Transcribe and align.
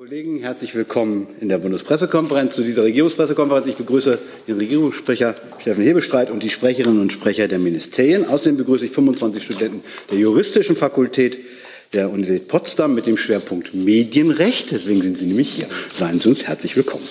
Kollegen, 0.00 0.40
herzlich 0.40 0.74
willkommen 0.74 1.26
in 1.42 1.50
der 1.50 1.58
Bundespressekonferenz 1.58 2.54
zu 2.54 2.62
dieser 2.62 2.84
Regierungspressekonferenz. 2.84 3.66
Ich 3.66 3.76
begrüße 3.76 4.18
den 4.48 4.56
Regierungssprecher 4.56 5.34
Steffen 5.58 5.84
Hebestreit 5.84 6.30
und 6.30 6.42
die 6.42 6.48
Sprecherinnen 6.48 7.02
und 7.02 7.12
Sprecher 7.12 7.48
der 7.48 7.58
Ministerien. 7.58 8.24
Außerdem 8.24 8.56
begrüße 8.56 8.86
ich 8.86 8.92
25 8.92 9.42
Studenten 9.42 9.82
der 10.10 10.16
Juristischen 10.16 10.74
Fakultät 10.74 11.36
der 11.92 12.08
Universität 12.08 12.48
Potsdam 12.48 12.94
mit 12.94 13.06
dem 13.06 13.18
Schwerpunkt 13.18 13.74
Medienrecht. 13.74 14.70
Deswegen 14.70 15.02
sind 15.02 15.18
Sie 15.18 15.26
nämlich 15.26 15.50
hier. 15.50 15.68
Seien 15.98 16.18
Sie 16.18 16.30
uns 16.30 16.44
herzlich 16.44 16.74
willkommen. 16.78 17.06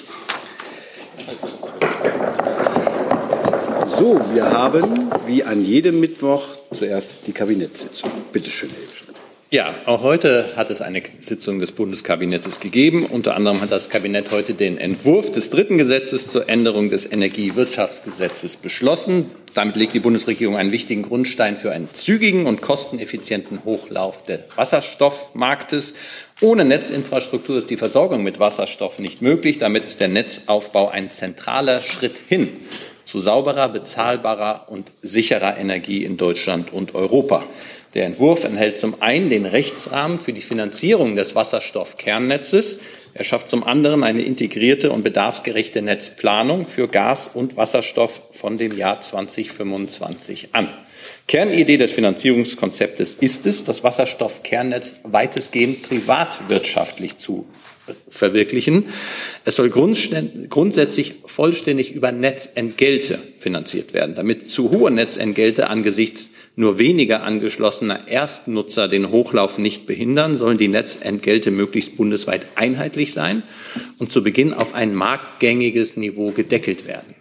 So, 3.99 4.19
wir 4.33 4.49
haben 4.49 5.11
wie 5.27 5.43
an 5.43 5.63
jedem 5.63 5.99
Mittwoch 5.99 6.43
zuerst 6.73 7.11
die 7.27 7.33
Kabinettssitzung. 7.33 8.09
Bitte 8.33 8.49
schön, 8.49 8.69
Herr 8.71 8.79
Hebestreit. 8.79 9.08
Ja, 9.51 9.77
auch 9.87 10.03
heute 10.03 10.55
hat 10.57 10.69
es 10.69 10.79
eine 10.79 11.01
Sitzung 11.21 11.57
des 11.57 11.71
Bundeskabinetts 11.71 12.59
gegeben. 12.59 13.07
Unter 13.07 13.35
anderem 13.35 13.61
hat 13.61 13.71
das 13.71 13.89
Kabinett 13.89 14.29
heute 14.29 14.53
den 14.53 14.77
Entwurf 14.77 15.31
des 15.31 15.49
dritten 15.49 15.79
Gesetzes 15.79 16.29
zur 16.29 16.47
Änderung 16.47 16.89
des 16.89 17.11
Energiewirtschaftsgesetzes 17.11 18.57
beschlossen. 18.57 19.31
Damit 19.55 19.75
legt 19.75 19.95
die 19.95 20.01
Bundesregierung 20.01 20.55
einen 20.55 20.71
wichtigen 20.71 21.01
Grundstein 21.01 21.57
für 21.57 21.71
einen 21.71 21.89
zügigen 21.93 22.45
und 22.45 22.61
kosteneffizienten 22.61 23.65
Hochlauf 23.65 24.21
des 24.21 24.41
Wasserstoffmarktes. 24.55 25.95
Ohne 26.41 26.63
Netzinfrastruktur 26.63 27.57
ist 27.57 27.71
die 27.71 27.77
Versorgung 27.77 28.21
mit 28.21 28.39
Wasserstoff 28.39 28.99
nicht 28.99 29.23
möglich. 29.23 29.57
Damit 29.57 29.83
ist 29.83 29.99
der 29.99 30.09
Netzaufbau 30.09 30.89
ein 30.89 31.09
zentraler 31.09 31.81
Schritt 31.81 32.21
hin 32.27 32.49
zu 33.03 33.19
sauberer, 33.19 33.69
bezahlbarer 33.69 34.67
und 34.69 34.91
sicherer 35.01 35.57
Energie 35.57 36.03
in 36.03 36.17
Deutschland 36.17 36.71
und 36.71 36.93
Europa. 36.93 37.43
Der 37.95 38.05
Entwurf 38.05 38.43
enthält 38.43 38.77
zum 38.77 39.01
einen 39.01 39.29
den 39.29 39.47
Rechtsrahmen 39.47 40.19
für 40.19 40.31
die 40.31 40.41
Finanzierung 40.41 41.15
des 41.15 41.33
Wasserstoffkernnetzes. 41.33 42.79
Er 43.15 43.23
schafft 43.23 43.49
zum 43.49 43.63
anderen 43.63 44.03
eine 44.03 44.21
integrierte 44.21 44.91
und 44.91 45.03
bedarfsgerechte 45.03 45.81
Netzplanung 45.81 46.67
für 46.67 46.87
Gas 46.87 47.31
und 47.33 47.57
Wasserstoff 47.57 48.27
von 48.31 48.59
dem 48.59 48.77
Jahr 48.77 49.01
2025 49.01 50.49
an. 50.51 50.69
Kernidee 51.27 51.77
des 51.77 51.91
Finanzierungskonzeptes 51.91 53.15
ist 53.15 53.47
es, 53.47 53.63
das 53.63 53.83
Wasserstoffkernnetz 53.83 54.95
weitestgehend 55.03 55.81
privatwirtschaftlich 55.81 57.17
zu 57.17 57.47
verwirklichen. 58.07 58.85
Es 59.45 59.55
soll 59.55 59.69
grundsätzlich 59.69 61.15
vollständig 61.25 61.93
über 61.93 62.11
Netzentgelte 62.11 63.19
finanziert 63.37 63.93
werden, 63.93 64.13
damit 64.15 64.49
zu 64.51 64.69
hohe 64.69 64.91
Netzentgelte 64.91 65.69
angesichts 65.69 66.29
nur 66.55 66.77
weniger 66.79 67.23
angeschlossener 67.23 68.07
Erstnutzer 68.07 68.87
den 68.87 69.11
Hochlauf 69.11 69.57
nicht 69.57 69.85
behindern, 69.85 70.35
sollen 70.35 70.57
die 70.57 70.67
Netzentgelte 70.67 71.51
möglichst 71.51 71.97
bundesweit 71.97 72.45
einheitlich 72.55 73.13
sein 73.13 73.43
und 73.97 74.11
zu 74.11 74.23
Beginn 74.23 74.53
auf 74.53 74.73
ein 74.73 74.93
marktgängiges 74.93 75.97
Niveau 75.97 76.31
gedeckelt 76.31 76.87
werden. 76.87 77.15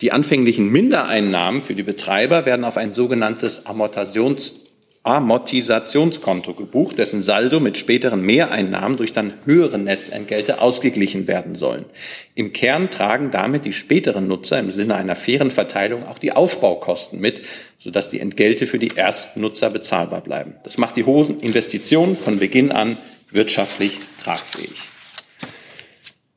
Die 0.00 0.10
anfänglichen 0.10 0.70
Mindereinnahmen 0.70 1.62
für 1.62 1.74
die 1.74 1.84
Betreiber 1.84 2.44
werden 2.44 2.64
auf 2.64 2.76
ein 2.76 2.92
sogenanntes 2.92 3.66
Amortations 3.66 4.61
Amortisationskonto 5.04 6.54
gebucht, 6.54 6.98
dessen 6.98 7.22
Saldo 7.22 7.58
mit 7.58 7.76
späteren 7.76 8.22
Mehreinnahmen 8.22 8.96
durch 8.96 9.12
dann 9.12 9.34
höhere 9.44 9.78
Netzentgelte 9.78 10.60
ausgeglichen 10.60 11.26
werden 11.26 11.56
sollen. 11.56 11.86
Im 12.36 12.52
Kern 12.52 12.88
tragen 12.88 13.32
damit 13.32 13.64
die 13.64 13.72
späteren 13.72 14.28
Nutzer 14.28 14.60
im 14.60 14.70
Sinne 14.70 14.94
einer 14.94 15.16
fairen 15.16 15.50
Verteilung 15.50 16.06
auch 16.06 16.18
die 16.18 16.32
Aufbaukosten 16.32 17.20
mit, 17.20 17.42
sodass 17.80 18.10
die 18.10 18.20
Entgelte 18.20 18.68
für 18.68 18.78
die 18.78 18.92
Erstnutzer 18.94 19.70
bezahlbar 19.70 20.20
bleiben. 20.20 20.54
Das 20.62 20.78
macht 20.78 20.96
die 20.96 21.04
hohen 21.04 21.40
Investitionen 21.40 22.16
von 22.16 22.38
Beginn 22.38 22.70
an 22.70 22.96
wirtschaftlich 23.32 23.98
tragfähig. 24.22 24.91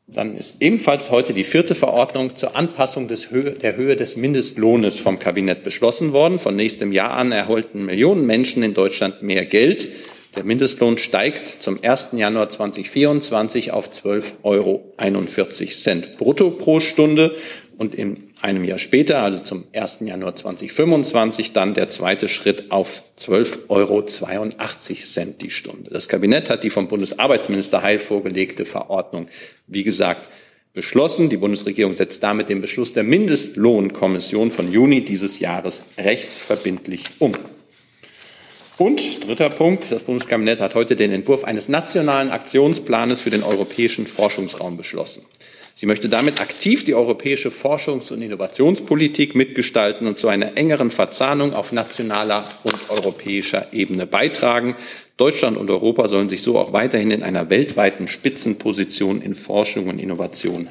Dann 0.07 0.37
ist 0.37 0.57
ebenfalls 0.59 1.09
heute 1.09 1.33
die 1.33 1.43
vierte 1.43 1.73
Verordnung 1.73 2.35
zur 2.35 2.55
Anpassung 2.55 3.07
Höhe, 3.31 3.51
der 3.51 3.75
Höhe 3.75 3.95
des 3.95 4.15
Mindestlohnes 4.15 4.99
vom 4.99 5.17
Kabinett 5.17 5.63
beschlossen 5.63 6.13
worden. 6.13 6.37
Von 6.37 6.55
nächstem 6.55 6.91
Jahr 6.91 7.11
an 7.11 7.31
erhalten 7.31 7.85
Millionen 7.85 8.27
Menschen 8.27 8.61
in 8.61 8.75
Deutschland 8.75 9.23
mehr 9.23 9.45
Geld. 9.45 9.89
Der 10.35 10.43
Mindestlohn 10.43 10.99
steigt 10.99 11.63
zum 11.63 11.83
1. 11.83 12.09
Januar 12.13 12.49
2024 12.49 13.71
auf 13.71 13.89
12,41 13.89 14.43
Euro 14.43 14.93
brutto 16.17 16.51
pro 16.51 16.79
Stunde 16.79 17.35
und 17.77 17.95
in 17.95 18.24
einem 18.41 18.63
Jahr 18.63 18.77
später, 18.77 19.19
also 19.19 19.41
zum 19.41 19.65
1. 19.73 19.99
Januar 20.01 20.35
2025, 20.35 21.53
dann 21.53 21.73
der 21.73 21.87
zweite 21.89 22.27
Schritt 22.27 22.71
auf 22.71 23.03
12,82 23.17 23.69
Euro 23.69 25.33
die 25.39 25.51
Stunde. 25.51 25.89
Das 25.91 26.07
Kabinett 26.09 26.49
hat 26.49 26.63
die 26.63 26.69
vom 26.69 26.87
Bundesarbeitsminister 26.87 27.81
Heil 27.81 27.99
vorgelegte 27.99 28.65
Verordnung, 28.65 29.27
wie 29.67 29.83
gesagt, 29.83 30.29
beschlossen. 30.73 31.29
Die 31.29 31.37
Bundesregierung 31.37 31.93
setzt 31.93 32.21
damit 32.21 32.49
den 32.49 32.61
Beschluss 32.61 32.93
der 32.93 33.03
Mindestlohnkommission 33.03 34.51
von 34.51 34.71
Juni 34.71 35.03
dieses 35.03 35.39
Jahres 35.39 35.81
rechtsverbindlich 35.97 37.05
um. 37.19 37.33
Und 38.77 39.25
dritter 39.25 39.49
Punkt, 39.49 39.89
das 39.89 40.03
Bundeskabinett 40.03 40.59
hat 40.59 40.75
heute 40.75 40.97
den 40.97 41.13
Entwurf 41.13 41.45
eines 41.45 41.69
nationalen 41.69 42.29
Aktionsplanes 42.29 43.21
für 43.21 43.29
den 43.29 43.41
europäischen 43.41 44.05
Forschungsraum 44.05 44.75
beschlossen. 44.75 45.25
Sie 45.77 45.87
möchte 45.87 46.07
damit 46.07 46.39
aktiv 46.39 46.85
die 46.85 46.95
europäische 46.95 47.49
Forschungs- 47.49 48.09
und 48.13 48.21
Innovationspolitik 48.21 49.35
mitgestalten 49.35 50.07
und 50.07 50.17
zu 50.17 50.29
einer 50.29 50.55
engeren 50.55 50.89
Verzahnung 50.89 51.53
auf 51.53 51.73
nationaler 51.73 52.45
und 52.63 52.77
europäischer 52.89 53.73
Ebene 53.73 54.07
beitragen. 54.07 54.77
Deutschland 55.17 55.57
und 55.57 55.69
Europa 55.69 56.07
sollen 56.07 56.29
sich 56.29 56.43
so 56.43 56.57
auch 56.57 56.71
weiterhin 56.71 57.11
in 57.11 57.23
einer 57.23 57.49
weltweiten 57.49 58.07
Spitzenposition 58.07 59.21
in 59.21 59.35
Forschung 59.35 59.89
und 59.89 59.99
Innovation 59.99 60.69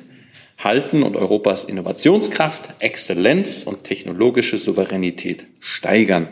halten 0.56 1.02
und 1.02 1.16
Europas 1.16 1.64
Innovationskraft, 1.64 2.70
Exzellenz 2.78 3.64
und 3.64 3.84
technologische 3.84 4.56
Souveränität 4.56 5.44
steigern. 5.60 6.28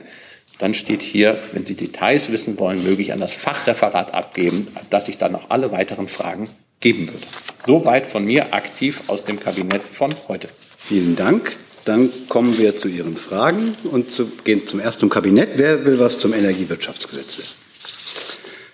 Dann 0.58 0.72
steht 0.72 1.02
hier, 1.02 1.38
wenn 1.52 1.66
Sie 1.66 1.74
Details 1.74 2.32
wissen 2.32 2.58
wollen, 2.58 2.82
möge 2.82 3.02
ich 3.02 3.12
an 3.12 3.20
das 3.20 3.34
Fachreferat 3.34 4.14
abgeben, 4.14 4.68
dass 4.88 5.08
ich 5.08 5.18
dann 5.18 5.32
noch 5.32 5.50
alle 5.50 5.72
weiteren 5.72 6.08
Fragen 6.08 6.48
geben 6.82 7.08
wird. 7.08 7.22
Soweit 7.64 8.06
von 8.06 8.24
mir 8.24 8.52
aktiv 8.52 9.04
aus 9.06 9.24
dem 9.24 9.40
Kabinett 9.40 9.82
von 9.84 10.10
heute. 10.28 10.48
Vielen 10.78 11.16
Dank. 11.16 11.56
Dann 11.84 12.10
kommen 12.28 12.58
wir 12.58 12.76
zu 12.76 12.88
Ihren 12.88 13.16
Fragen 13.16 13.74
und 13.90 14.12
zu, 14.12 14.26
gehen 14.44 14.66
zum 14.66 14.78
ersten 14.78 15.08
Kabinett. 15.08 15.50
Wer 15.56 15.84
will 15.84 15.98
was 15.98 16.18
zum 16.18 16.32
Energiewirtschaftsgesetz 16.32 17.38
wissen? 17.38 17.54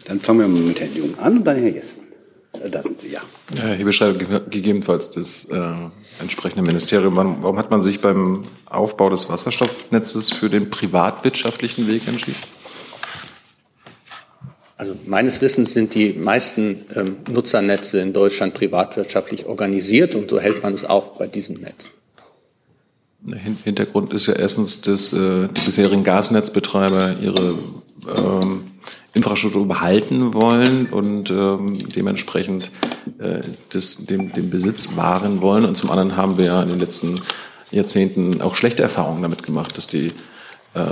Dann 0.07 0.21
fangen 0.21 0.41
wir 0.41 0.49
mit 0.49 0.81
Herrn 0.81 0.95
Jung 0.95 1.19
an 1.19 1.39
und 1.39 1.45
dann 1.45 1.59
Herr 1.59 1.71
Jessen. 1.71 2.03
Äh, 2.63 2.71
da 2.71 2.83
sind 2.83 3.01
Sie, 3.01 3.09
ja. 3.09 3.21
Ja, 3.55 3.73
hier 3.73 3.85
beschreibt 3.85 4.19
gegebenenfalls 4.51 5.11
das 5.11 5.45
äh, 5.47 5.73
entsprechende 6.21 6.63
Ministerium. 6.63 7.17
Warum 7.17 7.59
hat 7.59 7.71
man 7.71 7.83
sich 7.83 8.01
beim 8.01 8.45
Aufbau 8.67 9.11
des 9.11 9.29
Wasserstoffnetzes 9.29 10.31
für 10.31 10.51
den 10.51 10.71
privatwirtschaftlichen 10.71 11.89
Weg 11.89 12.07
entschieden? 12.09 12.39
Also 14.79 14.95
meines 15.07 15.41
Wissens 15.41 15.75
sind 15.75 15.95
die 15.95 16.13
meisten 16.13 16.87
ähm, 16.95 17.17
Nutzernetze 17.31 18.01
in 18.01 18.13
Deutschland 18.13 18.55
privatwirtschaftlich 18.55 19.47
organisiert 19.47 20.15
und 20.15 20.31
so 20.31 20.39
hält 20.39 20.63
man 20.63 20.73
es 20.73 20.85
auch 20.85 21.19
bei 21.19 21.27
diesem 21.27 21.57
Netz. 21.57 21.91
Hintergrund 23.65 24.13
ist 24.13 24.27
ja 24.27 24.35
erstens, 24.35 24.81
dass 24.81 25.13
äh, 25.13 25.49
die 25.49 25.67
bisherigen 25.67 26.05
Gasnetzbetreiber 26.05 27.17
ihre 27.21 27.59
ähm, 28.17 28.71
Infrastruktur 29.15 29.67
behalten 29.67 30.33
wollen 30.33 30.87
und 30.87 31.29
ähm, 31.31 31.77
dementsprechend 31.97 32.71
äh, 33.19 33.41
das, 33.71 34.07
dem, 34.07 34.33
dem 34.33 34.49
Besitz 34.49 34.97
wahren 34.97 35.43
wollen. 35.43 35.65
Und 35.65 35.77
zum 35.77 35.91
anderen 35.91 36.17
haben 36.17 36.39
wir 36.39 36.45
ja 36.45 36.63
in 36.63 36.69
den 36.69 36.79
letzten 36.79 37.21
Jahrzehnten 37.73 38.41
auch 38.41 38.55
schlechte 38.55 38.85
Erfahrungen 38.85 39.23
damit 39.23 39.43
gemacht, 39.43 39.77
dass 39.77 39.89
die 39.89 40.13
äh, 40.75 40.85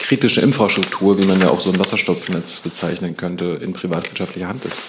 kritische 0.00 0.40
Infrastruktur, 0.40 1.18
wie 1.18 1.26
man 1.26 1.40
ja 1.40 1.50
auch 1.50 1.60
so 1.60 1.70
ein 1.70 1.78
Wasserstoffnetz 1.78 2.56
bezeichnen 2.56 3.16
könnte, 3.16 3.60
in 3.62 3.72
privatwirtschaftlicher 3.72 4.48
Hand 4.48 4.64
ist. 4.64 4.82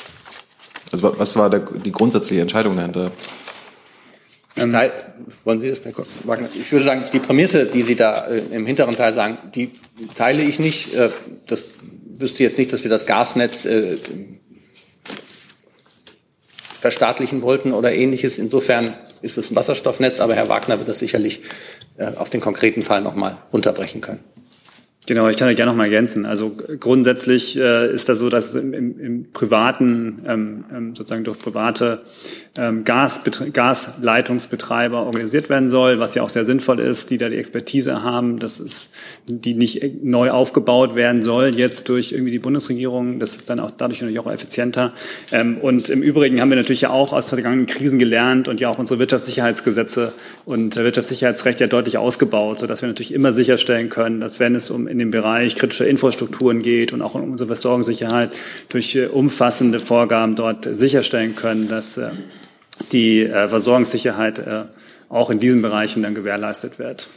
Also 0.91 1.13
was 1.17 1.37
war 1.37 1.49
der, 1.49 1.59
die 1.59 1.91
grundsätzliche 1.91 2.41
Entscheidung 2.41 2.75
dahinter? 2.75 3.11
Ich, 4.55 4.63
teil, 4.63 4.91
wollen 5.45 5.61
Sie 5.61 5.69
das, 5.69 5.79
Wagner? 6.23 6.49
ich 6.53 6.71
würde 6.71 6.83
sagen, 6.83 7.03
die 7.13 7.19
Prämisse, 7.19 7.65
die 7.65 7.83
Sie 7.83 7.95
da 7.95 8.25
äh, 8.27 8.39
im 8.51 8.65
hinteren 8.65 8.95
Teil 8.95 9.13
sagen, 9.13 9.37
die 9.53 9.71
teile 10.15 10.43
ich 10.43 10.59
nicht. 10.59 10.93
Äh, 10.93 11.09
das 11.47 11.67
wüsste 12.17 12.43
jetzt 12.43 12.57
nicht, 12.57 12.73
dass 12.73 12.83
wir 12.83 12.89
das 12.89 13.05
Gasnetz 13.05 13.65
äh, 13.65 13.97
verstaatlichen 16.79 17.41
wollten 17.41 17.73
oder 17.73 17.93
ähnliches. 17.93 18.37
Insofern 18.39 18.93
ist 19.21 19.37
es 19.37 19.51
ein 19.51 19.55
Wasserstoffnetz, 19.55 20.19
aber 20.19 20.35
Herr 20.35 20.49
Wagner 20.49 20.79
wird 20.79 20.89
das 20.89 20.99
sicherlich 20.99 21.41
auf 22.15 22.31
den 22.31 22.41
konkreten 22.41 22.81
Fall 22.81 23.01
nochmal 23.01 23.37
runterbrechen 23.53 24.01
können. 24.01 24.19
Genau, 25.11 25.27
ich 25.27 25.35
kann 25.35 25.49
da 25.49 25.53
gerne 25.53 25.71
noch 25.71 25.77
mal 25.77 25.83
ergänzen. 25.83 26.25
Also 26.25 26.55
grundsätzlich 26.79 27.59
äh, 27.59 27.93
ist 27.93 28.07
das 28.07 28.19
so, 28.19 28.29
dass 28.29 28.55
im, 28.55 28.73
im, 28.73 28.97
im 28.97 29.25
privaten, 29.33 30.23
ähm, 30.25 30.63
ähm 30.73 30.95
sozusagen 30.95 31.25
durch 31.25 31.37
private 31.37 32.03
ähm, 32.57 32.85
Gasleitungsbetreiber 32.85 35.03
organisiert 35.03 35.49
werden 35.49 35.67
soll, 35.67 35.99
was 35.99 36.15
ja 36.15 36.23
auch 36.23 36.29
sehr 36.29 36.45
sinnvoll 36.45 36.79
ist, 36.79 37.09
die 37.09 37.17
da 37.17 37.27
die 37.27 37.35
Expertise 37.35 38.03
haben, 38.03 38.39
dass 38.39 38.61
es 38.61 38.91
die 39.27 39.53
nicht 39.53 40.01
neu 40.01 40.31
aufgebaut 40.31 40.95
werden 40.95 41.23
soll 41.23 41.57
jetzt 41.57 41.89
durch 41.89 42.13
irgendwie 42.13 42.31
die 42.31 42.39
Bundesregierung. 42.39 43.19
Das 43.19 43.35
ist 43.35 43.49
dann 43.49 43.59
auch 43.59 43.71
dadurch 43.71 43.99
natürlich 43.99 44.19
auch 44.19 44.31
effizienter. 44.31 44.93
Ähm, 45.33 45.57
und 45.57 45.89
im 45.89 46.01
Übrigen 46.01 46.39
haben 46.39 46.49
wir 46.49 46.55
natürlich 46.55 46.79
ja 46.81 46.89
auch 46.89 47.11
aus 47.11 47.27
vergangenen 47.27 47.65
Krisen 47.65 47.99
gelernt 47.99 48.47
und 48.47 48.61
ja 48.61 48.69
auch 48.69 48.79
unsere 48.79 48.97
Wirtschaftssicherheitsgesetze 48.99 50.13
und 50.45 50.77
Wirtschaftssicherheitsrecht 50.77 51.59
ja 51.59 51.67
deutlich 51.67 51.97
ausgebaut, 51.97 52.59
sodass 52.59 52.81
wir 52.81 52.87
natürlich 52.87 53.13
immer 53.13 53.33
sicherstellen 53.33 53.89
können, 53.89 54.21
dass 54.21 54.39
wenn 54.39 54.55
es 54.55 54.71
um 54.71 54.87
in 55.01 55.07
dem 55.07 55.11
Bereich 55.11 55.55
kritischer 55.55 55.87
Infrastrukturen 55.87 56.61
geht 56.61 56.93
und 56.93 57.01
auch 57.01 57.15
um 57.15 57.31
unsere 57.31 57.47
Versorgungssicherheit 57.47 58.31
durch 58.69 58.95
äh, 58.95 59.07
umfassende 59.07 59.79
Vorgaben 59.79 60.35
dort 60.35 60.67
sicherstellen 60.69 61.35
können, 61.35 61.67
dass 61.67 61.97
äh, 61.97 62.11
die 62.91 63.23
äh, 63.23 63.47
Versorgungssicherheit 63.47 64.41
auch 65.09 65.29
in 65.29 65.39
diesen 65.39 65.61
Bereichen 65.61 66.03
dann 66.03 66.15
gewährleistet 66.15 66.79
wird. 66.79 67.09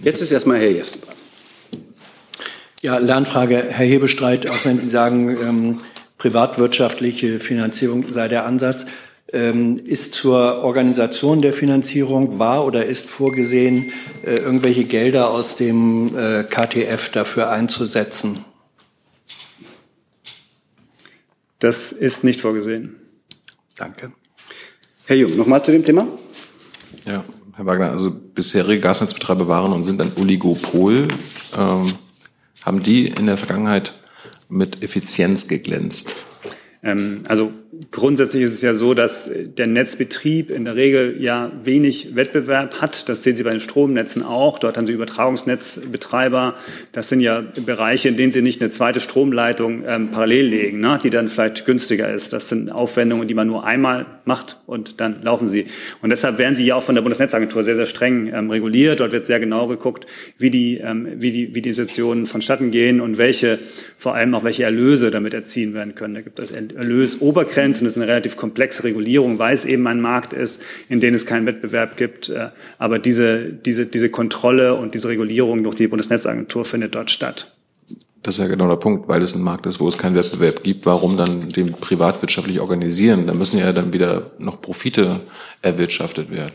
Jetzt 0.00 0.20
ist 0.20 0.32
erstmal 0.32 0.58
Herr 0.58 0.70
Jessen 0.70 1.00
dran. 1.00 1.14
Ja, 2.82 2.98
Lernfrage, 2.98 3.56
Herr 3.68 3.86
Hebestreit, 3.86 4.48
auch 4.48 4.64
wenn 4.64 4.78
Sie 4.78 4.88
sagen, 4.88 5.36
ähm, 5.40 5.78
privatwirtschaftliche 6.18 7.38
Finanzierung 7.40 8.10
sei 8.10 8.28
der 8.28 8.46
Ansatz. 8.46 8.86
Ähm, 9.32 9.80
ist 9.84 10.14
zur 10.14 10.62
Organisation 10.62 11.40
der 11.40 11.52
Finanzierung 11.52 12.38
war 12.38 12.64
oder 12.64 12.84
ist 12.84 13.10
vorgesehen, 13.10 13.92
äh, 14.24 14.36
irgendwelche 14.36 14.84
Gelder 14.84 15.30
aus 15.30 15.56
dem 15.56 16.16
äh, 16.16 16.44
KTF 16.44 17.10
dafür 17.10 17.50
einzusetzen? 17.50 18.44
Das 21.58 21.90
ist 21.90 22.22
nicht 22.22 22.40
vorgesehen. 22.40 22.96
Danke. 23.74 24.12
Herr 25.06 25.16
Jung, 25.16 25.36
nochmal 25.36 25.64
zu 25.64 25.72
dem 25.72 25.84
Thema. 25.84 26.06
Ja, 27.04 27.24
Herr 27.54 27.66
Wagner, 27.66 27.90
also 27.90 28.10
bisherige 28.10 28.80
Gasnetzbetreiber 28.80 29.48
waren 29.48 29.72
und 29.72 29.84
sind 29.84 30.00
ein 30.00 30.12
Oligopol. 30.18 31.08
Ähm, 31.56 31.92
haben 32.64 32.82
die 32.82 33.06
in 33.06 33.26
der 33.26 33.38
Vergangenheit 33.38 33.94
mit 34.48 34.82
Effizienz 34.82 35.48
geglänzt? 35.48 36.16
Ähm, 36.82 37.22
also 37.28 37.52
grundsätzlich 37.90 38.42
ist 38.42 38.52
es 38.52 38.62
ja 38.62 38.74
so, 38.74 38.94
dass 38.94 39.30
der 39.32 39.66
Netzbetrieb 39.66 40.50
in 40.50 40.64
der 40.64 40.76
Regel 40.76 41.16
ja 41.20 41.52
wenig 41.64 42.14
Wettbewerb 42.14 42.80
hat. 42.80 43.08
Das 43.08 43.22
sehen 43.22 43.36
Sie 43.36 43.42
bei 43.42 43.50
den 43.50 43.60
Stromnetzen 43.60 44.22
auch. 44.22 44.58
Dort 44.58 44.76
haben 44.76 44.86
Sie 44.86 44.92
Übertragungsnetzbetreiber. 44.92 46.54
Das 46.92 47.08
sind 47.08 47.20
ja 47.20 47.40
Bereiche, 47.40 48.08
in 48.08 48.16
denen 48.16 48.32
Sie 48.32 48.42
nicht 48.42 48.60
eine 48.60 48.70
zweite 48.70 49.00
Stromleitung 49.00 49.84
ähm, 49.86 50.10
parallel 50.10 50.46
legen, 50.46 50.80
ne, 50.80 50.98
die 51.02 51.10
dann 51.10 51.28
vielleicht 51.28 51.64
günstiger 51.64 52.12
ist. 52.12 52.32
Das 52.32 52.48
sind 52.48 52.70
Aufwendungen, 52.70 53.28
die 53.28 53.34
man 53.34 53.48
nur 53.48 53.64
einmal 53.64 54.06
macht 54.24 54.58
und 54.66 55.00
dann 55.00 55.22
laufen 55.22 55.48
sie. 55.48 55.66
Und 56.02 56.10
deshalb 56.10 56.38
werden 56.38 56.56
sie 56.56 56.66
ja 56.66 56.74
auch 56.74 56.82
von 56.82 56.94
der 56.94 57.02
Bundesnetzagentur 57.02 57.62
sehr, 57.62 57.76
sehr 57.76 57.86
streng 57.86 58.30
ähm, 58.32 58.50
reguliert. 58.50 59.00
Dort 59.00 59.12
wird 59.12 59.26
sehr 59.26 59.40
genau 59.40 59.66
geguckt, 59.68 60.06
wie 60.38 60.50
die, 60.50 60.78
ähm, 60.78 61.08
wie 61.16 61.30
die, 61.30 61.54
wie 61.54 61.62
die 61.62 61.72
Situationen 61.72 62.26
vonstatten 62.26 62.70
gehen 62.70 63.00
und 63.00 63.18
welche, 63.18 63.58
vor 63.96 64.14
allem 64.14 64.34
auch 64.34 64.44
welche 64.44 64.64
Erlöse 64.64 65.10
damit 65.10 65.34
erzielen 65.34 65.74
werden 65.74 65.94
können. 65.94 66.14
Da 66.14 66.20
gibt 66.20 66.38
es 66.38 66.50
Erlösobergrenzen. 66.50 67.55
Das 67.56 67.82
ist 67.82 67.96
eine 67.96 68.06
relativ 68.06 68.36
komplexe 68.36 68.84
Regulierung, 68.84 69.38
weil 69.38 69.54
es 69.54 69.64
eben 69.64 69.86
ein 69.86 70.00
Markt 70.00 70.32
ist, 70.32 70.62
in 70.88 71.00
dem 71.00 71.14
es 71.14 71.26
keinen 71.26 71.46
Wettbewerb 71.46 71.96
gibt. 71.96 72.28
Äh, 72.28 72.50
aber 72.78 72.98
diese, 72.98 73.44
diese, 73.52 73.86
diese 73.86 74.10
Kontrolle 74.10 74.74
und 74.74 74.94
diese 74.94 75.08
Regulierung 75.08 75.62
durch 75.62 75.74
die 75.74 75.88
Bundesnetzagentur 75.88 76.64
findet 76.64 76.94
dort 76.94 77.10
statt. 77.10 77.52
Das 78.22 78.34
ist 78.34 78.40
ja 78.40 78.48
genau 78.48 78.68
der 78.68 78.76
Punkt, 78.76 79.08
weil 79.08 79.22
es 79.22 79.36
ein 79.36 79.42
Markt 79.42 79.66
ist, 79.66 79.78
wo 79.78 79.86
es 79.86 79.96
keinen 79.96 80.16
Wettbewerb 80.16 80.64
gibt. 80.64 80.84
Warum 80.84 81.16
dann 81.16 81.48
den 81.48 81.72
privatwirtschaftlich 81.72 82.60
organisieren? 82.60 83.26
Da 83.26 83.34
müssen 83.34 83.60
ja 83.60 83.72
dann 83.72 83.92
wieder 83.92 84.32
noch 84.38 84.60
Profite 84.60 85.20
erwirtschaftet 85.62 86.30
werden. 86.30 86.52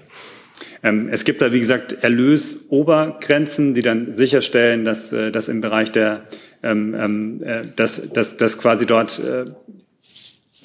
Ähm, 0.84 1.10
es 1.10 1.24
gibt 1.24 1.42
da, 1.42 1.52
wie 1.52 1.60
gesagt, 1.60 1.94
Erlösobergrenzen, 2.02 3.74
die 3.74 3.82
dann 3.82 4.12
sicherstellen, 4.12 4.84
dass, 4.84 5.14
äh, 5.14 5.32
dass 5.32 5.48
im 5.48 5.62
Bereich 5.62 5.92
der, 5.92 6.24
ähm, 6.62 6.94
ähm, 6.94 7.44
äh, 7.44 7.62
dass, 7.76 8.02
dass, 8.12 8.38
dass 8.38 8.58
quasi 8.58 8.86
dort 8.86 9.20
äh, 9.20 9.46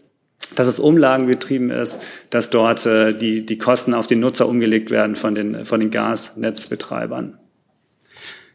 dass 0.56 0.68
es 0.68 0.80
umlagenbetrieben 0.80 1.70
ist, 1.70 2.00
dass 2.30 2.50
dort 2.50 2.86
äh, 2.86 3.18
die, 3.18 3.46
die 3.46 3.58
Kosten 3.58 3.94
auf 3.94 4.08
den 4.08 4.20
Nutzer 4.20 4.48
umgelegt 4.48 4.92
werden 4.92 5.16
von 5.16 5.36
den, 5.36 5.66
von 5.66 5.80
den 5.80 5.92
Gasnetzbetreibern. 5.92 7.38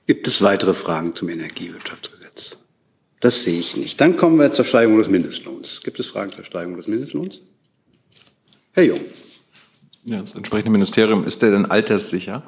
Gibt 0.07 0.27
es 0.27 0.43
weitere 0.43 0.75
Fragen 0.75 1.15
zum 1.15 1.29
Energiewirtschaftsgesetz? 1.29 2.57
Das 3.21 3.45
sehe 3.45 3.61
ich 3.61 3.77
nicht. 3.77 4.01
Dann 4.01 4.17
kommen 4.17 4.39
wir 4.39 4.53
zur 4.53 4.65
Steigerung 4.65 4.99
des 4.99 5.09
Mindestlohns. 5.09 5.81
Gibt 5.85 6.01
es 6.01 6.09
Fragen 6.09 6.33
zur 6.33 6.45
Steigerung 6.45 6.77
des 6.77 6.89
Mindestlohns? 6.89 7.41
Herr 8.73 8.85
Jung. 8.85 9.01
Ja, 10.05 10.21
das 10.21 10.35
entsprechende 10.35 10.71
Ministerium, 10.71 11.25
ist 11.25 11.43
der 11.43 11.53
denn 11.53 11.67
alterssicher? 11.67 12.43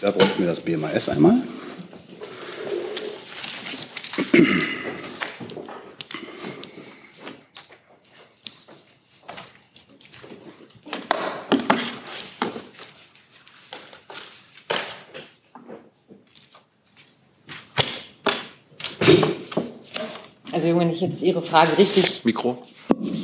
Da 0.00 0.10
bräuchten 0.10 0.42
wir 0.42 0.46
das 0.46 0.60
BMAS 0.60 1.08
einmal. 1.08 1.42
Jetzt 21.04 21.22
Ihre 21.22 21.42
Frage 21.42 21.78
richtig 21.78 22.24
Mikro. 22.24 22.62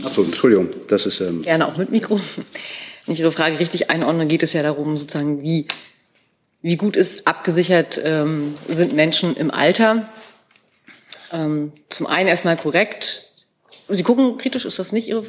Achso, 0.05 0.23
Entschuldigung, 0.23 0.69
das 0.88 1.06
ist. 1.06 1.21
Ähm 1.21 1.43
Gerne 1.43 1.67
auch 1.67 1.77
mit 1.77 1.91
Mikro. 1.91 2.21
Wenn 3.06 3.15
ich 3.15 3.21
Ihre 3.21 3.32
Frage 3.32 3.59
richtig 3.59 3.91
einordne, 3.91 4.27
geht 4.27 4.43
es 4.43 4.53
ja 4.53 4.62
darum, 4.62 4.97
sozusagen, 4.97 5.43
wie, 5.43 5.67
wie 6.62 6.77
gut 6.77 6.97
ist 6.97 7.27
abgesichert 7.27 8.00
ähm, 8.05 8.55
sind 8.69 8.93
Menschen 8.93 9.37
im 9.37 9.50
Alter. 9.50 10.09
Ähm, 11.32 11.73
zum 11.88 12.06
einen 12.06 12.29
erstmal 12.29 12.56
korrekt. 12.56 13.27
Sie 13.88 14.03
gucken 14.03 14.38
kritisch, 14.38 14.65
ist 14.65 14.79
das 14.79 14.93
nicht 14.93 15.09
Ihre 15.09 15.25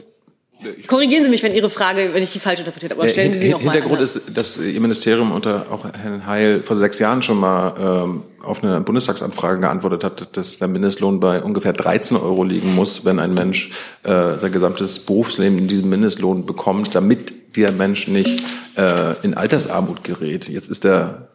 Korrigieren 0.87 1.23
Sie 1.23 1.29
mich, 1.29 1.41
wenn 1.41 1.55
Ihre 1.55 1.69
Frage, 1.69 2.13
wenn 2.13 2.21
ich 2.21 2.31
die 2.31 2.39
falsch 2.39 2.59
interpretiert 2.59 2.91
habe, 2.91 3.01
aber 3.01 3.09
stellen 3.09 3.33
Sie 3.33 3.39
sie 3.39 3.49
nochmal 3.49 3.73
Hintergrund 3.73 3.99
anders. 3.99 4.15
ist, 4.15 4.37
dass 4.37 4.59
Ihr 4.59 4.79
Ministerium 4.79 5.31
unter 5.31 5.71
auch 5.71 5.85
Herrn 5.85 6.25
Heil 6.27 6.61
vor 6.61 6.75
sechs 6.75 6.99
Jahren 6.99 7.21
schon 7.21 7.39
mal 7.39 8.03
ähm, 8.05 8.23
auf 8.43 8.63
eine 8.63 8.81
Bundestagsanfrage 8.81 9.59
geantwortet 9.59 10.03
hat, 10.03 10.37
dass 10.37 10.59
der 10.59 10.67
Mindestlohn 10.67 11.19
bei 11.19 11.41
ungefähr 11.41 11.73
13 11.73 12.17
Euro 12.17 12.43
liegen 12.43 12.75
muss, 12.75 13.05
wenn 13.05 13.19
ein 13.19 13.33
Mensch 13.33 13.71
äh, 14.03 14.37
sein 14.37 14.51
gesamtes 14.51 14.99
Berufsleben 14.99 15.57
in 15.57 15.67
diesem 15.67 15.89
Mindestlohn 15.89 16.45
bekommt, 16.45 16.93
damit 16.95 17.55
der 17.57 17.71
Mensch 17.71 18.07
nicht 18.07 18.43
äh, 18.77 19.15
in 19.23 19.33
Altersarmut 19.33 20.03
gerät. 20.03 20.47
Jetzt 20.47 20.69
ist 20.69 20.83
der 20.83 21.29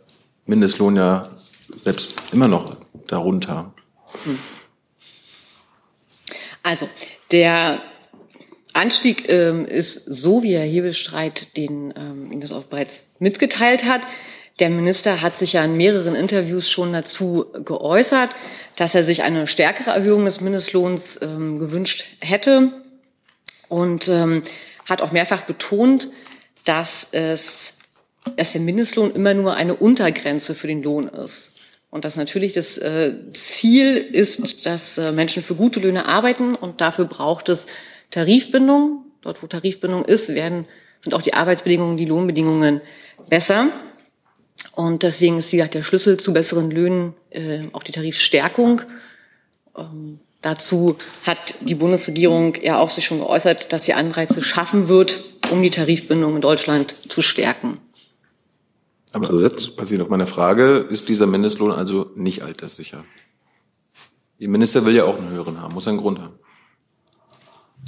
Mindestlohn 0.47 0.97
ja 0.97 1.23
selbst 1.75 2.23
immer 2.33 2.49
noch 2.49 2.76
darunter. 3.09 3.73
Hm. 4.25 4.38
Also, 6.62 6.88
der 7.30 7.80
Anstieg 8.76 9.28
ähm, 9.28 9.64
ist 9.66 10.04
so, 10.04 10.42
wie 10.42 10.54
Herr 10.54 10.64
Hebelstreit 10.64 11.56
den, 11.56 11.92
ähm, 11.97 12.30
Ihnen 12.30 12.40
das 12.40 12.52
auch 12.52 12.64
bereits 12.64 13.06
mitgeteilt 13.18 13.85
hat. 13.85 14.02
Der 14.59 14.71
Minister 14.71 15.21
hat 15.21 15.37
sich 15.38 15.54
ja 15.54 15.64
in 15.64 15.76
mehreren 15.76 16.14
Interviews 16.14 16.71
schon 16.71 16.92
dazu 16.92 17.47
geäußert, 17.64 18.30
dass 18.76 18.95
er 18.95 19.04
sich 19.04 19.23
eine 19.23 19.47
stärkere 19.47 19.90
Erhöhung 19.90 20.25
des 20.25 20.40
Mindestlohns 20.40 21.21
ähm, 21.21 21.59
gewünscht 21.59 22.04
hätte 22.21 22.73
und 23.68 24.09
ähm, 24.09 24.42
hat 24.88 25.02
auch 25.02 25.12
mehrfach 25.12 25.42
betont, 25.42 26.09
dass 26.64 27.09
es, 27.12 27.75
dass 28.37 28.52
der 28.52 28.61
Mindestlohn 28.61 29.12
immer 29.14 29.35
nur 29.35 29.54
eine 29.54 29.75
Untergrenze 29.75 30.54
für 30.54 30.68
den 30.68 30.83
Lohn 30.83 31.09
ist. 31.09 31.54
Und 31.90 32.04
dass 32.04 32.16
natürlich 32.16 32.52
das 32.52 32.78
äh, 32.78 33.14
Ziel 33.33 33.97
ist, 33.97 34.66
dass 34.66 34.99
äh, 34.99 35.12
Menschen 35.12 35.42
für 35.42 35.54
gute 35.54 35.80
Löhne 35.80 36.06
arbeiten 36.06 36.54
und 36.54 36.80
dafür 36.80 37.06
braucht 37.06 37.49
es 37.49 37.66
Tarifbindung. 38.11 39.05
Dort, 39.23 39.43
wo 39.43 39.47
Tarifbindung 39.47 40.05
ist, 40.05 40.35
werden, 40.35 40.67
sind 41.01 41.15
auch 41.15 41.23
die 41.23 41.35
Arbeitsbedingungen, 41.35 41.97
die 41.97 42.05
Lohnbedingungen 42.05 42.81
besser. 43.29 43.69
Und 44.75 45.03
deswegen 45.03 45.39
ist, 45.39 45.53
wie 45.53 45.57
gesagt, 45.57 45.75
der 45.75 45.83
Schlüssel 45.83 46.19
zu 46.19 46.33
besseren 46.33 46.71
Löhnen 46.71 47.15
äh, 47.31 47.65
auch 47.73 47.83
die 47.83 47.93
Tarifstärkung. 47.93 48.83
ähm, 49.77 50.21
dazu 50.43 50.97
hat 51.25 51.55
die 51.61 51.75
Bundesregierung 51.75 52.55
ja 52.63 52.79
auch 52.79 52.91
sich 52.91 53.05
schon 53.05 53.19
geäußert, 53.19 53.73
dass 53.73 53.85
sie 53.85 53.95
Anreize 53.95 54.43
schaffen 54.43 54.89
wird, 54.89 55.25
um 55.51 55.63
die 55.63 55.71
Tarifbindung 55.71 56.37
in 56.37 56.41
Deutschland 56.41 56.95
zu 57.11 57.21
stärken. 57.21 57.79
Aber 59.13 59.51
passiert 59.77 60.03
auf 60.03 60.09
meine 60.09 60.27
Frage, 60.27 60.87
ist 60.91 61.09
dieser 61.09 61.27
Mindestlohn 61.27 61.73
also 61.73 62.11
nicht 62.15 62.43
alterssicher? 62.43 63.05
Die 64.39 64.47
Minister 64.47 64.85
will 64.85 64.95
ja 64.95 65.05
auch 65.05 65.17
einen 65.17 65.31
höheren 65.31 65.61
haben, 65.61 65.73
muss 65.73 65.89
einen 65.89 65.97
Grund 65.97 66.19
haben. 66.19 66.39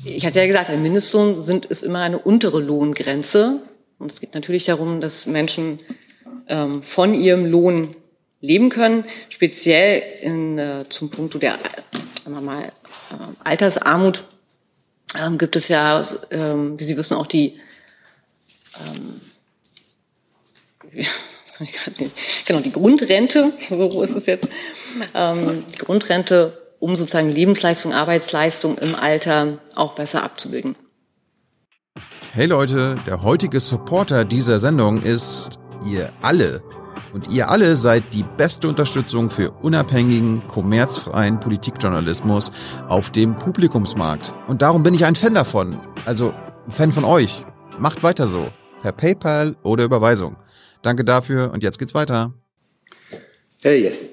Ich 0.05 0.25
hatte 0.25 0.39
ja 0.41 0.47
gesagt, 0.47 0.71
ein 0.71 0.83
Mindestlohn 0.83 1.41
sind, 1.41 1.67
ist 1.67 1.83
immer 1.83 2.01
eine 2.01 2.19
untere 2.19 2.61
Lohngrenze. 2.61 3.63
Und 3.99 4.11
es 4.11 4.21
geht 4.21 4.35
natürlich 4.35 4.65
darum, 4.65 5.01
dass 5.01 5.27
Menschen 5.27 5.81
ähm, 6.47 6.83
von 6.83 7.15
ihrem 7.15 7.47
Lohn 7.47 7.97
leben 8.41 8.69
können. 8.69 9.05
Speziell 9.29 10.03
in, 10.23 10.59
äh, 10.59 10.85
zum 10.89 11.11
Punkt 11.11 11.41
der 11.43 11.59
sagen 12.29 12.37
wir 12.37 12.41
mal, 12.41 12.65
äh, 12.65 12.71
Altersarmut 13.43 14.25
ähm, 15.19 15.39
gibt 15.39 15.57
es 15.57 15.69
ja, 15.69 16.03
ähm, 16.31 16.79
wie 16.79 16.85
Sie 16.85 16.97
wissen, 16.97 17.17
auch 17.17 17.27
die 17.27 17.59
ähm, 18.79 19.21
genau, 22.47 22.61
die 22.61 22.71
Grundrente, 22.71 23.53
so 23.69 24.03
ist 24.03 24.17
es 24.17 24.27
jetzt, 24.27 24.49
ähm, 25.15 25.65
die 25.75 25.79
Grundrente, 25.79 26.68
um 26.81 26.97
sozusagen 26.97 27.31
Lebensleistung, 27.31 27.93
Arbeitsleistung 27.93 28.79
im 28.79 28.95
Alter 28.95 29.59
auch 29.75 29.95
besser 29.95 30.23
abzubilden. 30.23 30.77
Hey 32.33 32.47
Leute, 32.47 32.95
der 33.07 33.23
heutige 33.23 33.59
Supporter 33.59 34.25
dieser 34.25 34.59
Sendung 34.61 35.03
ist 35.03 35.59
ihr 35.85 36.13
alle. 36.23 36.63
Und 37.13 37.29
ihr 37.29 37.49
alle 37.49 37.75
seid 37.75 38.03
die 38.13 38.25
beste 38.37 38.69
Unterstützung 38.69 39.31
für 39.31 39.51
unabhängigen, 39.51 40.47
kommerzfreien 40.47 41.41
Politikjournalismus 41.41 42.53
auf 42.89 43.11
dem 43.11 43.37
Publikumsmarkt. 43.37 44.35
Und 44.47 44.63
darum 44.63 44.83
bin 44.83 44.95
ich 44.95 45.05
ein 45.05 45.17
Fan 45.17 45.35
davon. 45.35 45.81
Also 46.05 46.35
ein 46.67 46.71
Fan 46.71 46.93
von 46.93 47.05
euch. 47.05 47.45
Macht 47.79 48.03
weiter 48.03 48.27
so. 48.27 48.49
Per 48.83 48.93
PayPal 48.93 49.57
oder 49.63 49.85
Überweisung. 49.85 50.37
Danke 50.83 51.05
dafür 51.05 51.51
und 51.53 51.63
jetzt 51.63 51.79
geht's 51.79 51.95
weiter. 51.95 52.35
Herr 53.63 53.75
Jessen. 53.75 54.09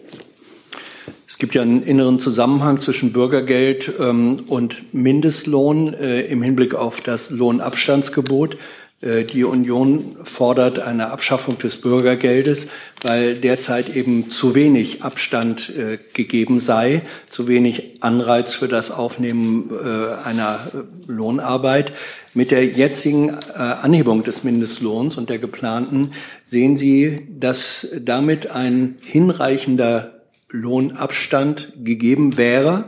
Es 1.28 1.40
gibt 1.40 1.56
ja 1.56 1.64
einen 1.64 1.82
inneren 1.82 2.20
Zusammenhang 2.20 2.80
zwischen 2.80 3.12
Bürgergeld 3.12 3.92
ähm, 4.00 4.44
und 4.48 4.94
Mindestlohn 4.94 5.94
äh, 5.94 6.22
im 6.22 6.44
Hinblick 6.44 6.76
auf 6.76 7.02
das 7.02 7.32
Lohnabstandsgebot. 7.32 8.58
Äh, 9.02 9.24
die 9.24 9.44
Union 9.44 10.18
fordert 10.24 10.80
eine 10.80 11.12
Abschaffung 11.12 11.58
des 11.58 11.82
Bürgergeldes, 11.82 12.70
weil 13.02 13.36
derzeit 13.36 13.96
eben 13.96 14.30
zu 14.30 14.56
wenig 14.56 15.04
Abstand 15.04 15.74
äh, 15.76 15.98
gegeben 16.14 16.60
sei, 16.60 17.02
zu 17.30 17.48
wenig 17.48 17.98
Anreiz 18.02 18.54
für 18.54 18.68
das 18.68 18.92
Aufnehmen 18.92 19.72
äh, 19.72 20.28
einer 20.28 20.72
Lohnarbeit. 21.08 21.94
Mit 22.34 22.52
der 22.52 22.66
jetzigen 22.66 23.34
Anhebung 23.54 24.26
des 24.26 24.44
Mindestlohns 24.44 25.16
und 25.16 25.30
der 25.30 25.40
geplanten 25.40 26.12
sehen 26.44 26.76
Sie, 26.76 27.30
dass 27.40 27.88
damit 28.02 28.52
ein 28.52 28.98
hinreichender 29.06 30.15
Lohnabstand 30.52 31.74
gegeben 31.84 32.38
wäre, 32.38 32.86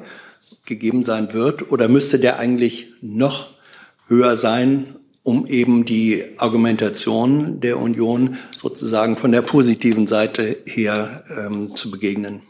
gegeben 0.65 1.03
sein 1.03 1.33
wird, 1.33 1.71
oder 1.71 1.87
müsste 1.87 2.19
der 2.19 2.39
eigentlich 2.39 2.93
noch 3.01 3.49
höher 4.07 4.37
sein, 4.37 4.95
um 5.23 5.45
eben 5.45 5.83
die 5.83 6.23
Argumentation 6.37 7.59
der 7.59 7.79
Union 7.79 8.37
sozusagen 8.57 9.17
von 9.17 9.31
der 9.31 9.41
positiven 9.41 10.07
Seite 10.07 10.57
her 10.65 11.23
ähm, 11.37 11.75
zu 11.75 11.91
begegnen. 11.91 12.43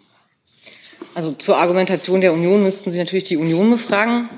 Also 1.16 1.32
zur 1.32 1.58
Argumentation 1.58 2.22
der 2.22 2.34
Union 2.34 2.62
müssten 2.62 2.92
Sie 2.92 3.00
natürlich 3.00 3.24
die 3.24 3.38
Union 3.38 3.72
befragen. 3.72 4.30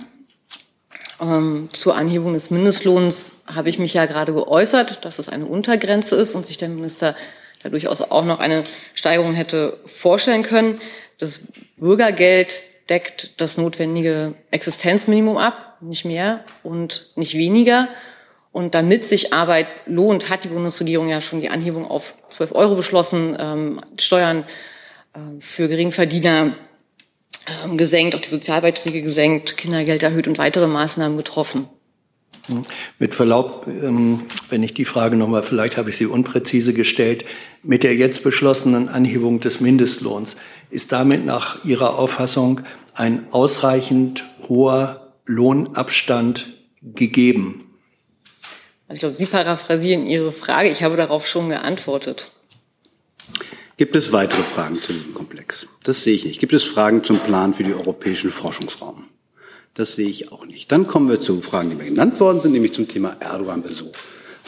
Ähm, 1.19 1.67
zur 1.73 1.95
Anhebung 1.95 2.31
des 2.31 2.49
Mindestlohns 2.49 3.41
habe 3.45 3.69
ich 3.69 3.79
mich 3.79 3.93
ja 3.93 4.05
gerade 4.05 4.33
geäußert, 4.33 5.03
dass 5.03 5.19
es 5.19 5.27
eine 5.27 5.45
Untergrenze 5.45 6.15
ist 6.15 6.35
und 6.35 6.45
sich 6.45 6.57
der 6.57 6.69
Minister 6.69 7.15
da 7.61 7.69
durchaus 7.69 8.01
auch 8.01 8.25
noch 8.25 8.39
eine 8.39 8.63
Steigerung 8.93 9.33
hätte 9.33 9.77
vorstellen 9.85 10.43
können. 10.43 10.79
Das 11.17 11.41
Bürgergeld 11.77 12.61
deckt 12.89 13.33
das 13.37 13.57
notwendige 13.57 14.33
Existenzminimum 14.51 15.37
ab, 15.37 15.77
nicht 15.81 16.05
mehr 16.05 16.43
und 16.63 17.11
nicht 17.15 17.35
weniger. 17.35 17.89
Und 18.51 18.73
damit 18.73 19.05
sich 19.05 19.31
Arbeit 19.31 19.67
lohnt, 19.85 20.29
hat 20.29 20.43
die 20.43 20.47
Bundesregierung 20.47 21.07
ja 21.07 21.21
schon 21.21 21.41
die 21.41 21.49
Anhebung 21.49 21.85
auf 21.85 22.15
12 22.29 22.53
Euro 22.53 22.75
beschlossen, 22.75 23.37
ähm, 23.39 23.81
Steuern 23.99 24.43
äh, 25.13 25.19
für 25.39 25.67
Geringverdiener 25.67 26.55
ähm, 27.63 27.77
gesenkt, 27.77 28.15
auch 28.15 28.21
die 28.21 28.27
Sozialbeiträge 28.27 29.01
gesenkt, 29.01 29.57
Kindergeld 29.57 30.01
erhöht 30.01 30.27
und 30.27 30.39
weitere 30.39 30.67
Maßnahmen 30.67 31.17
getroffen. 31.17 31.69
Mit 32.97 33.13
Verlaub, 33.13 33.67
ähm, 33.67 34.21
wenn 34.49 34.63
ich 34.63 34.73
die 34.73 34.85
Frage 34.85 35.15
nochmal, 35.15 35.43
vielleicht 35.43 35.77
habe 35.77 35.89
ich 35.89 35.97
sie 35.97 36.05
unpräzise 36.05 36.73
gestellt, 36.73 37.25
mit 37.63 37.83
der 37.83 37.95
jetzt 37.95 38.23
beschlossenen 38.23 38.89
Anhebung 38.89 39.39
des 39.39 39.59
Mindestlohns, 39.59 40.37
ist 40.69 40.91
damit 40.91 41.25
nach 41.25 41.63
Ihrer 41.65 41.97
Auffassung 41.97 42.61
ein 42.93 43.25
ausreichend 43.31 44.25
hoher 44.47 45.13
Lohnabstand 45.25 46.53
gegeben? 46.81 47.65
Also 48.87 48.95
ich 48.95 48.99
glaube, 48.99 49.15
Sie 49.15 49.25
paraphrasieren 49.25 50.05
Ihre 50.05 50.31
Frage. 50.31 50.69
Ich 50.69 50.83
habe 50.83 50.97
darauf 50.97 51.27
schon 51.27 51.49
geantwortet. 51.49 52.31
Gibt 53.77 53.95
es 53.95 54.11
weitere 54.11 54.43
Fragen 54.43 54.81
zu 54.81 54.91
diesem 54.91 55.13
Komplex? 55.13 55.67
Das 55.83 56.03
sehe 56.03 56.13
ich 56.13 56.25
nicht. 56.25 56.39
Gibt 56.39 56.51
es 56.51 56.65
Fragen 56.65 57.03
zum 57.03 57.19
Plan 57.19 57.53
für 57.53 57.63
den 57.63 57.73
europäischen 57.73 58.29
Forschungsraum? 58.29 59.05
Das 59.79 59.95
sehe 59.95 60.09
ich 60.09 60.33
auch 60.33 60.45
nicht. 60.45 60.69
Dann 60.73 60.87
kommen 60.87 61.07
wir 61.07 61.21
zu 61.21 61.41
Fragen, 61.41 61.69
die 61.69 61.77
mir 61.77 61.85
genannt 61.85 62.19
worden 62.19 62.41
sind, 62.41 62.51
nämlich 62.51 62.73
zum 62.73 62.89
Thema 62.89 63.15
Erdogan-Besuch. 63.21 63.93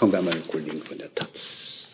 Mit 0.02 0.14
den 0.14 0.46
Kollegen 0.46 0.82
von 0.84 0.98
der 0.98 1.16
Taz. 1.16 1.88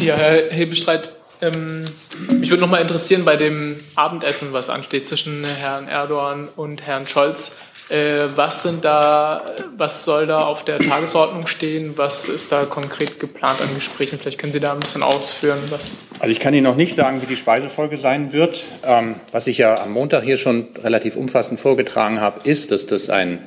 Ja, 0.00 0.16
Herr 0.16 0.50
Hebestreit, 0.50 1.12
ähm, 1.40 1.84
mich 2.32 2.50
würde 2.50 2.62
noch 2.62 2.68
mal 2.70 2.80
interessieren 2.80 3.24
bei 3.24 3.36
dem 3.36 3.78
Abendessen, 3.94 4.52
was 4.52 4.70
ansteht 4.70 5.06
zwischen 5.06 5.44
Herrn 5.44 5.86
Erdogan 5.86 6.48
und 6.56 6.82
Herrn 6.82 7.06
Scholz. 7.06 7.58
Äh, 7.90 8.28
was 8.34 8.62
sind 8.62 8.84
da, 8.84 9.44
was 9.76 10.04
soll 10.04 10.26
da 10.26 10.40
auf 10.40 10.64
der 10.64 10.78
Tagesordnung 10.78 11.46
stehen? 11.46 11.92
Was 11.96 12.28
ist 12.28 12.50
da 12.50 12.64
konkret 12.64 13.20
geplant 13.20 13.60
an 13.60 13.68
Gesprächen? 13.74 14.18
Vielleicht 14.18 14.38
können 14.38 14.52
Sie 14.52 14.60
da 14.60 14.72
ein 14.72 14.80
bisschen 14.80 15.02
ausführen. 15.02 15.58
Was 15.68 15.98
also 16.18 16.32
ich 16.32 16.40
kann 16.40 16.54
Ihnen 16.54 16.64
noch 16.64 16.76
nicht 16.76 16.94
sagen, 16.94 17.20
wie 17.20 17.26
die 17.26 17.36
Speisefolge 17.36 17.98
sein 17.98 18.32
wird. 18.32 18.64
Ähm, 18.86 19.16
was 19.32 19.46
ich 19.48 19.58
ja 19.58 19.78
am 19.82 19.92
Montag 19.92 20.24
hier 20.24 20.38
schon 20.38 20.68
relativ 20.82 21.16
umfassend 21.16 21.60
vorgetragen 21.60 22.22
habe, 22.22 22.48
ist, 22.48 22.70
dass 22.70 22.86
das 22.86 23.10
ein, 23.10 23.46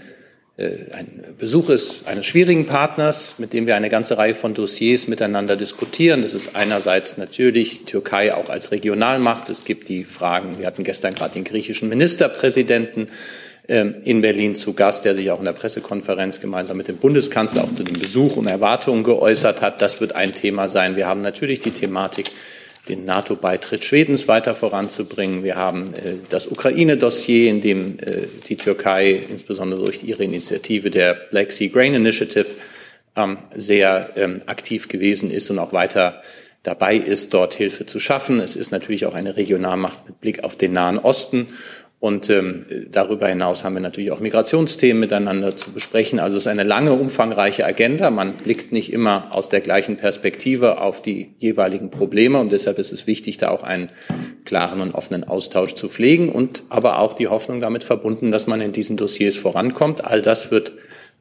äh, 0.58 0.70
ein 0.94 1.36
Besuch 1.40 1.70
ist 1.70 2.06
eines 2.06 2.28
schwierigen 2.28 2.68
Partners, 2.68 3.36
mit 3.40 3.54
dem 3.54 3.66
wir 3.66 3.76
eine 3.76 3.90
ganze 3.90 4.20
Reihe 4.20 4.36
von 4.36 4.54
Dossiers 4.54 5.08
miteinander 5.08 5.56
diskutieren. 5.56 6.22
Das 6.22 6.36
ist 6.36 6.56
einerseits 6.56 7.18
natürlich 7.18 7.86
Türkei 7.86 8.36
auch 8.36 8.50
als 8.50 8.70
Regionalmacht. 8.70 9.50
Es 9.50 9.64
gibt 9.64 9.90
die 9.90 10.04
Fragen, 10.04 10.60
wir 10.60 10.68
hatten 10.68 10.84
gestern 10.84 11.16
gerade 11.16 11.34
den 11.34 11.44
griechischen 11.44 11.90
Ministerpräsidenten 11.90 13.08
in 13.68 14.22
Berlin 14.22 14.56
zu 14.56 14.72
Gast, 14.74 15.04
der 15.04 15.14
sich 15.14 15.30
auch 15.30 15.40
in 15.40 15.46
der 15.46 15.52
Pressekonferenz 15.52 16.40
gemeinsam 16.40 16.78
mit 16.78 16.88
dem 16.88 16.98
Bundeskanzler 16.98 17.66
auch 17.66 17.74
zu 17.74 17.84
dem 17.84 18.00
Besuch 18.00 18.38
und 18.38 18.48
Erwartungen 18.48 19.04
geäußert 19.04 19.62
hat. 19.62 19.82
Das 19.82 20.00
wird 20.00 20.16
ein 20.16 20.34
Thema 20.34 20.70
sein. 20.70 20.96
Wir 20.96 21.06
haben 21.06 21.22
natürlich 21.22 21.60
die 21.60 21.72
Thematik, 21.72 22.32
den 22.88 23.06
NATO-Beitritt 23.06 23.84
Schwedens 23.84 24.28
weiter 24.28 24.56
voranzubringen. 24.56 25.44
Wir 25.44 25.56
haben 25.56 25.94
äh, 25.94 26.14
das 26.30 26.48
Ukraine-Dossier, 26.48 27.50
in 27.50 27.62
dem 27.62 27.98
äh, 28.00 28.28
die 28.48 28.56
Türkei 28.56 29.20
insbesondere 29.30 29.84
durch 29.84 30.04
ihre 30.04 30.24
Initiative 30.24 30.90
der 30.90 31.14
Black 31.14 31.52
Sea 31.52 31.70
Grain 31.70 31.94
Initiative 31.94 32.48
ähm, 33.16 33.38
sehr 33.56 34.12
ähm, 34.16 34.42
aktiv 34.46 34.88
gewesen 34.88 35.32
ist 35.32 35.50
und 35.50 35.60
auch 35.60 35.74
weiter 35.74 36.22
dabei 36.64 36.96
ist, 36.96 37.34
dort 37.34 37.56
Hilfe 37.56 37.86
zu 37.86 38.00
schaffen. 38.00 38.40
Es 38.40 38.56
ist 38.56 38.72
natürlich 38.72 39.06
auch 39.06 39.14
eine 39.14 39.38
Regionalmacht 39.38 40.08
mit 40.08 40.20
Blick 40.22 40.44
auf 40.44 40.56
den 40.56 40.74
Nahen 40.74 40.98
Osten. 40.98 41.48
Und 42.00 42.30
ähm, 42.30 42.66
darüber 42.92 43.28
hinaus 43.28 43.64
haben 43.64 43.74
wir 43.74 43.82
natürlich 43.82 44.12
auch 44.12 44.20
Migrationsthemen 44.20 45.00
miteinander 45.00 45.56
zu 45.56 45.72
besprechen. 45.72 46.20
Also 46.20 46.38
es 46.38 46.44
ist 46.44 46.48
eine 46.48 46.64
lange, 46.64 46.94
umfangreiche 46.94 47.66
Agenda. 47.66 48.12
Man 48.12 48.38
blickt 48.38 48.72
nicht 48.72 48.94
immer 48.94 49.34
aus 49.34 49.50
der 49.50 49.62
gleichen 49.62 49.98
Perspektive 49.98 50.80
auf 50.80 51.02
die 51.02 51.34
jeweiligen 51.40 51.90
Probleme. 51.90 52.40
Und 52.40 52.52
deshalb 52.52 52.78
ist 52.78 52.92
es 52.92 53.08
wichtig, 53.08 53.38
da 53.40 53.50
auch 53.50 53.64
einen 53.64 53.90
klaren 54.46 54.82
und 54.82 54.94
offenen 54.94 55.24
Austausch 55.24 55.74
zu 55.74 55.90
pflegen 55.90 56.30
und 56.30 56.64
aber 56.70 57.00
auch 57.00 57.14
die 57.14 57.30
Hoffnung 57.30 57.62
damit 57.62 57.84
verbunden, 57.84 58.32
dass 58.32 58.46
man 58.46 58.62
in 58.62 58.74
diesen 58.74 58.96
Dossiers 58.96 59.36
vorankommt. 59.36 60.06
All 60.06 60.22
das 60.22 60.52
wird 60.52 60.74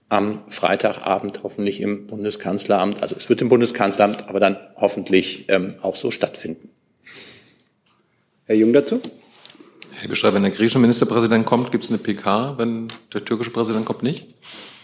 am 0.08 0.42
Freitagabend 0.48 1.42
hoffentlich 1.42 1.80
im 1.80 2.06
Bundeskanzleramt, 2.06 3.02
also 3.02 3.16
es 3.18 3.28
wird 3.28 3.42
im 3.42 3.48
Bundeskanzleramt, 3.48 4.28
aber 4.28 4.38
dann 4.38 4.56
hoffentlich 4.76 5.46
ähm, 5.48 5.68
auch 5.82 5.96
so 5.96 6.12
stattfinden. 6.12 6.70
Herr 8.44 8.54
Jung 8.54 8.72
dazu? 8.72 9.00
Herr 9.98 10.08
Beschreiber, 10.08 10.36
wenn 10.36 10.42
der 10.42 10.52
griechische 10.52 10.78
Ministerpräsident 10.78 11.46
kommt, 11.46 11.72
gibt 11.72 11.84
es 11.84 11.90
eine 11.90 11.98
PK, 11.98 12.58
wenn 12.58 12.88
der 13.12 13.24
türkische 13.24 13.50
Präsident 13.50 13.86
kommt 13.86 14.02
nicht? 14.02 14.26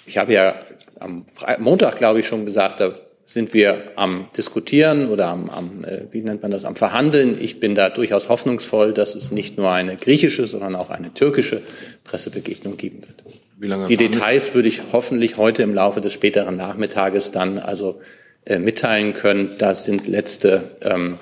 Ich 0.07 0.19
habe 0.19 0.33
ja 0.33 0.54
am 0.99 1.26
Montag, 1.59 1.97
glaube 1.97 2.21
ich, 2.21 2.26
schon 2.26 2.45
gesagt, 2.45 2.81
da 2.81 2.95
sind 3.26 3.54
wir 3.54 3.92
am 3.97 4.26
Diskutieren 4.37 5.09
oder 5.09 5.28
am, 5.28 5.49
am 5.49 5.85
äh, 5.85 6.02
wie 6.11 6.21
nennt 6.21 6.42
man 6.42 6.50
das, 6.50 6.64
am 6.64 6.76
Verhandeln. 6.76 7.38
Ich 7.40 7.61
bin 7.61 7.75
da 7.75 7.88
durchaus 7.88 8.28
hoffnungsvoll, 8.28 8.92
dass 8.92 9.14
es 9.14 9.31
nicht 9.31 9.57
nur 9.57 9.73
eine 9.73 9.97
griechische, 9.97 10.47
sondern 10.47 10.75
auch 10.76 10.90
eine 10.90 11.14
türkische 11.14 11.62
Pressebegegnung 12.04 12.76
geben 12.76 13.00
wird. 13.07 13.23
Wie 13.59 13.69
lange 13.69 13.87
Die 13.87 13.97
Details 13.97 14.54
würde 14.54 14.69
ich 14.69 14.83
hoffentlich 14.92 15.37
heute 15.37 15.62
im 15.62 15.75
Laufe 15.75 16.00
des 16.00 16.12
späteren 16.12 16.57
Nachmittages 16.57 17.31
dann 17.31 17.59
also 17.59 18.00
äh, 18.45 18.59
mitteilen 18.59 19.14
können. 19.14 19.52
Da 19.59 19.75
sind 19.75 20.09
letzte, 20.09 20.64
ähm, 20.83 21.19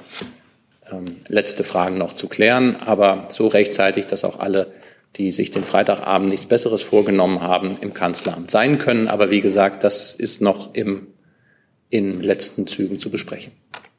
ähm, 0.93 1.17
letzte 1.29 1.65
Fragen 1.65 1.99
noch 1.99 2.15
zu 2.15 2.29
klären, 2.29 2.77
aber 2.77 3.29
so 3.31 3.49
rechtzeitig, 3.49 4.07
dass 4.07 4.25
auch 4.25 4.39
alle 4.39 4.73
die 5.17 5.31
sich 5.31 5.51
den 5.51 5.65
Freitagabend 5.65 6.29
nichts 6.29 6.47
Besseres 6.47 6.83
vorgenommen 6.83 7.41
haben, 7.41 7.73
im 7.81 7.95
Kanzleramt 7.95 8.51
sein 8.51 8.79
können. 8.79 9.09
Aber 9.09 9.31
wie 9.31 9.41
gesagt, 9.41 9.83
das 9.85 10.15
ist 10.15 10.41
noch 10.41 10.75
im, 10.75 11.09
in 11.89 12.23
letzten 12.23 12.67
Zügen 12.67 13.01
zu 13.01 13.11
besprechen. 13.11 13.53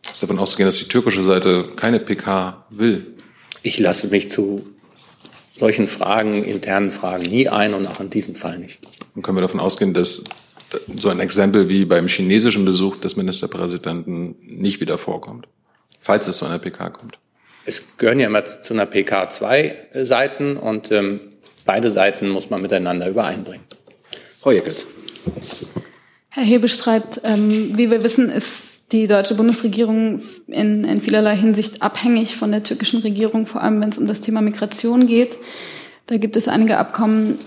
Ist 0.09 0.23
davon 0.23 0.39
auszugehen, 0.39 0.67
dass 0.67 0.77
die 0.77 0.87
türkische 0.87 1.23
Seite 1.23 1.69
keine 1.75 1.99
PK 1.99 2.65
will? 2.69 3.07
Ich 3.61 3.77
lasse 3.79 4.07
mich 4.07 4.31
zu 4.31 4.65
solchen 5.57 5.87
Fragen, 5.87 6.43
internen 6.43 6.91
Fragen 6.91 7.23
nie 7.23 7.49
ein 7.49 7.73
und 7.73 7.85
auch 7.85 7.99
in 7.99 8.09
diesem 8.09 8.35
Fall 8.35 8.57
nicht. 8.57 8.79
Dann 9.13 9.21
können 9.21 9.37
wir 9.37 9.41
davon 9.41 9.59
ausgehen, 9.59 9.93
dass 9.93 10.23
so 10.95 11.09
ein 11.09 11.19
Exempel 11.19 11.67
wie 11.67 11.83
beim 11.83 12.07
chinesischen 12.07 12.63
Besuch 12.63 12.95
des 12.95 13.17
Ministerpräsidenten 13.17 14.35
nicht 14.41 14.79
wieder 14.79 14.97
vorkommt, 14.97 15.47
falls 16.01 16.27
es 16.27 16.37
zu 16.37 16.45
einer 16.45 16.59
PK 16.59 16.89
kommt 16.89 17.21
es 17.65 17.83
gehören 17.97 18.19
ja 18.19 18.27
immer 18.27 18.43
zu 18.45 18.73
einer 18.73 18.85
PK 18.85 19.29
zwei 19.29 19.75
Seiten 19.93 20.57
und 20.57 20.91
ähm, 20.91 21.19
beide 21.65 21.91
Seiten 21.91 22.29
muss 22.29 22.49
man 22.49 22.61
miteinander 22.61 23.07
übereinbringen. 23.07 23.65
Frau 24.39 24.51
Jeckels. 24.51 24.85
Herr 26.29 26.43
Hebestreit, 26.43 27.21
ähm, 27.23 27.77
wie 27.77 27.91
wir 27.91 28.03
wissen, 28.03 28.29
ist 28.29 28.91
die 28.93 29.07
deutsche 29.07 29.35
Bundesregierung 29.35 30.21
in, 30.47 30.83
in 30.83 31.01
vielerlei 31.01 31.35
Hinsicht 31.35 31.81
abhängig 31.81 32.35
von 32.35 32.51
der 32.51 32.63
türkischen 32.63 33.01
Regierung, 33.01 33.47
vor 33.47 33.61
allem 33.61 33.79
wenn 33.81 33.89
es 33.89 33.97
um 33.97 34.07
das 34.07 34.21
Thema 34.21 34.41
Migration 34.41 35.07
geht. 35.07 35.37
Da 36.07 36.17
gibt 36.17 36.35
es 36.35 36.47
einige 36.47 36.77
Abkommen. 36.77 37.37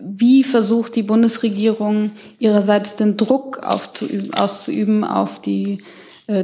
Wie 0.00 0.44
versucht 0.44 0.94
die 0.94 1.02
Bundesregierung 1.02 2.12
ihrerseits 2.38 2.96
den 2.96 3.16
Druck 3.16 3.60
auszuüben 3.62 5.04
auf 5.04 5.42
die 5.42 5.78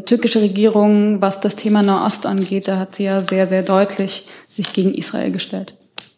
türkische 0.07 0.41
Regierung, 0.41 1.21
was 1.21 1.41
das 1.41 1.57
Thema 1.57 1.83
Nahost 1.83 2.25
angeht, 2.25 2.69
da 2.69 2.79
hat 2.79 2.95
sie 2.95 3.05
ja 3.05 3.21
sehr, 3.21 3.47
sehr 3.47 3.63
deutlich 3.63 4.27
sich 4.49 4.73
gegen 4.73 4.95
Israel 4.95 5.31
gestellt. 5.31 5.75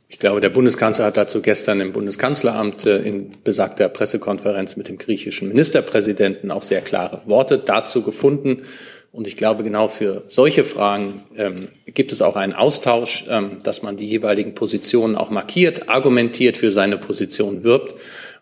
Ich 0.09 0.21
glaube, 0.21 0.41
der 0.41 0.51
Bundeskanzler 0.51 1.07
hat 1.07 1.17
dazu 1.17 1.43
gestern 1.43 1.81
im 1.81 1.93
Bundeskanzleramt 1.93 2.87
äh, 2.87 2.99
in 2.99 3.33
besagter 3.43 3.89
Pressekonferenz 3.89 4.77
mit 4.77 4.89
dem 4.89 4.99
griechischen 4.99 5.49
Ministerpräsidenten 5.49 6.51
auch 6.51 6.63
sehr 6.63 6.81
klare 6.81 7.23
Worte 7.27 7.59
dazu 7.59 8.03
gefunden. 8.03 8.63
Und 9.11 9.27
ich 9.27 9.37
glaube, 9.37 9.65
genau 9.65 9.89
für 9.89 10.23
solche 10.29 10.63
Fragen 10.63 11.25
ähm, 11.37 11.69
gibt 11.87 12.13
es 12.13 12.23
auch 12.23 12.37
einen 12.37 12.53
Austausch, 12.53 13.25
ähm, 13.29 13.59
dass 13.63 13.83
man 13.83 13.97
die 13.97 14.07
jeweiligen 14.07 14.55
Positionen 14.55 15.17
auch 15.17 15.31
markiert, 15.31 15.89
argumentiert, 15.89 16.57
für 16.57 16.71
seine 16.71 16.99
Position 16.99 17.65
wirbt. 17.65 17.95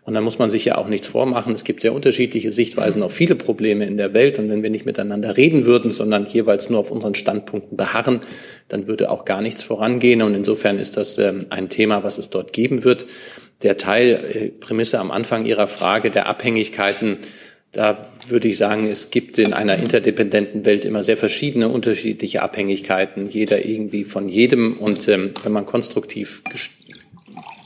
Und 0.05 0.13
da 0.13 0.21
muss 0.21 0.39
man 0.39 0.51
sich 0.51 0.67
ja 0.67 0.77
auch 0.77 0.89
nichts 0.89 1.07
vormachen. 1.07 1.55
Es 1.55 1.65
gibt 1.65 1.81
sehr 1.81 1.95
unterschiedliche 1.95 2.51
Sichtweisen 2.51 3.03
auf 3.03 3.13
viele 3.13 3.37
Probleme 3.37 3.87
in 3.87 3.97
der 3.97 4.13
Welt. 4.13 4.39
Und 4.39 4.51
wenn 4.51 4.63
wir 4.63 4.69
nicht 4.69 4.85
miteinander 4.85 5.39
reden 5.39 5.65
würden, 5.65 5.91
sondern 5.91 6.27
jeweils 6.27 6.69
nur 6.69 6.81
auf 6.81 6.91
unseren 6.91 7.15
Standpunkten 7.15 7.79
beharren, 7.79 8.21
dann 8.69 8.87
würde 8.87 9.11
auch 9.11 9.25
gar 9.25 9.41
nichts 9.41 9.63
vorangehen. 9.63 10.21
Und 10.21 10.35
insofern 10.35 10.79
ist 10.79 10.99
das 10.99 11.17
ähm, 11.17 11.47
ein 11.49 11.71
Thema, 11.71 12.05
was 12.05 12.19
es 12.19 12.29
dort 12.29 12.53
geben 12.53 12.85
wird. 12.85 13.07
Der 13.63 13.79
Teil, 13.79 14.11
äh, 14.11 14.49
Prämisse 14.49 14.99
am 14.99 15.11
Anfang 15.11 15.47
Ihrer 15.47 15.67
Frage 15.67 16.11
der 16.11 16.27
Abhängigkeiten, 16.27 17.17
da 17.73 18.07
würde 18.29 18.47
ich 18.47 18.57
sagen, 18.57 18.89
es 18.89 19.11
gibt 19.11 19.39
in 19.39 19.53
einer 19.53 19.77
interdependenten 19.77 20.65
Welt 20.65 20.85
immer 20.85 21.03
sehr 21.03 21.17
verschiedene 21.17 21.69
unterschiedliche 21.69 22.43
Abhängigkeiten, 22.43 23.29
jeder 23.29 23.65
irgendwie 23.65 24.05
von 24.05 24.29
jedem. 24.29 24.77
Und 24.79 25.09
ähm, 25.09 25.33
wenn 25.43 25.53
man 25.53 25.67
konstruktiv 25.67 26.43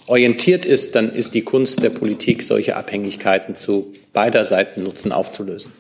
orientiert 0.09 0.65
ist, 0.65 0.95
dann 0.95 1.13
ist 1.13 1.35
die 1.35 1.43
Kunst 1.43 1.83
der 1.83 1.91
Politik, 1.91 2.43
solche 2.43 2.77
Abhängigkeiten 2.77 3.55
zu 3.55 3.93
beider 4.13 4.45
Seiten 4.45 4.83
nutzen, 4.83 5.13
aufzulösen. 5.13 5.73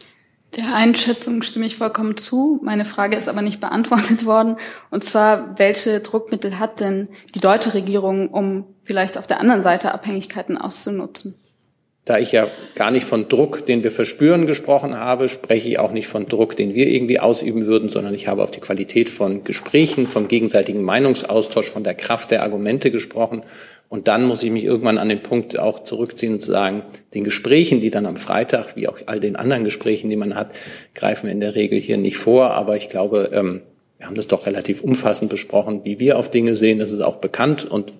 Der 0.56 0.74
Einschätzung 0.74 1.42
stimme 1.42 1.66
ich 1.66 1.76
vollkommen 1.76 2.16
zu. 2.16 2.58
Meine 2.62 2.84
Frage 2.84 3.16
ist 3.16 3.28
aber 3.28 3.42
nicht 3.42 3.60
beantwortet 3.60 4.24
worden. 4.24 4.56
Und 4.90 5.04
zwar, 5.04 5.58
welche 5.58 6.00
Druckmittel 6.00 6.58
hat 6.58 6.80
denn 6.80 7.08
die 7.34 7.40
deutsche 7.40 7.74
Regierung, 7.74 8.28
um 8.28 8.64
vielleicht 8.82 9.18
auf 9.18 9.26
der 9.26 9.40
anderen 9.40 9.60
Seite 9.60 9.92
Abhängigkeiten 9.92 10.56
auszunutzen? 10.56 11.34
Da 12.06 12.18
ich 12.18 12.32
ja 12.32 12.48
gar 12.74 12.90
nicht 12.90 13.04
von 13.04 13.28
Druck, 13.28 13.66
den 13.66 13.84
wir 13.84 13.92
verspüren, 13.92 14.46
gesprochen 14.46 14.96
habe, 14.96 15.28
spreche 15.28 15.68
ich 15.68 15.78
auch 15.78 15.92
nicht 15.92 16.06
von 16.06 16.24
Druck, 16.24 16.56
den 16.56 16.72
wir 16.72 16.86
irgendwie 16.88 17.20
ausüben 17.20 17.66
würden, 17.66 17.90
sondern 17.90 18.14
ich 18.14 18.26
habe 18.28 18.42
auf 18.42 18.50
die 18.50 18.60
Qualität 18.60 19.10
von 19.10 19.44
Gesprächen, 19.44 20.06
vom 20.06 20.26
gegenseitigen 20.26 20.82
Meinungsaustausch, 20.82 21.68
von 21.68 21.84
der 21.84 21.94
Kraft 21.94 22.30
der 22.30 22.42
Argumente 22.42 22.90
gesprochen. 22.90 23.42
Und 23.88 24.06
dann 24.06 24.24
muss 24.24 24.42
ich 24.42 24.50
mich 24.50 24.64
irgendwann 24.64 24.98
an 24.98 25.08
den 25.08 25.22
Punkt 25.22 25.58
auch 25.58 25.82
zurückziehen 25.82 26.34
und 26.34 26.42
sagen, 26.42 26.82
den 27.14 27.24
Gesprächen, 27.24 27.80
die 27.80 27.90
dann 27.90 28.04
am 28.04 28.18
Freitag, 28.18 28.76
wie 28.76 28.86
auch 28.86 28.98
all 29.06 29.18
den 29.18 29.34
anderen 29.34 29.64
Gesprächen, 29.64 30.10
die 30.10 30.16
man 30.16 30.34
hat, 30.34 30.52
greifen 30.94 31.28
in 31.28 31.40
der 31.40 31.54
Regel 31.54 31.78
hier 31.78 31.96
nicht 31.96 32.18
vor. 32.18 32.50
Aber 32.50 32.76
ich 32.76 32.90
glaube, 32.90 33.30
ähm, 33.32 33.62
wir 33.96 34.06
haben 34.06 34.14
das 34.14 34.28
doch 34.28 34.46
relativ 34.46 34.82
umfassend 34.82 35.30
besprochen, 35.30 35.80
wie 35.84 36.00
wir 36.00 36.18
auf 36.18 36.30
Dinge 36.30 36.54
sehen. 36.54 36.78
Das 36.78 36.92
ist 36.92 37.00
auch 37.00 37.16
bekannt 37.16 37.64
und 37.64 37.94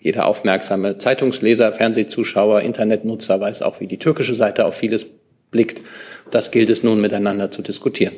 jeder 0.00 0.26
aufmerksame 0.26 0.98
Zeitungsleser, 0.98 1.72
Fernsehzuschauer, 1.72 2.62
Internetnutzer 2.62 3.40
weiß 3.40 3.62
auch, 3.62 3.80
wie 3.80 3.88
die 3.88 3.98
türkische 3.98 4.34
Seite 4.34 4.64
auf 4.64 4.76
vieles 4.76 5.06
blickt. 5.50 5.82
Das 6.30 6.52
gilt 6.52 6.70
es 6.70 6.84
nun 6.84 7.00
miteinander 7.00 7.50
zu 7.50 7.62
diskutieren. 7.62 8.14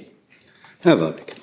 Herr 0.81 1.01
Warwick. 1.01 1.35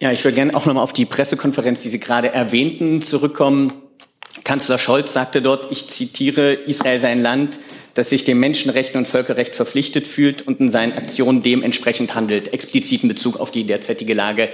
Ja, 0.00 0.12
ich 0.12 0.24
würde 0.24 0.36
gerne 0.36 0.54
auch 0.54 0.64
nochmal 0.64 0.84
auf 0.84 0.92
die 0.92 1.04
Pressekonferenz, 1.04 1.82
die 1.82 1.88
Sie 1.88 2.00
gerade 2.00 2.32
erwähnten, 2.32 3.02
zurückkommen. 3.02 3.72
Kanzler 4.48 4.78
Scholz 4.78 5.12
sagte 5.12 5.42
dort, 5.42 5.70
ich 5.70 5.88
zitiere, 5.88 6.54
Israel 6.54 6.98
sei 6.98 7.08
ein 7.08 7.20
Land, 7.20 7.58
das 7.92 8.08
sich 8.08 8.24
dem 8.24 8.40
Menschenrechten 8.40 8.96
und 8.96 9.06
Völkerrecht 9.06 9.54
verpflichtet 9.54 10.06
fühlt 10.06 10.40
und 10.40 10.58
in 10.58 10.70
seinen 10.70 10.94
Aktionen 10.94 11.42
dementsprechend 11.42 12.14
handelt, 12.14 12.54
explizit 12.54 13.02
in 13.02 13.10
Bezug 13.10 13.40
auf 13.40 13.50
die 13.50 13.64
derzeitige 13.64 14.14
Lage 14.14 14.48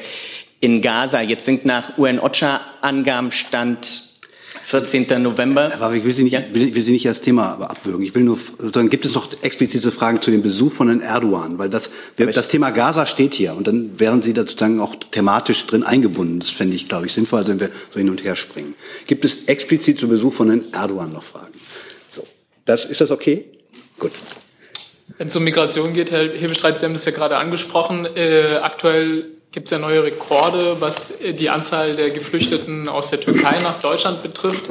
in 0.59 0.81
Gaza. 0.81 1.21
Jetzt 1.21 1.45
sind 1.45 1.65
nach 1.65 1.97
UN-OCHA-Angaben 1.97 3.31
Stand 3.31 4.14
14. 4.61 5.23
November. 5.23 5.73
Aber 5.79 5.95
ich 5.95 6.05
will 6.05 6.13
Sie 6.13 6.25
nicht, 6.25 6.33
ja. 6.33 6.43
will, 6.53 6.75
will 6.75 6.83
Sie 6.83 6.93
nicht 6.93 7.07
das 7.07 7.21
Thema 7.21 7.53
aber 7.53 7.71
abwürgen. 7.71 8.05
Ich 8.05 8.15
will 8.15 8.23
nur, 8.23 8.39
dann 8.73 8.89
gibt 8.91 9.05
es 9.05 9.15
noch 9.15 9.29
explizite 9.43 9.91
Fragen 9.91 10.23
zu 10.23 10.31
dem 10.31 10.43
Besuch 10.43 10.73
von 10.73 10.89
Herrn 10.89 11.01
Erdogan, 11.01 11.59
weil 11.59 11.69
das, 11.69 11.91
das 12.17 12.49
Thema 12.49 12.71
Gaza 12.71 13.07
steht 13.07 13.35
hier 13.35 13.55
und 13.55 13.67
dann 13.67 13.99
wären 13.99 14.23
Sie 14.23 14.33
da 14.33 14.43
sozusagen 14.43 14.81
auch 14.81 14.97
thematisch 15.11 15.67
drin 15.67 15.83
eingebunden. 15.83 16.41
Das 16.41 16.51
fände 16.51 16.77
ich, 16.77 16.89
glaube 16.89 17.07
ich, 17.07 17.13
sinnvoll, 17.13 17.41
also 17.41 17.53
wenn 17.53 17.61
wir 17.61 17.71
so 17.93 17.99
hin 17.99 18.11
und 18.11 18.25
her 18.25 18.37
springen. 18.37 18.75
Gibt 19.07 19.25
es 19.25 19.45
explizit 19.47 19.99
zum 20.01 20.09
Besuch 20.09 20.33
von 20.33 20.49
Herrn 20.49 20.65
Erdogan 20.73 21.13
noch 21.13 21.23
Fragen? 21.23 21.53
So. 22.13 22.27
Das, 22.65 22.85
ist 22.85 23.01
das 23.01 23.11
okay? 23.11 23.45
Gut. 23.99 24.13
Wenn 25.19 25.29
es 25.29 25.37
um 25.37 25.45
Migration 25.45 25.93
geht, 25.93 26.11
Herr 26.11 26.29
Hebestreit, 26.29 26.79
Sie 26.79 26.87
haben 26.87 26.95
das 26.95 27.05
ja 27.05 27.13
gerade 27.13 27.37
angesprochen. 27.37 28.07
Äh, 28.17 28.59
aktuell 28.63 29.27
gibt 29.55 29.69
es 29.69 29.71
ja 29.71 29.79
neue 29.79 30.03
Rekorde, 30.03 30.81
was 30.81 31.21
äh, 31.21 31.33
die 31.33 31.49
Anzahl 31.49 31.95
der 31.95 32.11
Geflüchteten 32.11 32.89
aus 32.89 33.11
der 33.11 33.21
Türkei 33.21 33.59
nach 33.63 33.79
Deutschland 33.79 34.23
betrifft. 34.23 34.65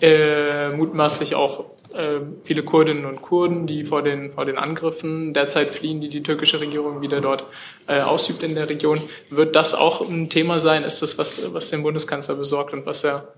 Äh, 0.00 0.70
mutmaßlich 0.70 1.34
auch 1.34 1.66
äh, 1.92 2.20
viele 2.42 2.64
Kurdinnen 2.64 3.04
und 3.04 3.20
Kurden, 3.20 3.66
die 3.66 3.84
vor 3.84 4.02
den, 4.02 4.32
vor 4.32 4.46
den 4.46 4.56
Angriffen 4.56 5.34
derzeit 5.34 5.70
fliehen, 5.72 6.00
die 6.00 6.08
die 6.08 6.22
türkische 6.22 6.60
Regierung 6.60 7.02
wieder 7.02 7.20
dort 7.20 7.44
äh, 7.86 8.00
ausübt 8.00 8.42
in 8.42 8.54
der 8.54 8.70
Region. 8.70 9.02
Wird 9.28 9.54
das 9.54 9.74
auch 9.74 10.00
ein 10.00 10.30
Thema 10.30 10.58
sein? 10.58 10.82
Ist 10.82 11.02
das 11.02 11.18
was, 11.18 11.52
was 11.52 11.68
den 11.68 11.82
Bundeskanzler 11.82 12.34
besorgt 12.34 12.72
und 12.72 12.86
was 12.86 13.04
er 13.04 13.34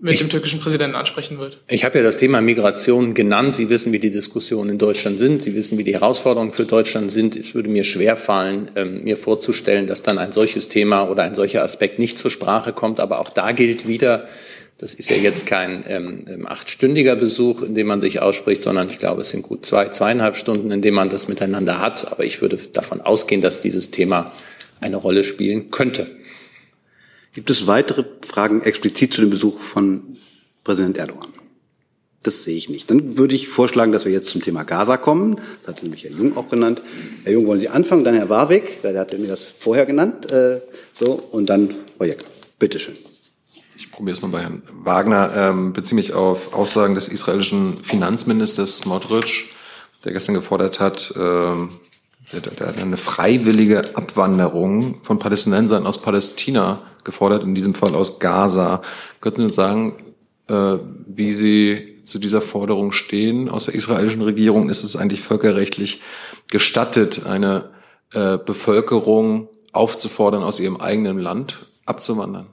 mit 0.00 0.14
ich, 0.14 0.20
dem 0.20 0.30
türkischen 0.30 0.60
Präsidenten 0.60 0.96
ansprechen 0.96 1.38
wird. 1.38 1.58
Ich 1.68 1.84
habe 1.84 1.98
ja 1.98 2.04
das 2.04 2.16
Thema 2.16 2.40
Migration 2.40 3.12
genannt. 3.12 3.52
Sie 3.52 3.68
wissen, 3.68 3.92
wie 3.92 3.98
die 3.98 4.10
Diskussionen 4.10 4.70
in 4.70 4.78
Deutschland 4.78 5.18
sind. 5.18 5.42
Sie 5.42 5.54
wissen, 5.54 5.76
wie 5.76 5.84
die 5.84 5.92
Herausforderungen 5.92 6.52
für 6.52 6.64
Deutschland 6.64 7.12
sind. 7.12 7.36
Es 7.36 7.54
würde 7.54 7.68
mir 7.68 7.84
schwer 7.84 8.16
fallen, 8.16 8.70
ähm, 8.76 9.04
mir 9.04 9.18
vorzustellen, 9.18 9.86
dass 9.86 10.02
dann 10.02 10.16
ein 10.18 10.32
solches 10.32 10.68
Thema 10.68 11.08
oder 11.08 11.24
ein 11.24 11.34
solcher 11.34 11.62
Aspekt 11.62 11.98
nicht 11.98 12.18
zur 12.18 12.30
Sprache 12.30 12.72
kommt. 12.72 12.98
Aber 12.98 13.18
auch 13.18 13.28
da 13.28 13.52
gilt 13.52 13.86
wieder, 13.86 14.26
das 14.78 14.94
ist 14.94 15.10
ja 15.10 15.16
jetzt 15.16 15.44
kein 15.44 15.84
ähm, 15.86 16.24
ähm 16.28 16.46
achtstündiger 16.46 17.14
Besuch, 17.16 17.60
in 17.62 17.74
dem 17.74 17.86
man 17.86 18.00
sich 18.00 18.22
ausspricht, 18.22 18.62
sondern 18.62 18.88
ich 18.88 18.98
glaube, 18.98 19.20
es 19.20 19.30
sind 19.30 19.42
gut 19.42 19.66
zwei, 19.66 19.88
zweieinhalb 19.88 20.36
Stunden, 20.36 20.70
in 20.70 20.80
dem 20.80 20.94
man 20.94 21.10
das 21.10 21.28
miteinander 21.28 21.78
hat. 21.78 22.10
Aber 22.10 22.24
ich 22.24 22.40
würde 22.40 22.56
davon 22.72 23.02
ausgehen, 23.02 23.42
dass 23.42 23.60
dieses 23.60 23.90
Thema 23.90 24.32
eine 24.80 24.96
Rolle 24.96 25.24
spielen 25.24 25.70
könnte. 25.70 26.06
Gibt 27.32 27.50
es 27.50 27.66
weitere 27.66 28.04
Fragen 28.26 28.62
explizit 28.62 29.14
zu 29.14 29.20
dem 29.20 29.30
Besuch 29.30 29.60
von 29.60 30.16
Präsident 30.64 30.98
Erdogan? 30.98 31.30
Das 32.22 32.42
sehe 32.42 32.56
ich 32.56 32.68
nicht. 32.68 32.90
Dann 32.90 33.16
würde 33.16 33.34
ich 33.34 33.48
vorschlagen, 33.48 33.92
dass 33.92 34.04
wir 34.04 34.12
jetzt 34.12 34.28
zum 34.28 34.42
Thema 34.42 34.64
Gaza 34.64 34.98
kommen. 34.98 35.36
Das 35.62 35.76
hat 35.76 35.82
nämlich 35.82 36.04
Herr 36.04 36.10
Jung 36.10 36.36
auch 36.36 36.50
genannt. 36.50 36.82
Herr 37.24 37.32
Jung, 37.32 37.46
wollen 37.46 37.60
Sie 37.60 37.70
anfangen? 37.70 38.04
Dann 38.04 38.14
Herr 38.14 38.28
Warwick, 38.28 38.82
der 38.82 38.98
hat 38.98 39.18
mir 39.18 39.26
das 39.26 39.48
vorher 39.48 39.86
genannt. 39.86 40.30
Äh, 40.30 40.60
so, 40.98 41.12
und 41.12 41.46
dann 41.46 41.70
Frau 41.96 42.04
Jeck. 42.04 42.24
Bitte 42.58 42.78
schön. 42.78 42.96
Ich 43.78 43.90
probiere 43.90 44.16
es 44.16 44.22
mal 44.22 44.28
bei 44.28 44.40
Herrn 44.40 44.62
Wagner. 44.70 45.32
Ähm, 45.34 45.72
beziehe 45.72 45.94
mich 45.94 46.12
auf 46.12 46.52
Aussagen 46.52 46.94
des 46.94 47.08
israelischen 47.08 47.78
Finanzministers 47.78 48.76
Smotrich, 48.78 49.46
der 50.04 50.12
gestern 50.12 50.34
gefordert 50.34 50.78
hat, 50.78 51.14
ähm, 51.16 51.70
der 52.32 52.68
hat 52.68 52.78
eine 52.78 52.96
freiwillige 52.96 53.96
Abwanderung 53.96 55.02
von 55.02 55.18
Palästinensern 55.18 55.86
aus 55.86 56.00
Palästina 56.00 56.82
gefordert, 57.02 57.42
in 57.42 57.54
diesem 57.54 57.74
Fall 57.74 57.94
aus 57.94 58.20
Gaza. 58.20 58.82
Könnten 59.20 59.38
Sie 59.38 59.44
uns 59.46 59.56
sagen, 59.56 59.96
äh, 60.48 60.76
wie 61.06 61.32
Sie 61.32 62.00
zu 62.04 62.18
dieser 62.18 62.40
Forderung 62.40 62.92
stehen 62.92 63.48
aus 63.48 63.66
der 63.66 63.74
israelischen 63.74 64.22
Regierung? 64.22 64.68
Ist 64.68 64.84
es 64.84 64.96
eigentlich 64.96 65.20
völkerrechtlich 65.20 66.00
gestattet, 66.48 67.26
eine 67.26 67.70
äh, 68.12 68.38
Bevölkerung 68.38 69.48
aufzufordern, 69.72 70.42
aus 70.42 70.60
ihrem 70.60 70.76
eigenen 70.76 71.18
Land 71.18 71.66
abzuwandern? 71.84 72.46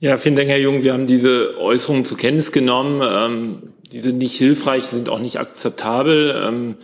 Ja, 0.00 0.16
vielen 0.16 0.36
Dank, 0.36 0.48
Herr 0.48 0.58
Jung. 0.58 0.84
Wir 0.84 0.92
haben 0.92 1.06
diese 1.06 1.56
Äußerungen 1.58 2.04
zur 2.04 2.18
Kenntnis 2.18 2.52
genommen. 2.52 3.00
Ähm, 3.02 3.72
die 3.90 4.00
sind 4.00 4.18
nicht 4.18 4.36
hilfreich, 4.36 4.84
sind 4.84 5.08
auch 5.08 5.18
nicht 5.18 5.40
akzeptabel. 5.40 6.40
Ähm, 6.46 6.76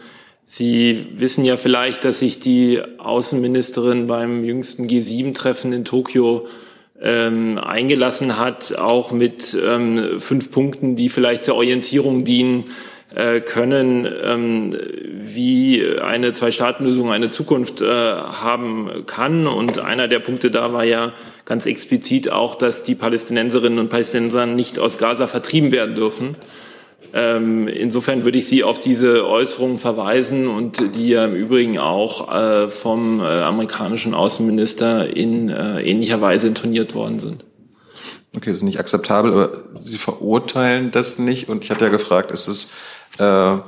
Sie 0.46 1.07
wissen 1.14 1.44
ja 1.44 1.57
vielleicht, 1.57 2.04
dass 2.04 2.18
sich 2.18 2.38
die 2.38 2.80
Außenministerin 2.98 4.07
beim 4.07 4.44
jüngsten 4.44 4.87
G7-Treffen 4.87 5.72
in 5.72 5.85
Tokio 5.85 6.46
ähm, 7.00 7.59
eingelassen 7.59 8.38
hat, 8.38 8.76
auch 8.76 9.11
mit 9.11 9.57
ähm, 9.61 10.20
fünf 10.20 10.50
Punkten, 10.50 10.96
die 10.96 11.09
vielleicht 11.09 11.44
zur 11.44 11.57
Orientierung 11.57 12.24
dienen 12.24 12.64
äh, 13.14 13.40
können, 13.40 14.07
ähm, 14.22 14.76
wie 15.11 15.83
eine 15.98 16.33
Zwei-Staaten-Lösung 16.33 17.11
eine 17.11 17.30
Zukunft 17.30 17.80
äh, 17.80 17.87
haben 17.87 19.04
kann. 19.07 19.46
Und 19.46 19.78
einer 19.78 20.09
der 20.09 20.18
Punkte 20.18 20.50
da 20.50 20.72
war 20.72 20.85
ja 20.85 21.12
ganz 21.44 21.66
explizit 21.66 22.30
auch, 22.30 22.54
dass 22.54 22.83
die 22.83 22.94
Palästinenserinnen 22.94 23.78
und 23.78 23.88
Palästinenser 23.88 24.46
nicht 24.46 24.78
aus 24.78 24.98
Gaza 24.98 25.26
vertrieben 25.26 25.72
werden 25.72 25.94
dürfen. 25.94 26.37
Ähm, 27.16 27.68
insofern 27.68 28.24
würde 28.24 28.38
ich 28.38 28.48
Sie 28.48 28.64
auf 28.64 28.81
diese 28.81 29.24
Äußerungen 29.24 29.79
verweisen 29.79 30.48
und 30.48 30.96
die 30.96 31.11
ja 31.11 31.24
im 31.27 31.37
Übrigen 31.37 31.79
auch 31.79 32.35
äh, 32.35 32.68
vom 32.68 33.20
äh, 33.20 33.22
amerikanischen 33.22 34.14
Außenminister 34.14 35.14
in 35.16 35.48
äh, 35.48 35.81
ähnlicher 35.83 36.20
Weise 36.20 36.48
intoniert 36.48 36.92
worden 36.96 37.20
sind. 37.20 37.44
Okay, 38.37 38.50
das 38.50 38.59
ist 38.59 38.62
nicht 38.64 38.81
akzeptabel, 38.81 39.33
aber 39.33 39.62
Sie 39.81 39.96
verurteilen 39.96 40.90
das 40.90 41.20
nicht. 41.20 41.48
Und 41.48 41.62
ich 41.62 41.70
hatte 41.70 41.85
ja 41.85 41.90
gefragt, 41.90 42.33
ist 42.33 42.48
es, 42.48 42.64
äh, 43.18 43.59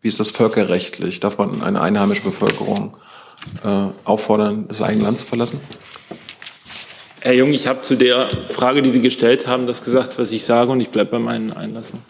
wie 0.00 0.08
ist 0.08 0.20
das 0.20 0.30
völkerrechtlich? 0.30 1.18
Darf 1.18 1.38
man 1.38 1.62
eine 1.62 1.80
einheimische 1.80 2.22
Bevölkerung 2.22 2.96
äh, 3.64 3.86
auffordern, 4.04 4.66
das 4.68 4.80
eigene 4.80 5.02
Land 5.02 5.18
zu 5.18 5.26
verlassen? 5.26 5.60
Herr 7.18 7.34
Jung, 7.34 7.52
ich 7.52 7.66
habe 7.66 7.80
zu 7.80 7.96
der 7.96 8.28
Frage, 8.46 8.80
die 8.80 8.90
Sie 8.90 9.02
gestellt 9.02 9.48
haben, 9.48 9.66
das 9.66 9.82
gesagt, 9.82 10.20
was 10.20 10.30
ich 10.30 10.44
sage, 10.44 10.70
und 10.70 10.80
ich 10.80 10.90
bleibe 10.90 11.10
bei 11.10 11.18
meinen 11.18 11.52
Einlassungen. 11.52 12.04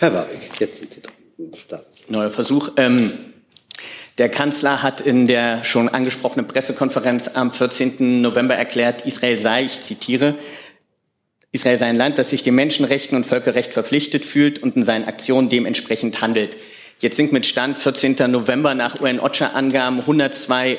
Herr 0.00 0.14
Warwick, 0.14 0.60
jetzt 0.60 0.78
sind 0.78 0.94
Sie 0.94 1.00
dran. 1.00 1.80
Neuer 2.06 2.30
Versuch. 2.30 2.70
Ähm, 2.76 3.12
der 4.16 4.28
Kanzler 4.28 4.84
hat 4.84 5.00
in 5.00 5.26
der 5.26 5.64
schon 5.64 5.88
angesprochenen 5.88 6.46
Pressekonferenz 6.46 7.28
am 7.34 7.50
14. 7.50 8.20
November 8.20 8.54
erklärt, 8.54 9.04
Israel 9.06 9.36
sei, 9.36 9.64
ich 9.64 9.80
zitiere, 9.80 10.36
Israel 11.50 11.78
sei 11.78 11.86
ein 11.86 11.96
Land, 11.96 12.18
das 12.18 12.30
sich 12.30 12.44
den 12.44 12.54
Menschenrechten 12.54 13.16
und 13.16 13.26
Völkerrecht 13.26 13.72
verpflichtet 13.72 14.24
fühlt 14.24 14.62
und 14.62 14.76
in 14.76 14.84
seinen 14.84 15.04
Aktionen 15.04 15.48
dementsprechend 15.48 16.20
handelt. 16.20 16.56
Jetzt 17.00 17.16
sind 17.16 17.32
mit 17.32 17.44
Stand 17.44 17.76
14. 17.76 18.30
November 18.30 18.74
nach 18.74 19.00
UN-OCHA-Angaben 19.00 19.98
102 19.98 20.78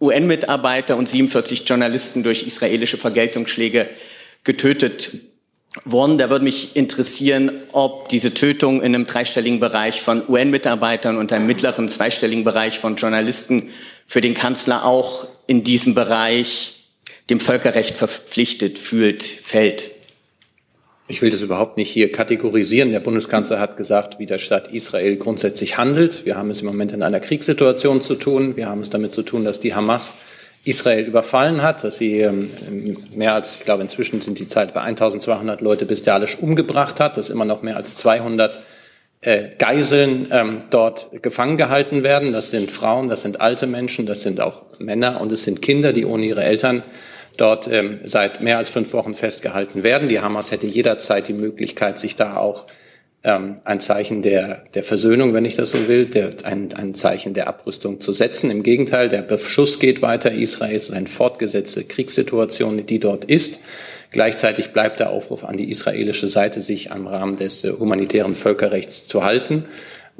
UN-Mitarbeiter 0.00 0.96
und 0.96 1.08
47 1.08 1.68
Journalisten 1.68 2.24
durch 2.24 2.44
israelische 2.44 2.98
Vergeltungsschläge 2.98 3.88
getötet 4.42 5.12
worden. 5.84 6.18
Da 6.18 6.30
würde 6.30 6.44
mich 6.44 6.76
interessieren, 6.76 7.62
ob 7.72 8.08
diese 8.08 8.34
Tötung 8.34 8.82
in 8.82 8.94
einem 8.94 9.06
dreistelligen 9.06 9.60
Bereich 9.60 10.02
von 10.02 10.28
UN-Mitarbeitern 10.28 11.16
und 11.16 11.32
einem 11.32 11.46
mittleren 11.46 11.88
zweistelligen 11.88 12.44
Bereich 12.44 12.78
von 12.78 12.96
Journalisten 12.96 13.70
für 14.06 14.20
den 14.20 14.34
Kanzler 14.34 14.84
auch 14.84 15.28
in 15.46 15.62
diesem 15.62 15.94
Bereich 15.94 16.84
dem 17.30 17.40
Völkerrecht 17.40 17.96
verpflichtet 17.96 18.78
fühlt, 18.78 19.22
fällt. 19.22 19.92
Ich 21.06 21.22
will 21.22 21.30
das 21.30 21.42
überhaupt 21.42 21.76
nicht 21.76 21.90
hier 21.90 22.12
kategorisieren. 22.12 22.92
Der 22.92 23.00
Bundeskanzler 23.00 23.58
hat 23.58 23.76
gesagt, 23.76 24.20
wie 24.20 24.26
der 24.26 24.38
Staat 24.38 24.72
Israel 24.72 25.16
grundsätzlich 25.16 25.76
handelt. 25.76 26.24
Wir 26.24 26.36
haben 26.36 26.50
es 26.50 26.60
im 26.60 26.66
Moment 26.66 26.92
in 26.92 27.02
einer 27.02 27.18
Kriegssituation 27.18 28.00
zu 28.00 28.14
tun. 28.14 28.56
Wir 28.56 28.68
haben 28.68 28.80
es 28.80 28.90
damit 28.90 29.12
zu 29.12 29.22
tun, 29.22 29.44
dass 29.44 29.58
die 29.58 29.74
Hamas 29.74 30.14
Israel 30.64 31.06
überfallen 31.06 31.62
hat, 31.62 31.84
dass 31.84 31.96
sie 31.96 32.20
ähm, 32.20 32.50
mehr 33.14 33.34
als, 33.34 33.56
ich 33.56 33.64
glaube, 33.64 33.82
inzwischen 33.82 34.20
sind 34.20 34.38
die 34.38 34.46
Zeit 34.46 34.74
bei 34.74 34.82
1200 34.82 35.60
Leute 35.62 35.86
bestialisch 35.86 36.38
umgebracht 36.38 37.00
hat, 37.00 37.16
dass 37.16 37.30
immer 37.30 37.46
noch 37.46 37.62
mehr 37.62 37.76
als 37.76 37.96
200 37.96 38.58
äh, 39.22 39.48
Geiseln 39.58 40.28
ähm, 40.30 40.62
dort 40.70 41.22
gefangen 41.22 41.56
gehalten 41.56 42.02
werden. 42.02 42.32
Das 42.32 42.50
sind 42.50 42.70
Frauen, 42.70 43.08
das 43.08 43.22
sind 43.22 43.40
alte 43.40 43.66
Menschen, 43.66 44.04
das 44.04 44.22
sind 44.22 44.40
auch 44.40 44.62
Männer 44.78 45.20
und 45.20 45.32
es 45.32 45.44
sind 45.44 45.62
Kinder, 45.62 45.92
die 45.94 46.04
ohne 46.04 46.26
ihre 46.26 46.44
Eltern 46.44 46.82
dort 47.38 47.66
ähm, 47.68 48.00
seit 48.02 48.42
mehr 48.42 48.58
als 48.58 48.68
fünf 48.68 48.92
Wochen 48.92 49.14
festgehalten 49.14 49.82
werden. 49.82 50.08
Die 50.08 50.20
Hamas 50.20 50.50
hätte 50.50 50.66
jederzeit 50.66 51.26
die 51.28 51.32
Möglichkeit, 51.32 51.98
sich 51.98 52.16
da 52.16 52.36
auch 52.36 52.66
ähm, 53.22 53.56
ein 53.64 53.80
Zeichen 53.80 54.22
der, 54.22 54.64
der 54.74 54.82
Versöhnung, 54.82 55.34
wenn 55.34 55.44
ich 55.44 55.54
das 55.54 55.70
so 55.70 55.88
will, 55.88 56.06
der, 56.06 56.30
ein, 56.44 56.72
ein 56.72 56.94
Zeichen 56.94 57.34
der 57.34 57.48
Abrüstung 57.48 58.00
zu 58.00 58.12
setzen. 58.12 58.50
Im 58.50 58.62
Gegenteil, 58.62 59.08
der 59.08 59.22
Beschuss 59.22 59.78
geht 59.78 60.00
weiter. 60.00 60.32
Israel 60.32 60.74
ist 60.74 60.90
eine 60.90 61.06
fortgesetzte 61.06 61.84
Kriegssituation, 61.84 62.86
die 62.86 62.98
dort 62.98 63.26
ist. 63.26 63.60
Gleichzeitig 64.10 64.70
bleibt 64.70 65.00
der 65.00 65.10
Aufruf 65.10 65.44
an 65.44 65.56
die 65.56 65.70
israelische 65.70 66.26
Seite, 66.26 66.60
sich 66.60 66.90
am 66.90 67.06
Rahmen 67.06 67.36
des 67.36 67.64
äh, 67.64 67.72
humanitären 67.72 68.34
Völkerrechts 68.34 69.06
zu 69.06 69.22
halten. 69.22 69.64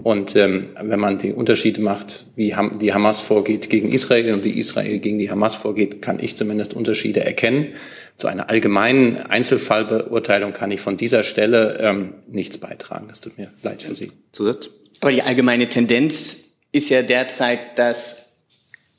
Und 0.02 0.36
ähm, 0.36 0.70
wenn 0.80 1.00
man 1.00 1.18
die 1.18 1.32
Unterschiede 1.32 1.80
macht, 1.80 2.26
wie 2.36 2.54
die 2.80 2.94
Hamas 2.94 3.20
vorgeht 3.20 3.70
gegen 3.70 3.90
Israel 3.90 4.32
und 4.32 4.44
wie 4.44 4.58
Israel 4.58 4.98
gegen 4.98 5.18
die 5.18 5.30
Hamas 5.30 5.54
vorgeht, 5.54 6.02
kann 6.02 6.20
ich 6.20 6.36
zumindest 6.36 6.74
Unterschiede 6.74 7.20
erkennen. 7.20 7.74
Zu 8.16 8.28
einer 8.28 8.50
allgemeinen 8.50 9.16
Einzelfallbeurteilung 9.16 10.52
kann 10.52 10.70
ich 10.70 10.80
von 10.80 10.96
dieser 10.96 11.22
Stelle 11.22 11.78
ähm, 11.80 12.14
nichts 12.28 12.58
beitragen. 12.58 13.06
Das 13.08 13.20
tut 13.20 13.38
mir 13.38 13.50
leid 13.62 13.82
für 13.82 13.94
Sie. 13.94 14.12
Zusatz? 14.32 14.70
Aber 15.00 15.12
die 15.12 15.22
allgemeine 15.22 15.68
Tendenz 15.68 16.44
ist 16.72 16.90
ja 16.90 17.02
derzeit, 17.02 17.78
dass 17.78 18.30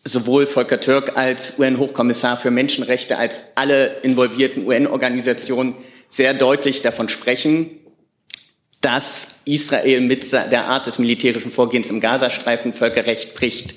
sowohl 0.03 0.47
Volker 0.47 0.79
Türk 0.79 1.15
als 1.15 1.59
UN-Hochkommissar 1.59 2.37
für 2.37 2.51
Menschenrechte 2.51 3.17
als 3.17 3.51
alle 3.55 3.99
involvierten 4.01 4.65
UN-Organisationen 4.65 5.75
sehr 6.07 6.33
deutlich 6.33 6.81
davon 6.81 7.07
sprechen, 7.07 7.69
dass 8.81 9.29
Israel 9.45 10.01
mit 10.01 10.31
der 10.31 10.65
Art 10.65 10.87
des 10.87 10.99
militärischen 10.99 11.51
Vorgehens 11.51 11.91
im 11.91 11.99
Gazastreifen 11.99 12.73
Völkerrecht 12.73 13.35
bricht. 13.35 13.75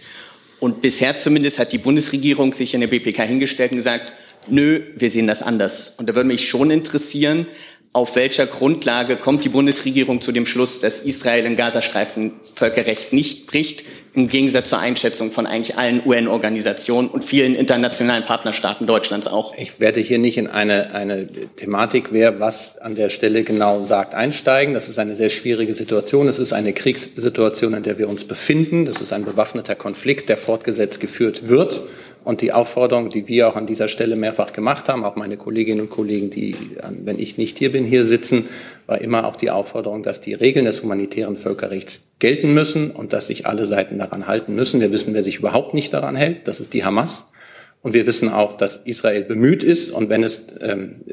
Und 0.61 0.81
bisher 0.81 1.17
zumindest 1.17 1.59
hat 1.59 1.73
die 1.73 1.79
Bundesregierung 1.79 2.55
sich 2.55 2.75
in 2.75 2.81
der 2.81 2.89
BPK 2.89 3.23
hingestellt 3.25 3.73
und 3.73 3.77
gesagt, 3.77 4.15
nö, 4.49 4.83
wir 4.97 5.11
sehen 5.11 5.27
das 5.27 5.43
anders. 5.43 5.95
Und 5.99 6.09
da 6.09 6.15
würde 6.15 6.29
mich 6.29 6.49
schon 6.49 6.71
interessieren, 6.71 7.47
auf 7.95 8.17
welcher 8.17 8.49
Grundlage 8.49 9.15
kommt 9.15 9.45
die 9.45 9.49
Bundesregierung 9.49 10.21
zu 10.21 10.33
dem 10.33 10.47
Schluss, 10.47 10.81
dass 10.81 10.99
Israel 10.99 11.47
im 11.47 11.55
Gazastreifen 11.55 12.33
Völkerrecht 12.53 13.13
nicht 13.13 13.47
bricht, 13.47 13.85
im 14.15 14.27
Gegensatz 14.27 14.71
zur 14.71 14.81
Einschätzung 14.81 15.31
von 15.31 15.47
eigentlich 15.47 15.79
allen 15.79 16.05
UN-Organisationen 16.05 17.09
und 17.09 17.23
vielen 17.23 17.55
internationalen 17.55 18.25
Partnerstaaten 18.25 18.89
Deutschlands 18.89 19.29
auch? 19.29 19.55
Ich 19.57 19.79
werde 19.79 20.01
hier 20.01 20.19
nicht 20.19 20.39
in 20.39 20.49
eine, 20.49 20.93
eine 20.93 21.29
Thematik, 21.55 22.09
wer 22.11 22.41
was 22.41 22.79
an 22.79 22.97
der 22.97 23.11
Stelle 23.11 23.45
genau 23.45 23.79
sagt, 23.79 24.17
einsteigen. 24.17 24.75
Das 24.75 24.89
ist 24.89 24.99
eine 24.99 25.15
sehr 25.15 25.31
schwierige 25.31 25.73
Situation. 25.73 26.27
Es 26.27 26.41
ist 26.41 26.53
eine 26.53 26.73
Kriegssituation, 26.73 27.75
in 27.75 27.85
der 27.85 27.99
wir 27.99 28.09
uns 28.09 28.25
befinden. 28.25 28.87
Das 28.87 29.01
ist 29.01 29.13
ein 29.13 29.25
bewaffneter 29.25 29.77
Konflikt, 29.77 30.29
der 30.29 30.37
fortgesetzt 30.37 30.99
geführt 30.99 31.49
wird. 31.49 31.83
Und 32.25 32.41
die 32.41 32.53
Aufforderung, 32.53 33.11
die 33.11 33.29
wir 33.29 33.49
auch 33.49 33.57
an 33.57 33.67
dieser 33.67 33.87
Stelle 33.87 34.17
mehrfach 34.17 34.55
gemacht 34.55 34.89
haben, 34.89 35.05
auch 35.05 35.15
meine 35.15 35.37
Kolleginnen 35.37 35.83
und 35.83 35.91
Kollegen, 35.91 36.31
die, 36.31 36.57
wenn 37.05 37.19
ich 37.19 37.37
nicht 37.37 37.59
hier 37.59 37.71
bin, 37.71 37.85
hier 37.85 38.07
sitzen, 38.07 38.49
war 38.87 39.01
immer 39.01 39.27
auch 39.27 39.37
die 39.37 39.51
Aufforderung, 39.51 40.03
dass 40.03 40.23
die 40.23 40.33
Regeln 40.33 40.65
des 40.65 40.83
humanitären 40.83 41.37
Völkerrechts 41.37 42.01
gelten 42.19 42.55
müssen 42.55 42.91
und 42.91 43.13
dass 43.13 43.27
sich 43.27 43.47
alle 43.47 43.67
Seiten 43.67 43.99
daran 43.99 44.27
halten 44.27 44.55
müssen. 44.55 44.81
Wir 44.81 44.91
wissen, 44.91 45.13
wer 45.13 45.23
sich 45.23 45.37
überhaupt 45.37 45.75
nicht 45.75 45.93
daran 45.93 46.17
hält, 46.17 46.49
das 46.49 46.61
ist 46.61 46.73
die 46.73 46.85
Hamas. 46.85 47.25
Und 47.83 47.93
wir 47.93 48.07
wissen 48.07 48.31
auch, 48.31 48.57
dass 48.57 48.77
Israel 48.77 49.25
bemüht 49.25 49.63
ist. 49.63 49.91
Und 49.91 50.09
wenn 50.09 50.23
es 50.23 50.47
ähm, 50.63 51.05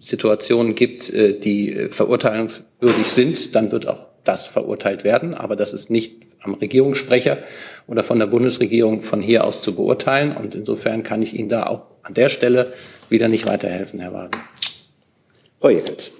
Situationen 0.00 0.74
gibt, 0.74 1.12
äh, 1.12 1.38
die 1.38 1.88
verurteilungswürdig 1.90 3.08
sind, 3.08 3.54
dann 3.54 3.70
wird 3.70 3.86
auch 3.86 4.06
das 4.24 4.46
verurteilt 4.46 5.04
werden. 5.04 5.34
Aber 5.34 5.54
das 5.54 5.74
ist 5.74 5.90
nicht 5.90 6.23
am 6.44 6.54
Regierungssprecher 6.54 7.38
oder 7.86 8.04
von 8.04 8.18
der 8.18 8.26
Bundesregierung 8.26 9.02
von 9.02 9.20
hier 9.20 9.44
aus 9.44 9.62
zu 9.62 9.74
beurteilen. 9.74 10.36
Und 10.36 10.54
insofern 10.54 11.02
kann 11.02 11.22
ich 11.22 11.38
Ihnen 11.38 11.48
da 11.48 11.66
auch 11.66 11.82
an 12.02 12.14
der 12.14 12.28
Stelle 12.28 12.72
wieder 13.08 13.28
nicht 13.28 13.46
weiterhelfen, 13.46 14.00
Herr 14.00 14.12
Wagen. 14.12 14.38
Frau 15.60 15.70
Jekels. 15.70 16.12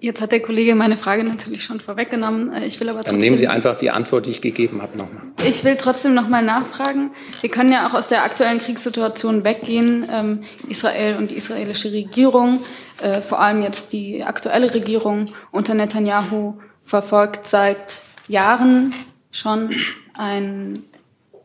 Jetzt 0.00 0.20
hat 0.20 0.30
der 0.30 0.40
Kollege 0.40 0.76
meine 0.76 0.96
Frage 0.96 1.24
natürlich 1.24 1.64
schon 1.64 1.80
vorweggenommen. 1.80 2.52
Äh, 2.52 2.66
ich 2.66 2.78
will 2.78 2.88
aber 2.88 2.98
trotzdem, 2.98 3.14
Dann 3.14 3.20
nehmen 3.20 3.36
Sie 3.36 3.48
einfach 3.48 3.74
die 3.74 3.90
Antwort, 3.90 4.26
die 4.26 4.30
ich 4.30 4.40
gegeben 4.40 4.80
habe, 4.80 4.96
nochmal. 4.96 5.22
Ich 5.44 5.64
will 5.64 5.76
trotzdem 5.76 6.14
nochmal 6.14 6.44
nachfragen. 6.44 7.10
Wir 7.40 7.50
können 7.50 7.72
ja 7.72 7.88
auch 7.88 7.94
aus 7.94 8.06
der 8.06 8.22
aktuellen 8.22 8.58
Kriegssituation 8.58 9.42
weggehen. 9.42 10.06
Ähm, 10.08 10.44
Israel 10.68 11.16
und 11.16 11.32
die 11.32 11.36
israelische 11.36 11.90
Regierung, 11.90 12.60
äh, 13.02 13.20
vor 13.20 13.40
allem 13.40 13.60
jetzt 13.62 13.92
die 13.92 14.22
aktuelle 14.22 14.72
Regierung 14.72 15.32
unter 15.50 15.74
Netanyahu, 15.74 16.54
verfolgt 16.84 17.48
seit 17.48 18.02
Jahren 18.28 18.94
schon 19.30 19.70
ein, 20.14 20.78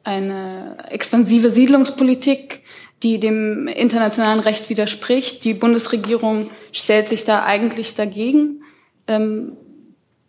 eine 0.04 0.78
expansive 0.89 1.52
Siedlungspolitik, 1.52 2.62
die 3.02 3.19
dem 3.19 3.67
internationalen 3.67 4.39
Recht 4.39 4.69
widerspricht. 4.69 5.43
Die 5.43 5.54
Bundesregierung 5.54 6.50
stellt 6.72 7.10
sich 7.10 7.24
da 7.26 7.43
eigentlich 7.43 7.96
dagegen. 7.96 8.63
Ähm, 9.08 9.54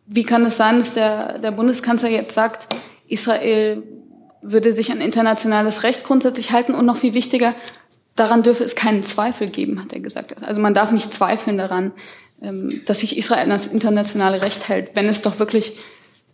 wie 0.07 0.25
kann 0.25 0.45
es 0.45 0.57
sein, 0.57 0.79
dass 0.79 0.95
der, 0.95 1.38
der 1.38 1.53
Bundeskanzler 1.53 2.11
jetzt 2.11 2.35
sagt, 2.35 2.69
Israel 3.09 3.83
würde 4.43 4.73
sich 4.73 4.93
an 4.93 5.01
internationales 5.01 5.83
Recht 5.83 6.05
grundsätzlich 6.05 6.53
halten 6.53 6.75
und 6.75 6.85
noch 6.85 6.99
viel 6.99 7.14
wichtiger, 7.14 7.55
daran 8.14 8.43
dürfe 8.43 8.64
es 8.64 8.75
keinen 8.75 9.03
Zweifel 9.03 9.49
geben, 9.49 9.81
hat 9.81 9.93
er 9.93 10.01
gesagt. 10.01 10.43
Also 10.43 10.61
man 10.61 10.75
darf 10.75 10.93
nicht 10.93 11.12
zweifeln 11.12 11.57
daran, 11.57 11.93
ähm, 12.43 12.83
dass 12.85 13.01
sich 13.01 13.17
Israel 13.17 13.45
an 13.45 13.49
das 13.51 13.67
internationale 13.67 14.43
Recht 14.43 14.69
hält, 14.69 14.90
wenn 14.95 15.07
es 15.07 15.23
doch 15.23 15.38
wirklich 15.38 15.79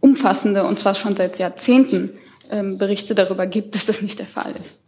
umfassende, 0.01 0.65
und 0.65 0.79
zwar 0.79 0.95
schon 0.95 1.15
seit 1.15 1.39
Jahrzehnten, 1.39 2.19
ähm, 2.51 2.79
Berichte 2.79 3.15
darüber 3.15 3.47
gibt, 3.47 3.75
dass 3.75 3.87
das 3.87 4.03
nicht 4.03 4.19
der 4.19 4.27
Fall 4.27 4.55
ist. 4.61 4.81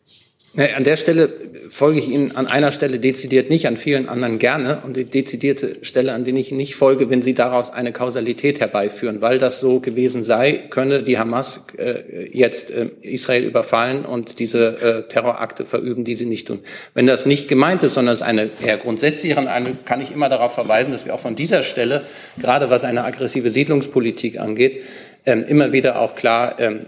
An 0.55 0.85
der 0.85 0.97
Stelle 0.97 1.33
folge 1.71 1.99
ich 1.99 2.09
Ihnen 2.09 2.37
an 2.37 2.47
einer 2.47 2.73
Stelle 2.73 2.99
dezidiert 2.99 3.49
nicht, 3.49 3.67
an 3.67 3.79
vielen 3.79 4.07
anderen 4.07 4.39
gerne. 4.39 4.83
Und 4.85 4.99
die 4.99 5.07
dezidierte 5.07 5.83
Stelle, 5.83 6.13
an 6.13 6.25
der 6.25 6.35
ich 6.35 6.53
nicht 6.53 6.75
folge, 6.75 7.09
wenn 7.09 7.23
Sie 7.23 7.33
daraus 7.33 7.71
eine 7.71 7.93
Kausalität 7.93 8.61
herbeiführen, 8.61 9.23
weil 9.23 9.39
das 9.39 9.61
so 9.61 9.81
gewesen 9.81 10.23
sei, 10.25 10.65
könne 10.69 11.03
die 11.03 11.19
Hamas 11.19 11.65
äh, 11.79 12.29
jetzt 12.31 12.71
äh, 12.71 12.91
Israel 13.01 13.45
überfallen 13.45 14.05
und 14.05 14.39
diese 14.41 14.81
äh, 14.83 15.09
Terrorakte 15.09 15.65
verüben, 15.65 16.05
die 16.05 16.17
sie 16.17 16.27
nicht 16.27 16.49
tun. 16.49 16.61
Wenn 16.93 17.07
das 17.07 17.25
nicht 17.25 17.49
gemeint 17.49 17.83
ist, 17.83 17.95
sondern 17.95 18.15
es 18.15 18.21
eine 18.21 18.51
eher 18.63 18.77
grundsätzlichere, 18.77 19.49
eine, 19.49 19.77
kann 19.87 20.03
ich 20.03 20.13
immer 20.13 20.29
darauf 20.29 20.53
verweisen, 20.53 20.93
dass 20.93 21.07
wir 21.07 21.15
auch 21.15 21.21
von 21.21 21.35
dieser 21.35 21.63
Stelle, 21.63 22.03
gerade 22.39 22.69
was 22.69 22.85
eine 22.85 23.05
aggressive 23.05 23.51
Siedlungspolitik 23.51 24.39
angeht, 24.39 24.83
immer 25.25 25.71
wieder 25.71 26.01
auch 26.01 26.17
klar 26.17 26.59
ähm, 26.59 26.81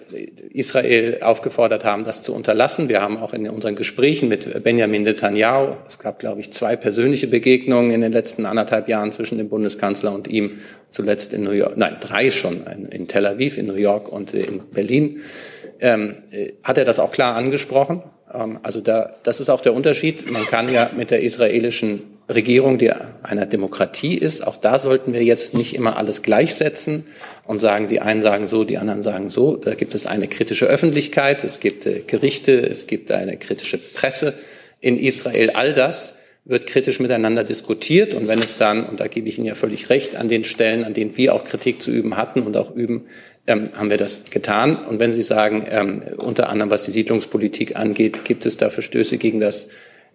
Israel 0.50 1.18
aufgefordert 1.22 1.84
haben, 1.84 2.04
das 2.04 2.22
zu 2.22 2.34
unterlassen. 2.34 2.88
Wir 2.88 3.00
haben 3.00 3.16
auch 3.16 3.32
in 3.32 3.48
unseren 3.48 3.76
Gesprächen 3.76 4.28
mit 4.28 4.64
Benjamin 4.64 5.02
Netanyahu, 5.02 5.76
es 5.86 6.00
gab, 6.00 6.18
glaube 6.18 6.40
ich, 6.40 6.52
zwei 6.52 6.74
persönliche 6.74 7.28
Begegnungen 7.28 7.92
in 7.92 8.00
den 8.00 8.12
letzten 8.12 8.44
anderthalb 8.44 8.88
Jahren 8.88 9.12
zwischen 9.12 9.38
dem 9.38 9.48
Bundeskanzler 9.48 10.12
und 10.12 10.26
ihm, 10.26 10.58
zuletzt 10.90 11.32
in 11.32 11.44
New 11.44 11.52
York, 11.52 11.76
nein, 11.76 11.96
drei 12.00 12.30
schon, 12.32 12.64
in 12.90 13.06
Tel 13.06 13.26
Aviv, 13.26 13.56
in 13.56 13.66
New 13.66 13.74
York 13.74 14.08
und 14.08 14.34
in 14.34 14.62
Berlin, 14.72 15.20
ähm, 15.80 16.16
äh, 16.30 16.52
hat 16.62 16.78
er 16.78 16.84
das 16.84 16.98
auch 16.98 17.12
klar 17.12 17.36
angesprochen. 17.36 18.02
Ähm, 18.32 18.58
also 18.62 18.80
da, 18.80 19.14
das 19.22 19.40
ist 19.40 19.48
auch 19.48 19.60
der 19.60 19.74
Unterschied. 19.74 20.30
Man 20.30 20.44
kann 20.46 20.68
ja 20.68 20.90
mit 20.96 21.10
der 21.10 21.22
israelischen 21.22 22.13
Regierung, 22.28 22.78
die 22.78 22.90
einer 23.22 23.44
Demokratie 23.44 24.14
ist, 24.14 24.46
auch 24.46 24.56
da 24.56 24.78
sollten 24.78 25.12
wir 25.12 25.22
jetzt 25.22 25.54
nicht 25.54 25.74
immer 25.74 25.98
alles 25.98 26.22
gleichsetzen 26.22 27.04
und 27.46 27.58
sagen, 27.58 27.86
die 27.88 28.00
einen 28.00 28.22
sagen 28.22 28.48
so, 28.48 28.64
die 28.64 28.78
anderen 28.78 29.02
sagen 29.02 29.28
so. 29.28 29.56
Da 29.56 29.74
gibt 29.74 29.94
es 29.94 30.06
eine 30.06 30.26
kritische 30.26 30.66
Öffentlichkeit, 30.66 31.44
es 31.44 31.60
gibt 31.60 31.84
äh, 31.84 32.00
Gerichte, 32.06 32.58
es 32.58 32.86
gibt 32.86 33.12
eine 33.12 33.36
kritische 33.36 33.76
Presse 33.78 34.34
in 34.80 34.98
Israel. 34.98 35.50
All 35.50 35.74
das 35.74 36.14
wird 36.46 36.66
kritisch 36.66 36.98
miteinander 37.00 37.44
diskutiert 37.44 38.14
und 38.14 38.26
wenn 38.28 38.38
es 38.38 38.56
dann, 38.56 38.84
und 38.84 39.00
da 39.00 39.06
gebe 39.06 39.28
ich 39.28 39.38
Ihnen 39.38 39.46
ja 39.46 39.54
völlig 39.54 39.90
recht, 39.90 40.16
an 40.16 40.28
den 40.28 40.44
Stellen, 40.44 40.84
an 40.84 40.94
denen 40.94 41.16
wir 41.16 41.34
auch 41.34 41.44
Kritik 41.44 41.80
zu 41.80 41.90
üben 41.90 42.16
hatten 42.16 42.40
und 42.40 42.56
auch 42.56 42.74
üben, 42.74 43.06
ähm, 43.46 43.68
haben 43.76 43.90
wir 43.90 43.98
das 43.98 44.20
getan. 44.30 44.76
Und 44.76 44.98
wenn 44.98 45.12
Sie 45.12 45.22
sagen, 45.22 45.64
ähm, 45.70 46.02
unter 46.16 46.48
anderem 46.48 46.70
was 46.70 46.84
die 46.84 46.90
Siedlungspolitik 46.90 47.76
angeht, 47.76 48.24
gibt 48.24 48.46
es 48.46 48.56
da 48.56 48.70
Verstöße 48.70 49.18
gegen 49.18 49.40
das 49.40 49.68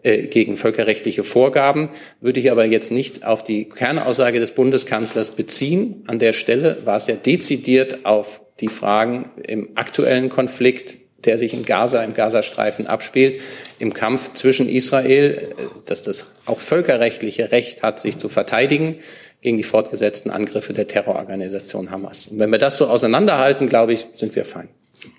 gegen 0.03 0.55
völkerrechtliche 0.55 1.23
Vorgaben, 1.23 1.89
würde 2.21 2.39
ich 2.39 2.51
aber 2.51 2.65
jetzt 2.65 2.91
nicht 2.91 3.25
auf 3.25 3.43
die 3.43 3.67
Kernaussage 3.67 4.39
des 4.39 4.51
Bundeskanzlers 4.51 5.31
beziehen. 5.31 6.03
An 6.07 6.19
der 6.19 6.33
Stelle 6.33 6.77
war 6.85 6.97
es 6.97 7.07
ja 7.07 7.15
dezidiert 7.15 8.05
auf 8.05 8.41
die 8.59 8.67
Fragen 8.67 9.29
im 9.47 9.69
aktuellen 9.75 10.29
Konflikt, 10.29 10.97
der 11.25 11.37
sich 11.37 11.53
in 11.53 11.65
Gaza, 11.65 12.03
im 12.03 12.13
Gazastreifen 12.13 12.87
abspielt, 12.87 13.41
im 13.77 13.93
Kampf 13.93 14.33
zwischen 14.33 14.69
Israel, 14.69 15.53
äh, 15.57 15.63
dass 15.85 16.01
das 16.01 16.27
auch 16.45 16.59
völkerrechtliche 16.59 17.51
Recht 17.51 17.83
hat, 17.83 17.99
sich 17.99 18.17
zu 18.17 18.29
verteidigen 18.29 18.99
gegen 19.41 19.57
die 19.57 19.63
fortgesetzten 19.63 20.31
Angriffe 20.31 20.73
der 20.73 20.87
Terrororganisation 20.87 21.91
Hamas. 21.91 22.27
Und 22.27 22.39
wenn 22.39 22.51
wir 22.51 22.57
das 22.57 22.77
so 22.77 22.87
auseinanderhalten, 22.87 23.69
glaube 23.69 23.93
ich, 23.93 24.07
sind 24.15 24.35
wir 24.35 24.45
fein. 24.45 24.69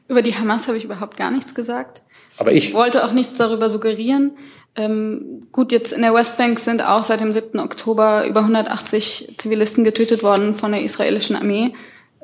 Über 0.09 0.23
die 0.23 0.35
Hamas 0.35 0.67
habe 0.67 0.77
ich 0.77 0.85
überhaupt 0.85 1.17
gar 1.17 1.31
nichts 1.31 1.55
gesagt. 1.55 2.03
Aber 2.37 2.53
ich, 2.53 2.69
ich 2.69 2.75
wollte 2.75 3.05
auch 3.05 3.13
nichts 3.13 3.39
darüber 3.39 3.71
suggerieren. 3.71 4.33
Ähm, 4.77 5.49
gut, 5.53 5.73
jetzt 5.73 5.93
in 5.93 6.03
der 6.03 6.15
Westbank 6.15 6.59
sind 6.59 6.83
auch 6.83 7.03
seit 7.03 7.21
dem 7.21 7.33
7. 7.33 7.59
Oktober 7.59 8.27
über 8.27 8.41
180 8.41 9.35
Zivilisten 9.37 9.85
getötet 9.85 10.23
worden 10.23 10.55
von 10.55 10.73
der 10.73 10.83
israelischen 10.83 11.37
Armee. 11.37 11.75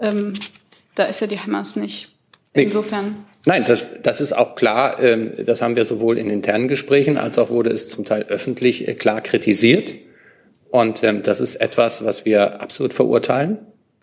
Ähm, 0.01 0.35
da 0.95 1.05
ist 1.05 1.21
ja 1.21 1.27
die 1.27 1.39
Hamas 1.39 1.77
nicht. 1.77 2.13
Insofern. 2.53 3.27
Nein, 3.45 3.65
das, 3.65 3.87
das 4.03 4.21
ist 4.21 4.33
auch 4.33 4.55
klar. 4.55 5.01
Ähm, 5.01 5.33
das 5.45 5.63
haben 5.63 5.77
wir 5.77 5.85
sowohl 5.85 6.19
in 6.19 6.31
internen 6.31 6.69
Gesprächen 6.69 7.19
als 7.19 7.39
auch 7.39 7.51
wurde 7.51 7.71
es 7.71 7.89
zum 7.89 8.05
Teil 8.05 8.23
öffentlich 8.25 8.89
äh, 8.89 8.95
klar 8.95 9.21
kritisiert. 9.21 9.95
Und 10.71 11.03
ähm, 11.05 11.23
das 11.23 11.41
ist 11.41 11.57
etwas, 11.57 12.05
was 12.05 12.25
wir 12.25 12.61
absolut 12.61 12.93
verurteilen. 12.93 13.59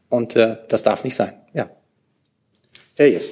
Und 0.09 0.35
äh, 0.35 0.57
das 0.69 0.83
darf 0.83 1.03
nicht 1.03 1.15
sein. 1.15 1.33
Ja. 1.53 1.69
Herr 2.95 3.07
Jess. 3.07 3.29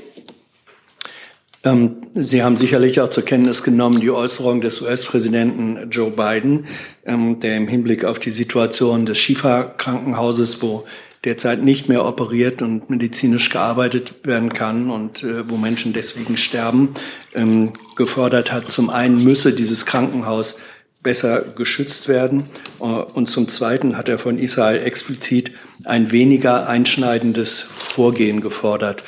Ähm, 1.63 1.97
Sie 2.13 2.43
haben 2.43 2.57
sicherlich 2.57 2.99
auch 3.01 3.09
zur 3.09 3.23
Kenntnis 3.23 3.63
genommen 3.63 3.99
die 3.99 4.09
Äußerung 4.09 4.61
des 4.61 4.81
US-Präsidenten 4.81 5.89
Joe 5.91 6.11
Biden, 6.11 6.65
ähm, 7.05 7.39
der 7.39 7.57
im 7.57 7.67
Hinblick 7.67 8.03
auf 8.03 8.19
die 8.19 8.31
Situation 8.31 9.05
des 9.05 9.19
Schifa-Krankenhauses, 9.19 10.61
wo 10.61 10.85
derzeit 11.23 11.61
nicht 11.61 11.87
mehr 11.87 12.05
operiert 12.05 12.63
und 12.63 12.89
medizinisch 12.89 13.49
gearbeitet 13.49 14.15
werden 14.23 14.53
kann 14.53 14.89
und 14.89 15.23
äh, 15.23 15.47
wo 15.47 15.57
Menschen 15.57 15.93
deswegen 15.93 16.35
sterben, 16.35 16.95
ähm, 17.35 17.73
gefordert 17.95 18.51
hat, 18.51 18.69
zum 18.69 18.89
einen 18.89 19.23
müsse 19.23 19.53
dieses 19.53 19.85
Krankenhaus 19.85 20.57
besser 21.03 21.41
geschützt 21.41 22.07
werden 22.07 22.49
äh, 22.79 22.85
und 22.85 23.27
zum 23.27 23.47
Zweiten 23.49 23.97
hat 23.97 24.09
er 24.09 24.17
von 24.17 24.39
Israel 24.39 24.81
explizit 24.81 25.51
ein 25.85 26.11
weniger 26.11 26.67
einschneidendes 26.67 27.61
Vorgehen 27.61 28.41
gefordert. 28.41 29.03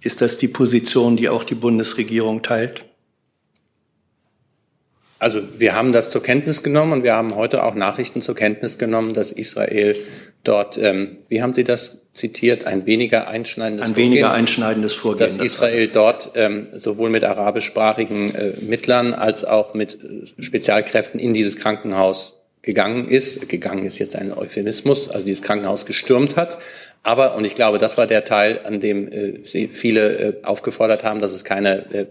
Ist 0.00 0.20
das 0.20 0.38
die 0.38 0.48
Position, 0.48 1.16
die 1.16 1.28
auch 1.28 1.44
die 1.44 1.54
Bundesregierung 1.54 2.42
teilt? 2.42 2.84
Also 5.18 5.42
wir 5.58 5.74
haben 5.74 5.90
das 5.90 6.10
zur 6.10 6.22
Kenntnis 6.22 6.62
genommen 6.62 6.92
und 6.92 7.02
wir 7.02 7.14
haben 7.14 7.34
heute 7.34 7.64
auch 7.64 7.74
Nachrichten 7.74 8.22
zur 8.22 8.36
Kenntnis 8.36 8.78
genommen, 8.78 9.14
dass 9.14 9.32
Israel 9.32 9.96
dort, 10.44 10.78
ähm, 10.78 11.18
wie 11.28 11.42
haben 11.42 11.54
Sie 11.54 11.64
das 11.64 12.02
zitiert, 12.14 12.64
ein 12.64 12.86
weniger 12.86 13.26
einschneidendes 13.26 13.84
ein 13.84 13.94
Vorgehen, 13.94 14.12
weniger 14.12 14.32
einschneidendes 14.32 14.94
Vorgehen, 14.94 15.26
dass 15.26 15.36
das 15.36 15.44
Israel 15.44 15.88
dort 15.88 16.32
ähm, 16.36 16.68
sowohl 16.76 17.10
mit 17.10 17.24
arabischsprachigen 17.24 18.34
äh, 18.34 18.52
Mittlern 18.60 19.12
als 19.12 19.44
auch 19.44 19.74
mit 19.74 19.98
äh, 20.02 20.42
Spezialkräften 20.42 21.18
in 21.18 21.34
dieses 21.34 21.56
Krankenhaus 21.56 22.34
gegangen 22.62 23.08
ist. 23.08 23.48
Gegangen 23.48 23.84
ist 23.86 23.98
jetzt 23.98 24.14
ein 24.14 24.32
Euphemismus, 24.32 25.08
also 25.08 25.24
dieses 25.24 25.42
Krankenhaus 25.42 25.86
gestürmt 25.86 26.36
hat. 26.36 26.58
Aber, 27.02 27.36
und 27.36 27.44
ich 27.44 27.54
glaube, 27.54 27.78
das 27.78 27.96
war 27.96 28.06
der 28.06 28.24
Teil, 28.24 28.60
an 28.64 28.80
dem 28.80 29.10
äh, 29.10 29.44
Sie 29.44 29.68
viele 29.68 30.18
äh, 30.18 30.34
aufgefordert 30.42 31.04
haben, 31.04 31.20
dass 31.20 31.32
es 31.32 31.44
keine 31.44 31.90
äh, 31.92 32.06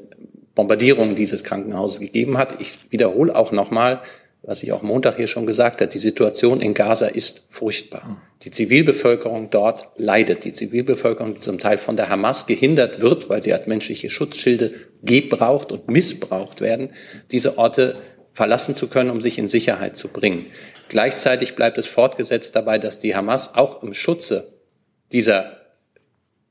Bombardierung 0.55 1.15
dieses 1.15 1.43
Krankenhauses 1.43 1.99
gegeben 1.99 2.37
hat. 2.37 2.59
Ich 2.61 2.79
wiederhole 2.89 3.35
auch 3.35 3.51
nochmal, 3.51 4.01
was 4.41 4.63
ich 4.63 4.71
auch 4.71 4.81
Montag 4.81 5.17
hier 5.17 5.27
schon 5.27 5.45
gesagt 5.45 5.81
habe, 5.81 5.91
die 5.91 5.99
Situation 5.99 6.61
in 6.61 6.73
Gaza 6.73 7.07
ist 7.07 7.45
furchtbar. 7.49 8.21
Die 8.43 8.51
Zivilbevölkerung 8.51 9.49
dort 9.49 9.89
leidet. 9.97 10.45
Die 10.45 10.53
Zivilbevölkerung, 10.53 11.35
die 11.35 11.41
zum 11.41 11.59
Teil 11.59 11.77
von 11.77 11.97
der 11.97 12.09
Hamas 12.09 12.45
gehindert 12.45 13.01
wird, 13.01 13.29
weil 13.29 13.43
sie 13.43 13.53
als 13.53 13.67
menschliche 13.67 14.09
Schutzschilde 14.09 14.71
gebraucht 15.03 15.71
und 15.71 15.89
missbraucht 15.89 16.61
werden, 16.61 16.89
diese 17.31 17.57
Orte 17.57 17.95
verlassen 18.31 18.73
zu 18.73 18.87
können, 18.87 19.09
um 19.09 19.21
sich 19.21 19.37
in 19.37 19.47
Sicherheit 19.47 19.97
zu 19.97 20.07
bringen. 20.07 20.45
Gleichzeitig 20.89 21.55
bleibt 21.55 21.77
es 21.77 21.87
fortgesetzt 21.87 22.55
dabei, 22.55 22.77
dass 22.77 22.99
die 22.99 23.15
Hamas 23.15 23.55
auch 23.55 23.83
im 23.83 23.93
Schutze 23.93 24.56
dieser 25.11 25.57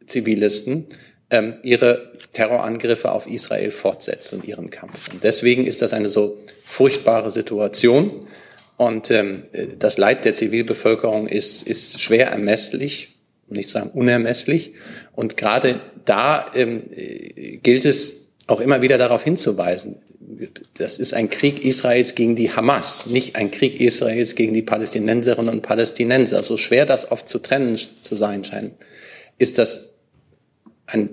Zivilisten 0.07 0.87
ähm, 1.31 1.55
ihre 1.62 2.12
Terrorangriffe 2.33 3.11
auf 3.11 3.27
Israel 3.27 3.71
fortsetzt 3.71 4.33
und 4.33 4.47
ihren 4.47 4.71
Kampf. 4.71 5.09
Und 5.12 5.25
deswegen 5.25 5.66
ist 5.66 5.83
das 5.83 5.92
eine 5.92 6.09
so 6.09 6.38
furchtbare 6.64 7.31
Situation. 7.31 8.29
Und 8.77 9.11
ähm, 9.11 9.45
das 9.79 9.97
Leid 9.97 10.25
der 10.25 10.35
Zivilbevölkerung 10.35 11.29
ist, 11.29 11.62
ist 11.62 12.01
schwer 12.01 12.29
ermesslich, 12.29 13.16
nicht 13.49 13.71
sagen 13.71 13.90
unermesslich. 13.95 14.75
Und 15.14 15.37
gerade 15.37 15.81
da 16.05 16.51
ähm, 16.55 16.83
gilt 17.62 17.85
es 17.85 18.25
auch 18.46 18.61
immer 18.61 18.80
wieder 18.80 18.98
darauf 18.98 19.24
hinzuweisen. 19.24 19.96
Das 20.74 20.98
ist 20.98 21.14
ein 21.14 21.30
Krieg 21.30 21.64
Israels 21.64 22.14
gegen 22.14 22.37
die 22.37 22.54
Hamas, 22.54 23.06
nicht 23.06 23.37
ein 23.37 23.50
Krieg 23.50 23.80
Israels 23.80 24.35
gegen 24.35 24.54
die 24.54 24.62
Palästinenserinnen 24.62 25.52
und 25.52 25.62
Palästinenser. 25.62 26.42
So 26.42 26.56
schwer 26.56 26.87
das 26.87 27.11
oft 27.11 27.28
zu 27.28 27.40
trennen 27.40 27.76
zu 27.76 28.14
sein 28.14 28.44
scheint, 28.44 28.74
ist 29.38 29.59
das 29.59 29.88
ein, 30.87 31.11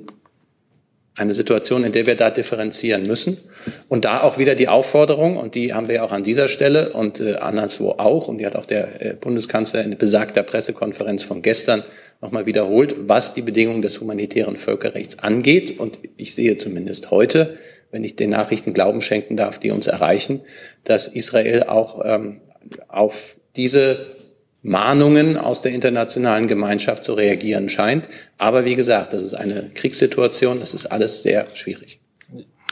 eine 1.16 1.34
Situation, 1.34 1.84
in 1.84 1.92
der 1.92 2.06
wir 2.06 2.16
da 2.16 2.30
differenzieren 2.30 3.04
müssen. 3.04 3.40
Und 3.88 4.06
da 4.06 4.22
auch 4.22 4.38
wieder 4.38 4.54
die 4.54 4.68
Aufforderung, 4.68 5.38
und 5.38 5.56
die 5.56 5.74
haben 5.74 5.88
wir 5.88 6.04
auch 6.04 6.12
an 6.12 6.24
dieser 6.24 6.48
Stelle 6.48 6.94
und 6.94 7.20
äh, 7.20 7.36
anderswo 7.36 7.92
auch, 7.92 8.28
und 8.28 8.40
die 8.40 8.46
hat 8.46 8.56
auch 8.56 8.66
der 8.66 9.02
äh, 9.02 9.14
Bundeskanzler 9.16 9.84
in 9.84 9.98
besagter 9.98 10.44
Pressekonferenz 10.44 11.24
von 11.24 11.42
gestern 11.42 11.84
nochmal 12.24 12.46
wiederholt, 12.46 12.96
was 13.00 13.34
die 13.34 13.42
Bedingungen 13.42 13.82
des 13.82 14.00
humanitären 14.00 14.56
Völkerrechts 14.56 15.20
angeht. 15.20 15.78
Und 15.78 16.00
ich 16.16 16.34
sehe 16.34 16.56
zumindest 16.56 17.12
heute, 17.12 17.58
wenn 17.92 18.06
ich 18.06 18.16
den 18.16 18.30
Nachrichten 18.30 18.74
Glauben 18.74 19.02
schenken 19.02 19.36
darf, 19.36 19.60
die 19.60 19.72
uns 19.72 19.88
erreichen, 19.88 20.42
dass 20.86 21.10
Israel 21.10 21.64
auch 21.64 22.02
ähm, 22.06 22.40
auf 22.88 23.36
diese 23.58 24.16
Mahnungen 24.62 25.36
aus 25.38 25.62
der 25.62 25.74
internationalen 25.74 26.48
Gemeinschaft 26.48 27.04
zu 27.04 27.14
reagieren 27.14 27.68
scheint. 27.68 28.08
Aber 28.38 28.64
wie 28.64 28.76
gesagt, 28.76 29.12
das 29.12 29.22
ist 29.22 29.34
eine 29.34 29.72
Kriegssituation, 29.76 30.62
das 30.62 30.74
ist 30.74 30.86
alles 30.86 31.24
sehr 31.24 31.48
schwierig. 31.56 32.00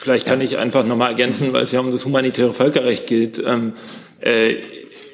Vielleicht 0.01 0.25
kann 0.25 0.39
ich 0.39 0.57
einfach 0.57 0.85
nochmal 0.85 1.09
ergänzen, 1.09 1.51
weil 1.51 1.63
es 1.63 1.73
ja 1.73 1.81
um 1.81 1.91
das 1.91 2.05
humanitäre 2.05 2.53
Völkerrecht 2.53 3.05
geht. 3.05 3.37
Ähm, 3.45 3.73
äh, 4.21 4.55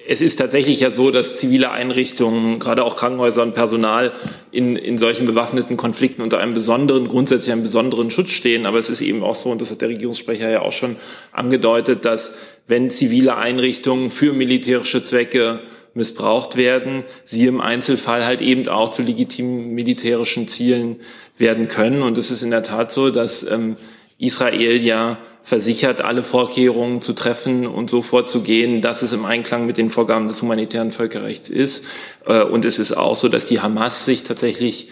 es 0.10 0.22
ist 0.22 0.38
tatsächlich 0.38 0.80
ja 0.80 0.90
so, 0.90 1.12
dass 1.12 1.36
zivile 1.36 1.70
Einrichtungen, 1.72 2.60
gerade 2.60 2.86
auch 2.86 2.96
Krankenhäuser 2.96 3.44
und 3.44 3.54
Personal 3.54 4.14
in, 4.52 4.78
in 4.78 4.98
solchen 4.98 5.26
bewaffneten 5.26 5.76
Konflikten 5.76 6.22
unter 6.22 6.40
einem 6.40 6.54
besonderen, 6.54 7.10
grundsätzlich 7.10 7.52
einem 7.52 7.64
besonderen 7.64 8.10
Schutz 8.10 8.32
stehen. 8.32 8.66
Aber 8.66 8.80
es 8.80 8.90
ist 8.90 9.02
eben 9.02 9.22
auch 9.22 9.36
so, 9.36 9.52
und 9.52 9.60
das 9.62 9.70
hat 9.70 9.82
der 9.82 9.90
Regierungssprecher 9.90 10.50
ja 10.50 10.62
auch 10.62 10.72
schon 10.72 10.96
angedeutet, 11.34 12.06
dass 12.06 12.34
wenn 12.68 12.90
zivile 12.90 13.36
Einrichtungen 13.36 14.10
für 14.10 14.32
militärische 14.32 15.04
Zwecke 15.04 15.60
missbraucht 15.94 16.56
werden, 16.56 17.04
sie 17.26 17.46
im 17.46 17.60
Einzelfall 17.60 18.26
halt 18.26 18.42
eben 18.42 18.66
auch 18.70 18.92
zu 18.92 19.02
legitimen 19.02 19.74
militärischen 19.74 20.48
Zielen 20.48 21.02
werden 21.38 21.68
können. 21.68 22.02
Und 22.02 22.18
es 22.18 22.32
ist 22.32 22.44
in 22.44 22.52
der 22.52 22.64
Tat 22.64 22.94
so, 22.94 23.10
dass 23.10 23.44
ähm, 23.44 23.76
Israel 24.18 24.82
ja 24.82 25.18
versichert, 25.48 26.02
alle 26.02 26.24
Vorkehrungen 26.24 27.00
zu 27.00 27.14
treffen 27.14 27.68
und 27.68 27.90
so 27.90 28.02
vorzugehen, 28.02 28.82
dass 28.82 29.02
es 29.02 29.14
im 29.14 29.24
Einklang 29.24 29.66
mit 29.66 29.78
den 29.78 29.90
Vorgaben 29.90 30.28
des 30.28 30.42
humanitären 30.42 30.92
Völkerrechts 30.92 31.48
ist. 31.48 31.86
Äh, 32.26 32.44
und 32.44 32.66
es 32.66 32.80
ist 32.80 32.92
auch 32.92 33.16
so, 33.16 33.30
dass 33.30 33.46
die 33.46 33.62
Hamas 33.62 34.04
sich 34.04 34.24
tatsächlich 34.24 34.90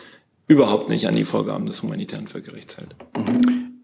überhaupt 0.48 0.88
nicht 0.88 1.10
an 1.10 1.16
die 1.18 1.26
Vorgaben 1.26 1.66
des 1.66 1.84
humanitären 1.84 2.30
Völkerrechts 2.30 2.78
hält. 2.78 2.96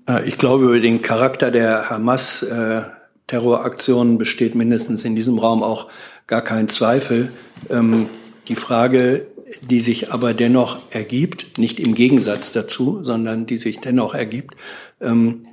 Äh, 0.08 0.26
ich 0.26 0.38
glaube, 0.38 0.64
über 0.64 0.80
den 0.80 1.02
Charakter 1.02 1.52
der 1.52 1.90
Hamas-Terroraktionen 1.90 4.18
besteht 4.18 4.56
mindestens 4.56 5.04
in 5.04 5.18
diesem 5.18 5.40
Raum 5.40 5.64
auch 5.64 5.90
gar 6.26 6.42
kein 6.42 6.70
Zweifel. 6.70 7.34
Ähm, 7.70 8.08
die 8.48 8.56
Frage, 8.56 9.28
die 9.60 9.82
sich 9.82 10.14
aber 10.14 10.34
dennoch 10.34 10.80
ergibt, 10.92 11.58
nicht 11.58 11.82
im 11.82 11.96
Gegensatz 11.96 12.54
dazu, 12.54 13.04
sondern 13.04 13.46
die 13.46 13.58
sich 13.58 13.82
dennoch 13.82 14.16
ergibt, 14.16 14.56
ähm, 15.02 15.48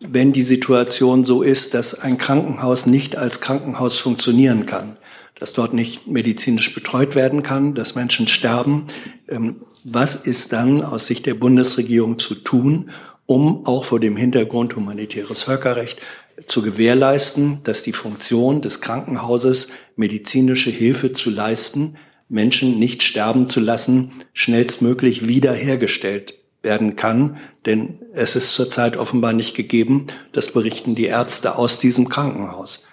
wenn 0.00 0.32
die 0.32 0.42
Situation 0.42 1.24
so 1.24 1.42
ist, 1.42 1.74
dass 1.74 1.98
ein 1.98 2.18
Krankenhaus 2.18 2.86
nicht 2.86 3.16
als 3.16 3.40
Krankenhaus 3.40 3.96
funktionieren 3.96 4.66
kann, 4.66 4.96
dass 5.38 5.52
dort 5.52 5.72
nicht 5.72 6.06
medizinisch 6.06 6.74
betreut 6.74 7.14
werden 7.14 7.42
kann, 7.42 7.74
dass 7.74 7.94
Menschen 7.94 8.26
sterben. 8.26 8.86
Ähm, 9.28 9.62
was 9.84 10.14
ist 10.14 10.52
dann 10.52 10.82
aus 10.82 11.06
Sicht 11.06 11.26
der 11.26 11.34
Bundesregierung 11.34 12.18
zu 12.18 12.34
tun, 12.34 12.90
um 13.26 13.66
auch 13.66 13.84
vor 13.84 14.00
dem 14.00 14.16
Hintergrund 14.16 14.76
humanitäres 14.76 15.42
Völkerrecht 15.44 16.00
zu 16.46 16.62
gewährleisten, 16.62 17.60
dass 17.64 17.82
die 17.82 17.92
Funktion 17.92 18.60
des 18.60 18.80
Krankenhauses, 18.80 19.68
medizinische 19.96 20.70
Hilfe 20.70 21.12
zu 21.12 21.30
leisten, 21.30 21.96
Menschen 22.28 22.78
nicht 22.78 23.02
sterben 23.02 23.48
zu 23.48 23.60
lassen, 23.60 24.12
schnellstmöglich 24.32 25.28
wiederhergestellt 25.28 26.34
werden 26.62 26.96
kann, 26.96 27.38
denn 27.66 27.98
es 28.12 28.36
ist 28.36 28.54
zurzeit 28.54 28.96
offenbar 28.96 29.32
nicht 29.32 29.54
gegeben. 29.54 30.06
Das 30.32 30.52
berichten 30.52 30.94
die 30.94 31.06
Ärzte 31.06 31.56
aus 31.56 31.78
diesem 31.78 32.08
Krankenhaus. 32.08 32.84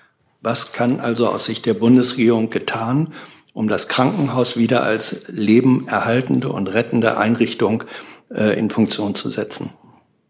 Was 0.41 0.73
kann 0.73 0.99
also 0.99 1.29
aus 1.29 1.45
Sicht 1.45 1.65
der 1.65 1.75
Bundesregierung 1.75 2.49
getan, 2.49 3.13
um 3.53 3.69
das 3.69 3.87
Krankenhaus 3.87 4.57
wieder 4.57 4.83
als 4.83 5.21
lebenerhaltende 5.27 6.49
und 6.49 6.67
rettende 6.67 7.17
Einrichtung 7.17 7.83
äh, 8.29 8.57
in 8.57 8.69
Funktion 8.69 9.15
zu 9.15 9.29
setzen? 9.29 9.69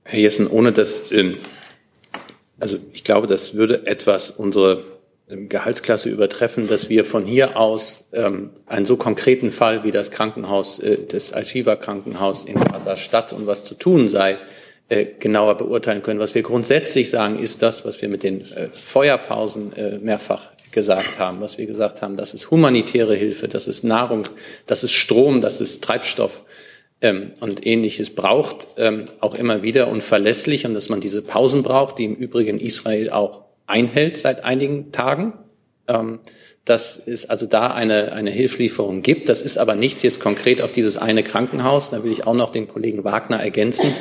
Herr 0.04 0.20
Jessen, 0.20 0.48
ohne 0.48 0.74
dass, 0.74 1.04
also 2.60 2.78
ich 2.92 3.04
glaube, 3.04 3.28
das 3.28 3.56
würde 3.56 3.88
etwas 3.88 4.30
unsere 4.30 4.93
Gehaltsklasse 5.28 6.10
übertreffen, 6.10 6.68
dass 6.68 6.90
wir 6.90 7.06
von 7.06 7.26
hier 7.26 7.58
aus 7.58 8.06
ähm, 8.14 8.52
einen 8.66 8.86
so 8.86 8.98
konkreten 8.98 9.52
Fall 9.52 9.84
wie 9.84 9.92
das 9.92 10.12
Krankenhaus, 10.12 10.80
äh, 10.80 10.98
das 11.08 11.32
Al-Shiva 11.32 11.76
Krankenhaus 11.76 12.44
in 12.46 12.60
Gaza 12.60 12.98
Stadt 12.98 13.34
und 13.34 13.48
was 13.48 13.64
zu 13.64 13.76
tun 13.76 14.08
sei, 14.10 14.38
äh, 14.90 15.06
genauer 15.20 15.56
beurteilen 15.56 16.02
können. 16.02 16.20
Was 16.20 16.36
wir 16.36 16.44
grundsätzlich 16.44 17.10
sagen, 17.10 17.40
ist 17.40 17.62
das, 17.62 17.86
was 17.86 18.02
wir 18.02 18.10
mit 18.10 18.24
den 18.24 18.42
äh, 18.52 18.68
Feuerpausen 18.74 19.74
äh, 19.74 19.98
mehrfach 20.00 20.52
gesagt 20.72 21.20
haben, 21.20 21.40
was 21.40 21.58
wir 21.58 21.68
gesagt 21.68 22.02
haben, 22.02 22.18
das 22.18 22.34
ist 22.34 22.52
humanitäre 22.52 23.16
Hilfe, 23.16 23.48
das 23.48 23.68
ist 23.68 23.84
Nahrung, 23.84 24.24
das 24.66 24.84
ist 24.84 24.92
Strom, 24.92 25.40
das 25.40 25.62
ist 25.62 25.84
Treibstoff 25.84 26.42
ähm, 27.02 27.32
und 27.40 27.66
ähnliches 27.66 28.10
braucht, 28.10 28.68
ähm, 28.78 29.06
auch 29.22 29.36
immer 29.36 29.64
wieder 29.64 29.88
und 29.88 30.04
verlässlich 30.04 30.66
und 30.66 30.74
dass 30.74 30.90
man 30.90 31.00
diese 31.00 31.22
Pausen 31.22 31.64
braucht, 31.64 32.00
die 32.00 32.06
im 32.06 32.16
Übrigen 32.16 32.58
Israel 32.58 33.10
auch 33.12 33.44
einhält 33.68 34.18
seit 34.18 34.44
einigen 34.44 34.92
Tagen. 34.92 35.34
Ähm, 35.88 36.20
dass 36.66 36.98
es 37.06 37.30
also 37.30 37.46
da 37.46 37.74
eine, 37.74 38.14
eine 38.14 38.32
Hilflieferung 38.32 39.02
gibt. 39.02 39.28
Das 39.28 39.42
ist 39.42 39.58
aber 39.58 39.76
nichts 39.76 40.02
jetzt 40.02 40.22
konkret 40.22 40.62
auf 40.62 40.72
dieses 40.72 40.96
eine 40.96 41.22
Krankenhaus. 41.22 41.90
Da 41.90 42.04
will 42.06 42.12
ich 42.12 42.26
auch 42.26 42.36
noch 42.36 42.52
den 42.52 42.70
Kollegen 42.70 43.04
Wagner 43.04 43.38
ergänzen. 43.38 43.94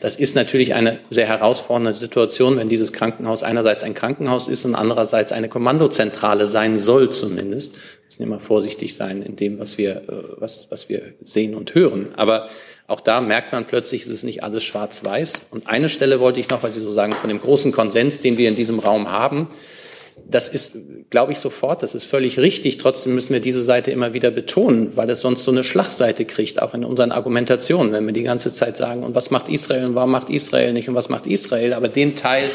Das 0.00 0.16
ist 0.16 0.36
natürlich 0.36 0.74
eine 0.74 0.98
sehr 1.08 1.26
herausfordernde 1.26 1.94
Situation, 1.94 2.58
wenn 2.58 2.68
dieses 2.68 2.92
Krankenhaus 2.92 3.42
einerseits 3.42 3.82
ein 3.84 3.94
Krankenhaus 3.94 4.48
ist 4.48 4.66
und 4.66 4.74
andererseits 4.74 5.32
eine 5.32 5.48
Kommandozentrale 5.48 6.46
sein 6.46 6.78
soll 6.78 7.08
zumindest. 7.10 7.76
Müssen 8.06 8.22
immer 8.22 8.40
vorsichtig 8.40 8.96
sein 8.96 9.22
in 9.22 9.36
dem, 9.36 9.58
was 9.58 9.78
wir, 9.78 9.96
äh, 9.96 10.22
was, 10.36 10.66
was 10.68 10.90
wir 10.90 11.14
sehen 11.24 11.54
und 11.54 11.74
hören. 11.74 12.10
Aber 12.16 12.50
auch 12.90 13.00
da 13.00 13.20
merkt 13.20 13.52
man 13.52 13.66
plötzlich, 13.66 14.02
es 14.02 14.08
ist 14.08 14.24
nicht 14.24 14.42
alles 14.42 14.64
schwarz-weiß. 14.64 15.44
Und 15.50 15.68
eine 15.68 15.88
Stelle 15.88 16.18
wollte 16.18 16.40
ich 16.40 16.48
noch, 16.48 16.62
weil 16.62 16.72
Sie 16.72 16.80
so 16.80 16.90
sagen, 16.90 17.12
von 17.12 17.28
dem 17.28 17.40
großen 17.40 17.70
Konsens, 17.70 18.20
den 18.20 18.36
wir 18.36 18.48
in 18.48 18.56
diesem 18.56 18.80
Raum 18.80 19.10
haben, 19.10 19.48
das 20.28 20.48
ist, 20.48 20.76
glaube 21.08 21.32
ich, 21.32 21.38
sofort, 21.38 21.82
das 21.82 21.94
ist 21.94 22.04
völlig 22.04 22.38
richtig. 22.38 22.78
Trotzdem 22.78 23.14
müssen 23.14 23.32
wir 23.32 23.40
diese 23.40 23.62
Seite 23.62 23.92
immer 23.92 24.12
wieder 24.12 24.30
betonen, 24.30 24.96
weil 24.96 25.08
es 25.08 25.20
sonst 25.20 25.44
so 25.44 25.52
eine 25.52 25.62
Schlagseite 25.62 26.24
kriegt, 26.24 26.60
auch 26.60 26.74
in 26.74 26.84
unseren 26.84 27.12
Argumentationen, 27.12 27.92
wenn 27.92 28.06
wir 28.06 28.12
die 28.12 28.24
ganze 28.24 28.52
Zeit 28.52 28.76
sagen, 28.76 29.04
und 29.04 29.14
was 29.14 29.30
macht 29.30 29.48
Israel 29.48 29.84
und 29.84 29.94
warum 29.94 30.10
macht 30.10 30.28
Israel 30.28 30.72
nicht 30.72 30.88
und 30.88 30.94
was 30.96 31.08
macht 31.08 31.26
Israel, 31.26 31.74
aber 31.74 31.88
den 31.88 32.16
Teil 32.16 32.50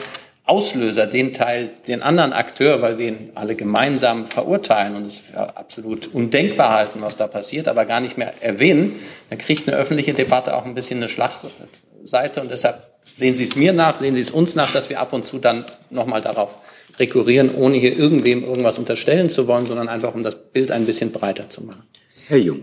Auslöser, 0.47 1.08
den 1.08 1.34
Teil, 1.34 1.71
den 1.88 2.03
anderen 2.03 2.31
Akteur, 2.31 2.81
weil 2.81 2.99
wir 2.99 3.08
ihn 3.08 3.31
alle 3.34 3.55
gemeinsam 3.55 4.27
verurteilen 4.27 4.95
und 4.95 5.05
es 5.05 5.17
für 5.17 5.58
absolut 5.58 6.13
undenkbar 6.13 6.71
halten, 6.71 7.01
was 7.01 7.17
da 7.17 7.25
passiert, 7.25 7.67
aber 7.67 7.86
gar 7.86 7.99
nicht 7.99 8.17
mehr 8.17 8.31
erwähnen, 8.41 8.99
dann 9.29 9.39
kriegt 9.39 9.67
eine 9.67 9.75
öffentliche 9.75 10.13
Debatte 10.13 10.55
auch 10.55 10.65
ein 10.65 10.75
bisschen 10.75 10.97
eine 10.99 11.10
Schlagseite 11.10 12.41
und 12.41 12.51
deshalb 12.51 12.84
sehen 13.15 13.36
Sie 13.36 13.43
es 13.43 13.55
mir 13.55 13.73
nach, 13.73 13.95
sehen 13.95 14.15
Sie 14.15 14.21
es 14.21 14.29
uns 14.29 14.53
nach, 14.53 14.71
dass 14.71 14.89
wir 14.89 14.99
ab 14.99 15.13
und 15.13 15.25
zu 15.25 15.39
dann 15.39 15.65
nochmal 15.89 16.21
darauf 16.21 16.60
rekurrieren, 16.99 17.55
ohne 17.55 17.77
hier 17.77 17.97
irgendwem 17.97 18.43
irgendwas 18.43 18.77
unterstellen 18.77 19.29
zu 19.29 19.47
wollen, 19.47 19.65
sondern 19.65 19.89
einfach, 19.89 20.13
um 20.13 20.23
das 20.23 20.36
Bild 20.36 20.71
ein 20.71 20.86
bisschen 20.86 21.12
breiter 21.12 21.49
zu 21.49 21.63
machen. 21.63 21.84
Herr 22.27 22.38
Jung. 22.38 22.60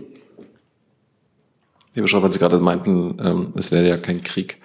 Herr 1.93 2.01
Bischof, 2.01 2.23
weil 2.23 2.31
Sie 2.31 2.39
gerade 2.39 2.59
meinten, 2.59 3.17
ähm, 3.19 3.53
es 3.57 3.71
wäre 3.71 3.87
ja 3.87 3.97
kein 3.97 4.23
Krieg 4.23 4.57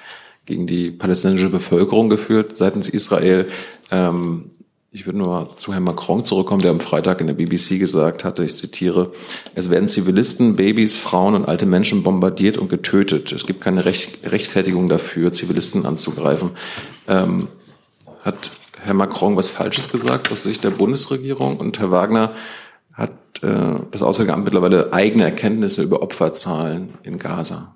gegen 0.48 0.66
die 0.66 0.90
palästinensische 0.90 1.50
Bevölkerung 1.50 2.08
geführt 2.08 2.56
seitens 2.56 2.88
Israel. 2.88 3.46
Ähm, 3.90 4.50
ich 4.90 5.04
würde 5.04 5.18
nur 5.18 5.50
zu 5.56 5.74
Herrn 5.74 5.84
Macron 5.84 6.24
zurückkommen, 6.24 6.62
der 6.62 6.70
am 6.70 6.80
Freitag 6.80 7.20
in 7.20 7.26
der 7.26 7.34
BBC 7.34 7.78
gesagt 7.78 8.24
hatte, 8.24 8.44
ich 8.44 8.56
zitiere, 8.56 9.12
es 9.54 9.68
werden 9.68 9.90
Zivilisten, 9.90 10.56
Babys, 10.56 10.96
Frauen 10.96 11.34
und 11.34 11.44
alte 11.44 11.66
Menschen 11.66 12.02
bombardiert 12.02 12.56
und 12.56 12.70
getötet. 12.70 13.30
Es 13.30 13.44
gibt 13.44 13.60
keine 13.60 13.84
Recht, 13.84 14.20
Rechtfertigung 14.24 14.88
dafür, 14.88 15.32
Zivilisten 15.32 15.84
anzugreifen. 15.84 16.52
Ähm, 17.06 17.48
hat 18.22 18.50
Herr 18.80 18.94
Macron 18.94 19.36
was 19.36 19.50
Falsches 19.50 19.90
gesagt 19.90 20.32
aus 20.32 20.44
Sicht 20.44 20.64
der 20.64 20.70
Bundesregierung 20.70 21.58
und 21.58 21.78
Herr 21.78 21.90
Wagner 21.90 22.32
hat 22.94 23.12
äh, 23.42 23.80
das 23.90 24.02
Auswärtige 24.02 24.32
Amt 24.32 24.46
mittlerweile 24.46 24.94
eigene 24.94 25.24
Erkenntnisse 25.24 25.82
über 25.82 26.00
Opferzahlen 26.00 26.94
in 27.02 27.18
Gaza. 27.18 27.74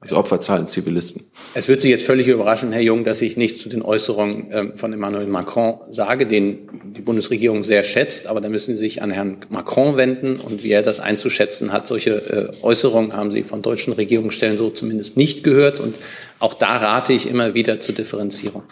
Also 0.00 0.16
Opferzahlen 0.16 0.68
Zivilisten. 0.68 1.24
Es 1.54 1.66
wird 1.66 1.82
Sie 1.82 1.90
jetzt 1.90 2.06
völlig 2.06 2.28
überraschen, 2.28 2.70
Herr 2.70 2.80
Jung, 2.80 3.02
dass 3.02 3.20
ich 3.20 3.36
nichts 3.36 3.60
zu 3.60 3.68
den 3.68 3.82
Äußerungen 3.82 4.46
ähm, 4.52 4.76
von 4.76 4.92
Emmanuel 4.92 5.26
Macron 5.26 5.80
sage, 5.90 6.28
den 6.28 6.68
die 6.94 7.00
Bundesregierung 7.00 7.64
sehr 7.64 7.82
schätzt. 7.82 8.28
Aber 8.28 8.40
da 8.40 8.48
müssen 8.48 8.76
Sie 8.76 8.80
sich 8.80 9.02
an 9.02 9.10
Herrn 9.10 9.38
Macron 9.48 9.96
wenden. 9.96 10.36
Und 10.36 10.62
wie 10.62 10.70
er 10.70 10.82
das 10.82 11.00
einzuschätzen 11.00 11.72
hat, 11.72 11.88
solche 11.88 12.52
äh, 12.60 12.64
Äußerungen 12.64 13.12
haben 13.12 13.32
Sie 13.32 13.42
von 13.42 13.60
deutschen 13.60 13.92
Regierungsstellen 13.92 14.56
so 14.56 14.70
zumindest 14.70 15.16
nicht 15.16 15.42
gehört. 15.42 15.80
Und 15.80 15.96
auch 16.38 16.54
da 16.54 16.76
rate 16.76 17.12
ich 17.12 17.28
immer 17.28 17.54
wieder 17.54 17.80
zur 17.80 17.96
Differenzierung. 17.96 18.62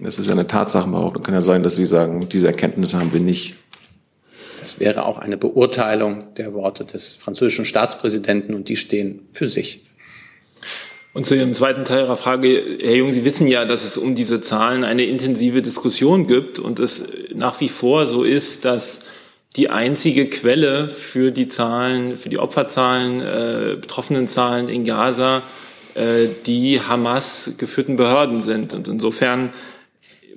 Das 0.00 0.18
ist 0.18 0.28
ja 0.28 0.32
eine 0.32 0.46
Tatsachenbehauptung. 0.46 1.24
Kann 1.24 1.34
ja 1.34 1.42
sein, 1.42 1.62
dass 1.62 1.76
Sie 1.76 1.84
sagen, 1.84 2.26
diese 2.32 2.46
Erkenntnisse 2.46 2.98
haben 2.98 3.12
wir 3.12 3.20
nicht. 3.20 3.56
Das 4.62 4.80
wäre 4.80 5.04
auch 5.04 5.18
eine 5.18 5.36
Beurteilung 5.36 6.32
der 6.36 6.54
Worte 6.54 6.86
des 6.86 7.08
französischen 7.12 7.66
Staatspräsidenten 7.66 8.54
und 8.54 8.70
die 8.70 8.76
stehen 8.76 9.28
für 9.32 9.46
sich. 9.46 9.87
Und 11.18 11.24
zu 11.24 11.34
Ihrem 11.34 11.52
zweiten 11.52 11.84
Teil 11.84 12.04
Ihrer 12.04 12.16
Frage, 12.16 12.78
Herr 12.80 12.94
Jung, 12.94 13.12
Sie 13.12 13.24
wissen 13.24 13.48
ja, 13.48 13.64
dass 13.64 13.82
es 13.82 13.96
um 13.96 14.14
diese 14.14 14.40
Zahlen 14.40 14.84
eine 14.84 15.02
intensive 15.02 15.62
Diskussion 15.62 16.28
gibt 16.28 16.60
und 16.60 16.78
es 16.78 17.02
nach 17.34 17.60
wie 17.60 17.68
vor 17.68 18.06
so 18.06 18.22
ist, 18.22 18.64
dass 18.64 19.00
die 19.56 19.68
einzige 19.68 20.30
Quelle 20.30 20.88
für 20.88 21.32
die 21.32 21.48
Zahlen, 21.48 22.18
für 22.18 22.28
die 22.28 22.38
Opferzahlen, 22.38 23.20
äh, 23.20 23.76
betroffenen 23.80 24.28
Zahlen 24.28 24.68
in 24.68 24.84
Gaza 24.84 25.42
äh, 25.94 26.28
die 26.46 26.80
Hamas 26.80 27.54
geführten 27.58 27.96
Behörden 27.96 28.40
sind. 28.40 28.72
Und 28.72 28.86
insofern 28.86 29.50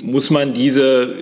muss 0.02 0.32
man 0.32 0.52
diese 0.52 1.14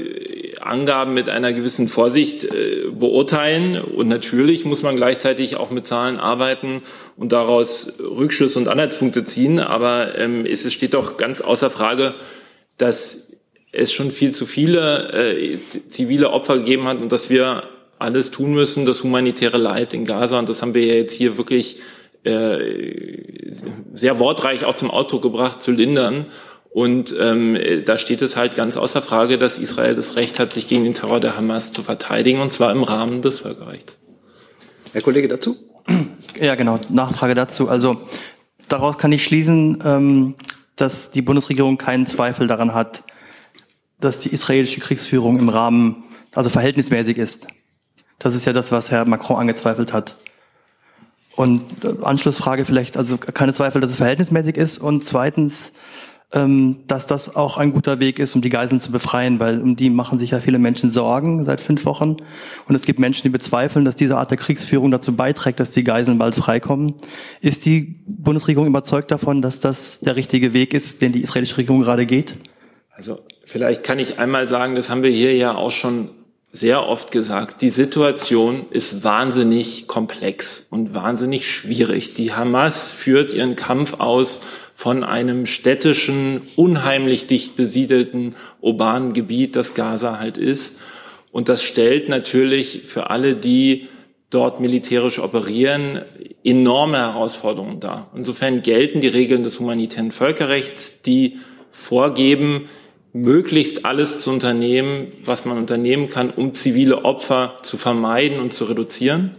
Angaben 0.62 1.14
mit 1.14 1.30
einer 1.30 1.54
gewissen 1.54 1.88
Vorsicht 1.88 2.44
äh, 2.44 2.86
beurteilen. 2.92 3.82
Und 3.82 4.08
natürlich 4.08 4.66
muss 4.66 4.84
man 4.84 4.96
gleichzeitig 4.96 5.58
auch 5.58 5.72
mit 5.72 5.88
Zahlen 5.88 6.20
arbeiten 6.20 6.82
und 7.18 7.32
daraus 7.32 7.94
Rückschlüsse 8.00 8.60
und 8.60 8.68
Anhaltspunkte 8.68 9.24
ziehen. 9.24 9.60
Aber 9.60 10.18
ähm, 10.18 10.46
es 10.46 10.72
steht 10.72 10.94
doch 10.94 11.18
ganz 11.18 11.42
außer 11.42 11.70
Frage, 11.72 12.16
dass 12.78 13.28
es 13.72 13.94
schon 13.94 14.12
viel 14.12 14.34
zu 14.34 14.46
viele 14.46 15.14
äh, 15.14 15.60
zivile 15.60 16.32
Opfer 16.32 16.58
gegeben 16.58 16.86
hat 16.86 16.98
und 16.98 17.12
dass 17.12 17.30
wir 17.30 17.64
alles 18.00 18.32
tun 18.32 18.54
müssen, 18.54 18.86
das 18.86 19.04
humanitäre 19.04 19.58
Leid 19.58 19.94
in 19.94 20.06
Gaza, 20.06 20.40
und 20.40 20.48
das 20.48 20.62
haben 20.62 20.74
wir 20.74 20.86
ja 20.86 20.94
jetzt 20.94 21.14
hier 21.14 21.38
wirklich 21.38 21.80
äh, 22.24 22.58
sehr 23.94 24.20
wortreich 24.20 24.66
auch 24.66 24.76
zum 24.76 24.90
Ausdruck 24.90 25.22
gebracht, 25.22 25.62
zu 25.62 25.72
lindern. 25.72 26.26
Und 26.72 27.16
ähm, 27.20 27.58
da 27.86 27.98
steht 27.98 28.22
es 28.22 28.36
halt 28.36 28.56
ganz 28.56 28.78
außer 28.78 29.02
Frage, 29.02 29.38
dass 29.38 29.58
Israel 29.58 29.96
das 29.96 30.16
Recht 30.16 30.40
hat, 30.40 30.54
sich 30.54 30.68
gegen 30.68 30.84
den 30.84 30.94
Terror 30.94 31.20
der 31.20 31.36
Hamas 31.36 31.72
zu 31.72 31.82
verteidigen, 31.82 32.42
und 32.42 32.54
zwar 32.54 32.72
im 32.72 32.84
Rahmen 32.84 33.22
des 33.22 33.40
Völkerrechts. 33.40 33.98
Herr 34.94 35.02
Kollege 35.02 35.28
dazu? 35.28 35.58
Ja, 36.40 36.56
genau. 36.56 36.80
Nachfrage 36.90 37.36
dazu. 37.36 37.70
Also 37.70 38.02
daraus 38.68 38.98
kann 38.98 39.12
ich 39.12 39.24
schließen, 39.24 39.80
ähm, 39.84 40.36
dass 40.76 41.12
die 41.12 41.22
Bundesregierung 41.22 41.78
keinen 41.78 42.06
Zweifel 42.06 42.48
daran 42.48 42.74
hat, 42.74 43.04
dass 44.00 44.20
die 44.20 44.30
israelische 44.30 44.80
Kriegsführung 44.80 45.40
im 45.40 45.50
Rahmen, 45.50 46.04
also 46.34 46.50
verhältnismäßig 46.50 47.18
ist. 47.18 47.48
Das 48.20 48.36
ist 48.36 48.46
ja 48.46 48.54
das, 48.54 48.72
was 48.72 48.92
Herr 48.92 49.06
Macron 49.06 49.38
angezweifelt 49.38 49.92
hat. 49.92 50.16
Und 51.36 51.64
äh, 51.84 52.04
Anschlussfrage 52.04 52.66
vielleicht, 52.66 52.98
also 52.98 53.18
keine 53.18 53.54
Zweifel, 53.54 53.82
dass 53.82 53.92
es 53.92 53.98
verhältnismäßig 53.98 54.58
ist. 54.58 54.78
Und 54.78 55.06
zweitens, 55.06 55.72
dass 56.32 57.08
das 57.08 57.36
auch 57.36 57.58
ein 57.58 57.74
guter 57.74 58.00
Weg 58.00 58.20
ist, 58.20 58.36
um 58.36 58.44
die 58.44 58.50
Geiseln 58.50 58.80
zu 58.80 58.92
befreien, 58.92 59.40
weil 59.40 59.62
um 59.62 59.76
die 59.76 59.90
machen 59.90 60.20
sich 60.20 60.30
ja 60.30 60.42
viele 60.42 60.60
Menschen 60.60 60.92
Sorgen 60.92 61.44
seit 61.44 61.60
fünf 61.60 61.86
Wochen. 61.86 62.18
Und 62.68 62.76
es 62.76 62.84
gibt 62.84 63.00
Menschen, 63.00 63.24
die 63.24 63.30
bezweifeln, 63.30 63.84
dass 63.84 63.96
diese 63.96 64.16
Art 64.16 64.30
der 64.30 64.38
Kriegsführung 64.38 64.92
dazu 64.92 65.16
beiträgt, 65.16 65.60
dass 65.60 65.72
die 65.72 65.84
Geiseln 65.84 66.20
bald 66.20 66.36
freikommen. 66.36 66.94
Ist 67.42 67.66
die 67.66 68.04
Bundesregierung 68.06 68.68
überzeugt 68.68 69.10
davon, 69.10 69.42
dass 69.42 69.60
das 69.60 70.02
der 70.02 70.16
richtige 70.16 70.54
Weg 70.54 70.76
ist, 70.76 71.02
den 71.02 71.14
die 71.14 71.22
israelische 71.22 71.58
Regierung 71.58 71.82
gerade 71.82 72.06
geht? 72.06 72.38
Also 72.96 73.22
vielleicht 73.46 73.84
kann 73.84 73.98
ich 73.98 74.20
einmal 74.20 74.48
sagen, 74.48 74.76
das 74.76 74.92
haben 74.92 75.02
wir 75.02 75.10
hier 75.10 75.36
ja 75.36 75.56
auch 75.56 75.72
schon 75.72 76.12
sehr 76.52 76.88
oft 76.88 77.12
gesagt, 77.12 77.62
die 77.62 77.70
Situation 77.70 78.66
ist 78.72 79.04
wahnsinnig 79.04 79.88
komplex 79.88 80.66
und 80.70 80.96
wahnsinnig 80.96 81.50
schwierig. 81.50 82.16
Die 82.16 82.34
Hamas 82.34 82.92
führt 82.92 83.34
ihren 83.34 83.56
Kampf 83.56 83.94
aus 84.00 84.42
von 84.80 85.04
einem 85.04 85.46
städtischen, 85.46 86.40
unheimlich 86.56 87.28
dicht 87.28 87.58
besiedelten, 87.58 88.38
urbanen 88.62 89.12
Gebiet, 89.12 89.58
das 89.58 89.74
Gaza 89.74 90.20
halt 90.20 90.38
ist. 90.38 90.78
Und 91.34 91.50
das 91.50 91.64
stellt 91.64 92.08
natürlich 92.08 92.84
für 92.86 93.10
alle, 93.10 93.36
die 93.36 93.90
dort 94.30 94.62
militärisch 94.62 95.20
operieren, 95.20 96.04
enorme 96.46 96.98
Herausforderungen 96.98 97.82
dar. 97.82 98.10
Insofern 98.16 98.62
gelten 98.62 99.02
die 99.02 99.10
Regeln 99.10 99.44
des 99.44 99.60
humanitären 99.60 100.14
Völkerrechts, 100.14 101.02
die 101.02 101.40
vorgeben, 101.72 102.70
möglichst 103.12 103.84
alles 103.84 104.20
zu 104.20 104.32
unternehmen, 104.32 105.08
was 105.26 105.44
man 105.44 105.58
unternehmen 105.58 106.08
kann, 106.08 106.30
um 106.30 106.54
zivile 106.56 107.04
Opfer 107.04 107.58
zu 107.64 107.76
vermeiden 107.76 108.40
und 108.40 108.54
zu 108.54 108.64
reduzieren. 108.64 109.32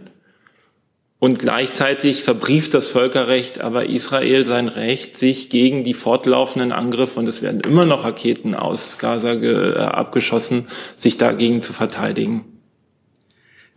Und 1.23 1.37
gleichzeitig 1.37 2.23
verbrieft 2.23 2.73
das 2.73 2.87
Völkerrecht 2.87 3.61
aber 3.61 3.85
Israel 3.85 4.47
sein 4.47 4.67
Recht, 4.67 5.19
sich 5.19 5.51
gegen 5.51 5.83
die 5.83 5.93
fortlaufenden 5.93 6.71
Angriffe, 6.71 7.19
und 7.19 7.27
es 7.27 7.43
werden 7.43 7.61
immer 7.61 7.85
noch 7.85 8.05
Raketen 8.05 8.55
aus 8.55 8.97
Gaza 8.97 9.33
äh, 9.33 9.77
abgeschossen, 9.77 10.65
sich 10.95 11.17
dagegen 11.17 11.61
zu 11.61 11.73
verteidigen. 11.73 12.43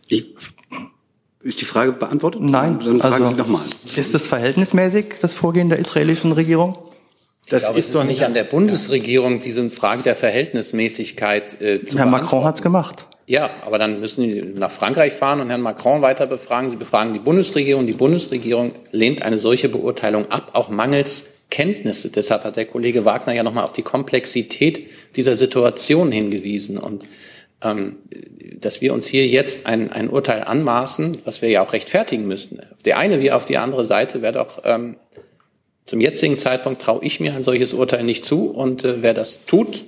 Ich, 0.09 0.35
ist 1.43 1.61
die 1.61 1.67
Frage 1.67 1.93
beantwortet? 1.93 2.41
Nein. 2.41 2.81
Dann 2.83 2.99
frage 2.99 3.17
also, 3.17 3.31
ich 3.33 3.37
nochmal. 3.37 3.67
Ist 3.95 4.15
das 4.15 4.27
verhältnismäßig, 4.27 5.17
das 5.21 5.35
Vorgehen 5.35 5.69
der 5.69 5.79
israelischen 5.79 6.33
Regierung? 6.33 6.79
Das 7.51 7.65
glaube, 7.65 7.79
ist 7.79 7.95
doch 7.95 8.05
nicht 8.05 8.25
an 8.25 8.33
der 8.33 8.45
Bundesregierung, 8.45 9.41
diese 9.41 9.69
Frage 9.69 10.03
der 10.03 10.17
Verhältnismäßigkeit 10.17 11.61
äh, 11.61 11.85
zu 11.85 11.99
Herr 11.99 12.07
Macron 12.07 12.43
hat's 12.43 12.63
gemacht. 12.63 13.07
Ja, 13.27 13.51
aber 13.65 13.79
dann 13.79 14.01
müssen 14.01 14.23
Sie 14.23 14.43
nach 14.43 14.71
Frankreich 14.71 15.15
fahren 15.15 15.41
und 15.41 15.49
Herrn 15.49 15.63
Macron 15.63 16.03
weiter 16.03 16.27
befragen. 16.27 16.71
Sie 16.71 16.77
befragen 16.77 17.15
die 17.15 17.19
Bundesregierung. 17.19 17.87
Die 17.87 17.95
Bundesregierung 17.95 18.73
lehnt 18.91 19.23
eine 19.23 19.39
solche 19.39 19.69
Beurteilung 19.69 20.31
ab, 20.31 20.51
auch 20.53 20.69
mangels 20.69 21.25
Kenntnisse. 21.51 22.11
Deshalb 22.11 22.45
hat 22.45 22.57
der 22.57 22.67
Kollege 22.67 23.05
Wagner 23.05 23.33
ja 23.33 23.43
nochmal 23.43 23.65
auf 23.65 23.73
die 23.73 23.83
Komplexität 23.83 24.89
dieser 25.17 25.37
Situation 25.37 26.13
hingewiesen 26.13 26.79
und 26.79 27.07
ähm, 27.63 27.97
dass 28.61 28.81
wir 28.81 28.93
uns 28.93 29.07
hier 29.07 29.27
jetzt 29.27 29.67
ein, 29.67 29.91
ein 29.93 30.11
Urteil 30.11 30.43
anmaßen, 30.43 31.19
was 31.25 31.43
wir 31.43 31.49
ja 31.49 31.63
auch 31.63 31.73
rechtfertigen 31.73 32.27
müssten. 32.27 32.61
Auf 32.73 32.83
die 32.83 32.95
eine 32.95 33.21
wie 33.21 33.31
auf 33.31 33.45
die 33.45 33.57
andere 33.57 33.85
Seite 33.85 34.21
wäre 34.21 34.33
doch 34.35 34.63
ähm, 34.65 34.97
zum 35.87 36.01
jetzigen 36.01 36.39
Zeitpunkt 36.39 36.83
traue 36.83 37.05
ich 37.05 37.21
mir 37.21 37.35
ein 37.35 37.43
solches 37.43 37.73
Urteil 37.73 38.05
nicht 38.05 38.25
zu 38.25 38.51
und 38.51 38.85
äh, 38.85 39.03
wer 39.03 39.15
das 39.15 39.39
tut, 39.47 39.85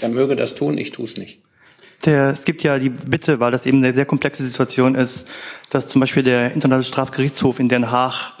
der 0.00 0.08
möge 0.08 0.34
das 0.34 0.54
tun, 0.54 0.78
ich 0.78 0.92
tue 0.92 1.04
es 1.04 1.16
nicht. 1.16 1.40
Der, 2.04 2.30
es 2.30 2.44
gibt 2.44 2.62
ja 2.62 2.78
die 2.78 2.90
Bitte, 2.90 3.38
weil 3.38 3.52
das 3.52 3.64
eben 3.64 3.78
eine 3.78 3.94
sehr 3.94 4.06
komplexe 4.06 4.42
Situation 4.42 4.94
ist, 4.94 5.28
dass 5.70 5.86
zum 5.86 6.00
Beispiel 6.00 6.22
der 6.22 6.46
Internationale 6.46 6.84
Strafgerichtshof 6.84 7.60
in 7.60 7.68
Den 7.68 7.90
Haag 7.90 8.34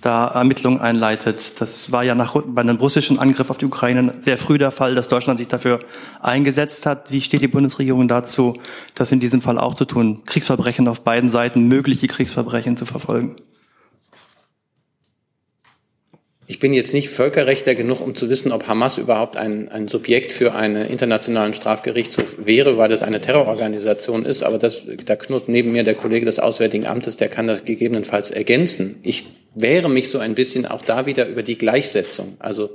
da 0.00 0.28
Ermittlungen 0.28 0.80
einleitet. 0.80 1.60
Das 1.60 1.92
war 1.92 2.02
ja 2.02 2.14
nach, 2.14 2.34
bei 2.44 2.60
einem 2.60 2.76
russischen 2.76 3.18
Angriff 3.18 3.50
auf 3.50 3.58
die 3.58 3.66
Ukraine 3.66 4.14
sehr 4.20 4.36
früh 4.36 4.58
der 4.58 4.72
Fall, 4.72 4.94
dass 4.94 5.08
Deutschland 5.08 5.38
sich 5.38 5.48
dafür 5.48 5.80
eingesetzt 6.20 6.86
hat. 6.86 7.10
Wie 7.12 7.20
steht 7.20 7.42
die 7.42 7.48
Bundesregierung 7.48 8.08
dazu, 8.08 8.58
das 8.94 9.12
in 9.12 9.20
diesem 9.20 9.40
Fall 9.40 9.58
auch 9.58 9.74
zu 9.74 9.84
tun? 9.84 10.22
Kriegsverbrechen 10.26 10.88
auf 10.88 11.02
beiden 11.02 11.30
Seiten, 11.30 11.68
mögliche 11.68 12.08
Kriegsverbrechen 12.08 12.76
zu 12.76 12.84
verfolgen? 12.84 13.36
Ich 16.46 16.58
bin 16.58 16.74
jetzt 16.74 16.92
nicht 16.92 17.08
Völkerrechter 17.08 17.74
genug, 17.74 18.00
um 18.00 18.14
zu 18.16 18.28
wissen, 18.28 18.50
ob 18.50 18.66
Hamas 18.66 18.98
überhaupt 18.98 19.36
ein, 19.36 19.68
ein 19.68 19.86
Subjekt 19.86 20.32
für 20.32 20.54
einen 20.54 20.86
internationalen 20.88 21.54
Strafgerichtshof 21.54 22.34
wäre, 22.44 22.76
weil 22.76 22.88
das 22.88 23.02
eine 23.02 23.20
Terrororganisation 23.20 24.24
ist. 24.24 24.42
Aber 24.42 24.58
das, 24.58 24.82
da 25.04 25.14
knurrt 25.14 25.48
neben 25.48 25.70
mir 25.72 25.84
der 25.84 25.94
Kollege 25.94 26.26
des 26.26 26.40
Auswärtigen 26.40 26.86
Amtes, 26.86 27.16
der 27.16 27.28
kann 27.28 27.46
das 27.46 27.64
gegebenenfalls 27.64 28.30
ergänzen. 28.30 28.96
Ich 29.02 29.24
wehre 29.54 29.88
mich 29.88 30.10
so 30.10 30.18
ein 30.18 30.34
bisschen 30.34 30.66
auch 30.66 30.82
da 30.82 31.06
wieder 31.06 31.28
über 31.28 31.44
die 31.44 31.56
Gleichsetzung. 31.56 32.36
Also 32.40 32.70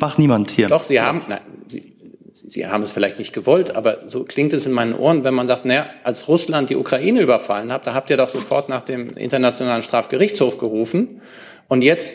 macht 0.00 0.18
niemand 0.18 0.50
hier. 0.50 0.68
Doch, 0.68 0.82
Sie 0.82 1.00
haben, 1.00 1.22
nein, 1.28 1.40
Sie, 1.68 1.92
Sie 2.32 2.66
haben 2.66 2.82
es 2.82 2.92
vielleicht 2.92 3.18
nicht 3.18 3.32
gewollt, 3.32 3.76
aber 3.76 4.04
so 4.06 4.24
klingt 4.24 4.52
es 4.52 4.66
in 4.66 4.72
meinen 4.72 4.94
Ohren, 4.94 5.22
wenn 5.22 5.34
man 5.34 5.48
sagt, 5.48 5.64
naja, 5.64 5.86
als 6.02 6.28
Russland 6.28 6.70
die 6.70 6.76
Ukraine 6.76 7.20
überfallen 7.20 7.72
hat, 7.72 7.86
da 7.86 7.94
habt 7.94 8.08
ihr 8.08 8.16
doch 8.16 8.28
sofort 8.30 8.68
nach 8.68 8.82
dem 8.82 9.10
Internationalen 9.16 9.82
Strafgerichtshof 9.82 10.56
gerufen. 10.58 11.20
Und 11.68 11.82
jetzt 11.82 12.14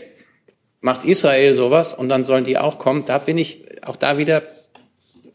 macht 0.82 1.05
Israel 1.05 1.55
sowas 1.55 1.93
und 1.93 2.09
dann 2.09 2.25
sollen 2.25 2.43
die 2.43 2.57
auch 2.57 2.77
kommen. 2.79 3.05
Da 3.05 3.19
bin 3.19 3.38
ich 3.38 3.63
auch 3.86 3.95
da 3.95 4.17
wieder, 4.17 4.43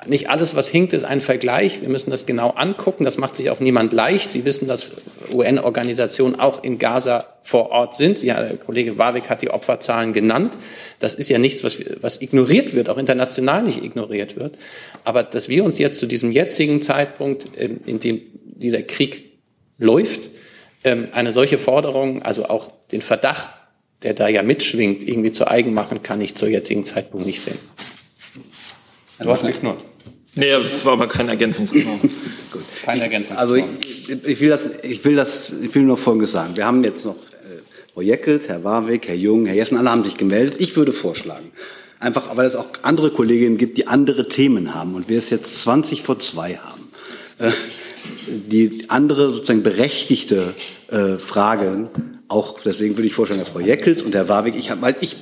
nicht 0.05 0.29
alles, 0.29 0.55
was 0.55 0.69
hinkt, 0.69 0.93
ist 0.93 1.05
ein 1.05 1.21
Vergleich. 1.21 1.81
Wir 1.81 1.89
müssen 1.89 2.11
das 2.11 2.27
genau 2.27 2.51
angucken. 2.51 3.05
Das 3.05 3.17
macht 3.17 3.37
sich 3.37 3.51
auch 3.51 3.61
niemand 3.61 3.93
leicht. 3.93 4.31
Sie 4.31 4.45
wissen, 4.45 4.69
dass 4.69 4.91
UN-Organisationen 5.33 6.39
auch 6.39 6.63
in 6.63 6.79
Gaza 6.79 7.27
vor 7.43 7.71
Ort 7.71 7.97
sind. 7.97 8.23
Ja, 8.23 8.43
der 8.43 8.57
Kollege 8.59 8.99
Warwick 8.99 9.31
hat 9.31 9.41
die 9.41 9.51
Opferzahlen 9.51 10.13
genannt. 10.13 10.57
Das 10.99 11.15
ist 11.15 11.31
ja 11.31 11.39
nichts, 11.39 11.65
was, 11.65 11.79
was 12.01 12.21
ignoriert 12.21 12.75
wird, 12.75 12.91
auch 12.91 12.99
international 12.99 13.63
nicht 13.63 13.83
ignoriert 13.83 14.37
wird. 14.37 14.59
Aber 15.05 15.23
dass 15.23 15.49
wir 15.49 15.65
uns 15.65 15.79
jetzt 15.79 15.99
zu 15.99 16.07
diesem 16.07 16.31
jetzigen 16.31 16.83
Zeitpunkt, 16.83 17.45
ähm, 17.59 17.81
in 17.87 17.99
dem 17.99 18.21
dieser 18.45 18.83
Krieg 18.83 19.39
läuft, 19.79 20.31
ähm, 20.85 21.09
eine 21.13 21.33
solche 21.33 21.59
Forderung, 21.59 22.23
also 22.23 22.47
auch 22.47 22.71
den 22.93 23.01
Verdacht 23.01 23.49
der 24.03 24.15
da 24.15 24.29
ja 24.29 24.43
mitschwingt, 24.43 25.07
irgendwie 25.07 25.33
zu 25.33 25.49
eigen 25.49 25.75
machen, 25.75 26.03
kann 26.03 26.21
ich 26.21 26.35
zur 26.35 26.49
jetzigen 26.49 26.85
Zeitpunkt 26.85 27.27
nicht 27.27 27.41
sehen. 27.41 27.59
Du 29.19 29.31
hast 29.31 29.47
geknurrt. 29.47 29.83
Nee, 30.35 30.51
das 30.51 30.85
war 30.85 30.93
aber 30.93 31.09
kein 31.09 31.29
Ergänzungsgebrauch. 31.29 32.01
Gut. 32.53 32.63
Kein 32.83 33.01
Ergänzungsgebrauch. 33.01 33.41
Also 33.41 33.55
ich, 33.55 33.65
ich, 34.27 34.41
will 34.41 34.51
das, 34.51 34.69
ich 34.83 35.05
will 35.05 35.17
das, 35.17 35.51
ich 35.63 35.75
will 35.75 35.83
nur 35.83 35.97
Folgendes 35.97 36.33
sagen. 36.33 36.57
Wir 36.57 36.67
haben 36.67 36.85
jetzt 36.85 37.07
noch 37.07 37.15
äh, 37.15 37.63
Frau 37.95 38.03
Jeckelt, 38.03 38.49
Herr 38.49 38.63
Warwick, 38.63 39.09
Herr 39.09 39.15
Jung, 39.15 39.47
Herr 39.47 39.55
Jessen, 39.55 39.79
alle 39.79 39.91
haben 39.91 40.05
sich 40.05 40.19
gemeldet. 40.19 40.61
Ich 40.61 40.77
würde 40.77 40.93
vorschlagen, 40.93 41.53
einfach, 42.01 42.37
weil 42.37 42.47
es 42.47 42.55
auch 42.55 42.67
andere 42.83 43.11
Kolleginnen 43.11 43.57
gibt, 43.57 43.79
die 43.79 43.87
andere 43.87 44.29
Themen 44.29 44.75
haben 44.75 44.95
und 44.95 45.09
wir 45.09 45.17
es 45.17 45.31
jetzt 45.31 45.59
20 45.61 46.03
vor 46.03 46.19
zwei 46.19 46.57
haben, 46.57 46.91
äh, 47.39 47.51
die 48.27 48.85
andere 48.89 49.31
sozusagen 49.31 49.63
berechtigte 49.63 50.53
äh, 50.89 51.17
Fragen 51.17 52.16
auch, 52.29 52.61
deswegen 52.65 52.97
würde 52.97 53.07
ich 53.07 53.15
vorschlagen, 53.15 53.41
dass 53.41 53.51
Frau 53.51 53.61
Jeckels 53.61 54.03
und 54.03 54.15
Herr 54.15 54.29
Warwick, 54.29 54.57
ich, 54.57 54.71
weil 54.81 54.97
ich 55.01 55.17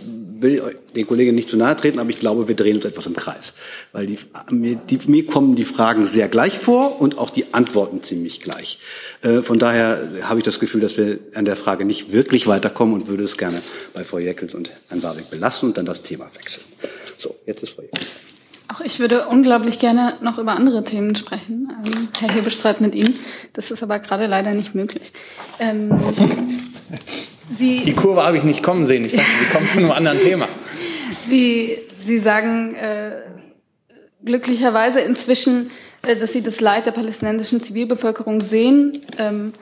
will 0.44 0.76
den 0.94 1.06
Kollegen 1.06 1.34
nicht 1.34 1.48
zu 1.48 1.56
nahe 1.56 1.76
treten, 1.76 1.98
aber 1.98 2.10
ich 2.10 2.18
glaube, 2.18 2.48
wir 2.48 2.54
drehen 2.54 2.76
uns 2.76 2.84
etwas 2.84 3.06
im 3.06 3.16
Kreis. 3.16 3.54
Weil 3.92 4.06
die, 4.06 4.18
mir, 4.50 4.76
die, 4.76 4.98
mir 5.06 5.26
kommen 5.26 5.56
die 5.56 5.64
Fragen 5.64 6.06
sehr 6.06 6.28
gleich 6.28 6.58
vor 6.58 7.00
und 7.00 7.18
auch 7.18 7.30
die 7.30 7.52
Antworten 7.52 8.02
ziemlich 8.02 8.40
gleich. 8.40 8.78
Äh, 9.22 9.42
von 9.42 9.58
daher 9.58 10.08
habe 10.22 10.40
ich 10.40 10.44
das 10.44 10.60
Gefühl, 10.60 10.80
dass 10.80 10.96
wir 10.96 11.18
an 11.34 11.44
der 11.44 11.56
Frage 11.56 11.84
nicht 11.84 12.12
wirklich 12.12 12.46
weiterkommen 12.46 12.94
und 12.94 13.08
würde 13.08 13.24
es 13.24 13.36
gerne 13.36 13.62
bei 13.92 14.04
Frau 14.04 14.18
Jeckels 14.18 14.54
und 14.54 14.70
Herrn 14.88 15.02
Warwick 15.02 15.30
belassen 15.30 15.70
und 15.70 15.78
dann 15.78 15.86
das 15.86 16.02
Thema 16.02 16.30
wechseln. 16.34 16.64
So, 17.16 17.36
jetzt 17.46 17.62
ist 17.62 17.70
Frau 17.70 17.82
Jeckels. 17.82 18.14
Auch 18.68 18.80
ich 18.80 18.98
würde 18.98 19.26
unglaublich 19.28 19.78
gerne 19.78 20.14
noch 20.22 20.38
über 20.38 20.52
andere 20.52 20.82
Themen 20.82 21.16
sprechen. 21.16 21.70
Ähm, 21.86 22.08
Herr 22.18 22.34
Hebestreit 22.34 22.80
mit 22.80 22.94
Ihnen. 22.94 23.18
Das 23.52 23.70
ist 23.70 23.82
aber 23.82 23.98
gerade 23.98 24.26
leider 24.26 24.54
nicht 24.54 24.74
möglich. 24.74 25.12
Ähm, 25.58 25.90
Sie, 27.48 27.80
die 27.80 27.92
Kurve 27.92 28.24
habe 28.24 28.38
ich 28.38 28.42
nicht 28.42 28.62
kommen 28.62 28.86
sehen. 28.86 29.04
Ich 29.04 29.12
dachte, 29.12 29.26
sie 29.38 29.52
kommt 29.52 29.68
von 29.68 29.82
einem 29.82 29.92
anderen 29.92 30.18
Thema. 30.18 30.48
Sie, 31.18 31.78
Sie 31.92 32.18
sagen 32.18 32.74
äh, 32.74 33.22
glücklicherweise 34.24 35.00
inzwischen, 35.00 35.70
äh, 36.02 36.16
dass 36.16 36.32
Sie 36.32 36.42
das 36.42 36.60
Leid 36.60 36.86
der 36.86 36.92
palästinensischen 36.92 37.60
Zivilbevölkerung 37.60 38.40
sehen. 38.40 38.98
Ähm, 39.18 39.52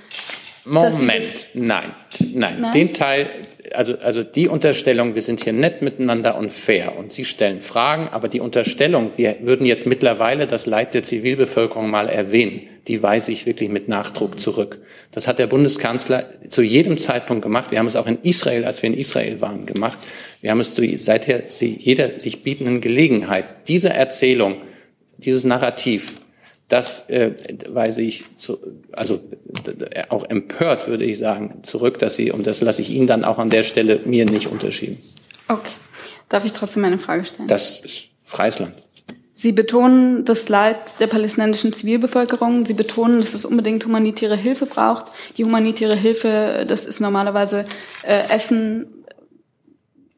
Moment, 0.65 1.49
nein, 1.55 1.93
nein, 2.21 2.61
nein. 2.61 2.73
Den 2.73 2.95
Teil, 2.95 3.29
also, 3.75 3.97
also 3.99 4.23
die 4.23 4.49
Unterstellung, 4.49 5.15
wir 5.15 5.23
sind 5.23 5.43
hier 5.43 5.53
nett 5.53 5.83
miteinander 5.83 6.37
und 6.37 6.51
fair 6.51 6.97
und 6.97 7.13
Sie 7.13 7.25
stellen 7.25 7.61
Fragen, 7.61 8.09
aber 8.11 8.29
die 8.29 8.41
Unterstellung, 8.41 9.13
wir 9.17 9.37
würden 9.41 9.67
jetzt 9.67 9.87
mittlerweile 9.87 10.47
das 10.47 10.67
Leid 10.67 10.95
der 10.95 11.03
Zivilbevölkerung 11.03 11.91
mal 11.91 12.09
erwähnen, 12.09 12.63
die 12.89 13.03
weise 13.03 13.33
ich 13.33 13.47
wirklich 13.47 13.69
mit 13.69 13.89
Nachdruck 13.89 14.39
zurück. 14.39 14.79
Das 15.11 15.27
hat 15.29 15.39
der 15.39 15.47
Bundeskanzler 15.47 16.27
zu 16.49 16.63
jedem 16.63 16.99
Zeitpunkt 16.99 17.43
gemacht. 17.43 17.71
Wir 17.71 17.79
haben 17.79 17.87
es 17.87 17.97
auch 17.97 18.07
in 18.07 18.19
Israel, 18.23 18.65
als 18.65 18.83
wir 18.83 18.91
in 18.91 18.99
Israel 18.99 19.41
waren, 19.41 19.67
gemacht. 19.67 19.99
Wir 20.41 20.51
haben 20.51 20.61
es 20.61 20.75
zu 20.75 20.83
seither 20.99 21.45
jeder 21.61 22.19
sich 22.19 22.43
bietenden 22.43 22.81
Gelegenheit. 22.81 23.45
Diese 23.69 23.91
Erzählung, 23.91 24.57
dieses 25.19 25.45
Narrativ 25.45 26.21
das 26.73 27.07
äh, 27.11 27.33
weise 27.69 28.01
ich 28.01 28.25
zu, 28.39 28.59
also 28.93 29.21
auch 30.09 30.25
empört, 30.25 30.89
würde 30.89 31.05
ich 31.05 31.19
sagen, 31.19 31.63
zurück, 31.65 31.99
dass 31.99 32.17
Sie, 32.17 32.33
und 32.33 32.47
das 32.47 32.63
lasse 32.63 32.81
ich 32.81 32.89
Ihnen 32.91 33.07
dann 33.07 33.25
auch 33.25 33.37
an 33.37 33.51
der 33.51 33.63
Stelle 33.63 34.01
mir 34.07 34.25
nicht 34.25 34.47
unterschieben. 34.47 34.97
Okay. 35.49 35.73
Darf 36.31 36.47
ich 36.47 36.53
trotzdem 36.53 36.85
eine 36.87 36.99
Frage 36.99 37.27
stellen? 37.27 37.47
Das 37.47 37.79
ist 37.81 38.05
freies 38.25 38.59
Land. 38.59 38.73
Sie 39.35 39.53
betonen 39.53 40.25
das 40.25 40.49
Leid 40.49 40.99
der 40.99 41.09
palästinensischen 41.09 41.75
Zivilbevölkerung. 41.75 42.65
Sie 42.65 42.75
betonen, 42.75 43.19
dass 43.19 43.35
es 43.35 43.45
unbedingt 43.45 43.85
humanitäre 43.85 44.37
Hilfe 44.37 44.65
braucht. 44.65 45.07
Die 45.37 45.45
humanitäre 45.45 45.97
Hilfe, 45.97 46.65
das 46.67 46.87
ist 46.87 47.01
normalerweise 47.01 47.65
äh, 48.03 48.29
Essen, 48.31 49.05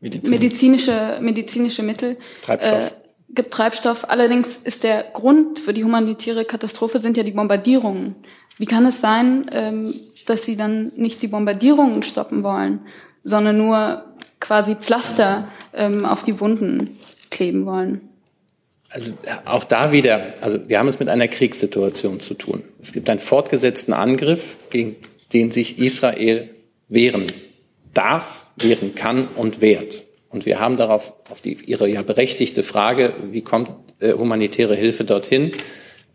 Medizin. 0.00 0.30
medizinische, 0.30 1.18
medizinische 1.20 1.82
Mittel. 1.82 2.16
Treibstoff. 2.42 2.92
Äh, 2.92 3.03
gibt 3.34 3.52
Treibstoff. 3.52 4.08
Allerdings 4.08 4.56
ist 4.56 4.84
der 4.84 5.04
Grund 5.12 5.58
für 5.58 5.72
die 5.72 5.84
humanitäre 5.84 6.44
Katastrophe 6.44 6.98
sind 6.98 7.16
ja 7.16 7.22
die 7.22 7.32
Bombardierungen. 7.32 8.14
Wie 8.58 8.66
kann 8.66 8.86
es 8.86 9.00
sein, 9.00 9.50
ähm, 9.52 9.94
dass 10.26 10.44
sie 10.44 10.56
dann 10.56 10.92
nicht 10.96 11.22
die 11.22 11.28
Bombardierungen 11.28 12.02
stoppen 12.02 12.42
wollen, 12.44 12.80
sondern 13.22 13.56
nur 13.56 14.04
quasi 14.40 14.76
Pflaster 14.76 15.48
ähm, 15.72 16.04
auf 16.04 16.22
die 16.22 16.38
Wunden 16.40 16.98
kleben 17.30 17.66
wollen? 17.66 18.08
Also 18.90 19.12
auch 19.44 19.64
da 19.64 19.90
wieder, 19.90 20.34
also 20.40 20.68
wir 20.68 20.78
haben 20.78 20.88
es 20.88 21.00
mit 21.00 21.08
einer 21.08 21.26
Kriegssituation 21.26 22.20
zu 22.20 22.34
tun. 22.34 22.62
Es 22.80 22.92
gibt 22.92 23.10
einen 23.10 23.18
fortgesetzten 23.18 23.92
Angriff, 23.92 24.56
gegen 24.70 24.96
den 25.32 25.50
sich 25.50 25.78
Israel 25.78 26.48
wehren 26.88 27.32
darf, 27.92 28.52
wehren 28.56 28.94
kann 28.94 29.26
und 29.34 29.60
wehrt. 29.60 30.03
Und 30.34 30.46
wir 30.46 30.58
haben 30.58 30.76
darauf, 30.76 31.14
auf 31.30 31.40
die, 31.40 31.56
Ihre 31.66 31.88
ja 31.88 32.02
berechtigte 32.02 32.64
Frage, 32.64 33.12
wie 33.30 33.42
kommt 33.42 33.70
äh, 34.00 34.12
humanitäre 34.12 34.74
Hilfe 34.74 35.04
dorthin, 35.04 35.52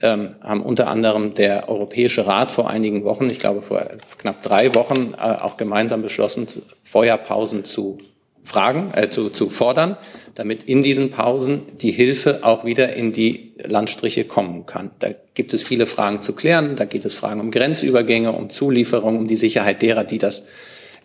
ähm, 0.02 0.36
haben 0.42 0.62
unter 0.62 0.88
anderem 0.88 1.34
der 1.36 1.70
Europäische 1.70 2.28
Rat 2.28 2.52
vor 2.52 2.70
einigen 2.70 3.06
Wochen, 3.06 3.30
ich 3.30 3.40
glaube 3.40 3.62
vor 3.62 3.82
knapp 4.18 4.42
drei 4.42 4.76
Wochen, 4.76 5.14
äh, 5.18 5.22
auch 5.22 5.56
gemeinsam 5.56 6.02
beschlossen, 6.02 6.48
Feuerpausen 6.84 7.64
zu 7.64 7.98
fragen, 8.44 8.92
äh, 8.94 9.10
zu, 9.10 9.30
zu 9.30 9.48
fordern, 9.48 9.96
damit 10.36 10.64
in 10.64 10.84
diesen 10.84 11.12
Pausen 11.12 11.62
die 11.80 11.92
Hilfe 11.92 12.40
auch 12.44 12.66
wieder 12.66 12.96
in 12.98 13.14
die 13.14 13.54
Landstriche 13.64 14.26
kommen 14.26 14.66
kann. 14.66 14.92
Da 15.00 15.12
gibt 15.34 15.54
es 15.54 15.64
viele 15.64 15.86
Fragen 15.86 16.20
zu 16.20 16.34
klären. 16.34 16.76
Da 16.76 16.84
geht 16.84 17.06
es 17.06 17.14
Fragen 17.14 17.40
um 17.40 17.52
Grenzübergänge, 17.52 18.34
um 18.34 18.50
Zulieferung, 18.50 19.18
um 19.18 19.28
die 19.28 19.38
Sicherheit 19.38 19.82
derer, 19.82 20.04
die 20.04 20.18
das 20.18 20.44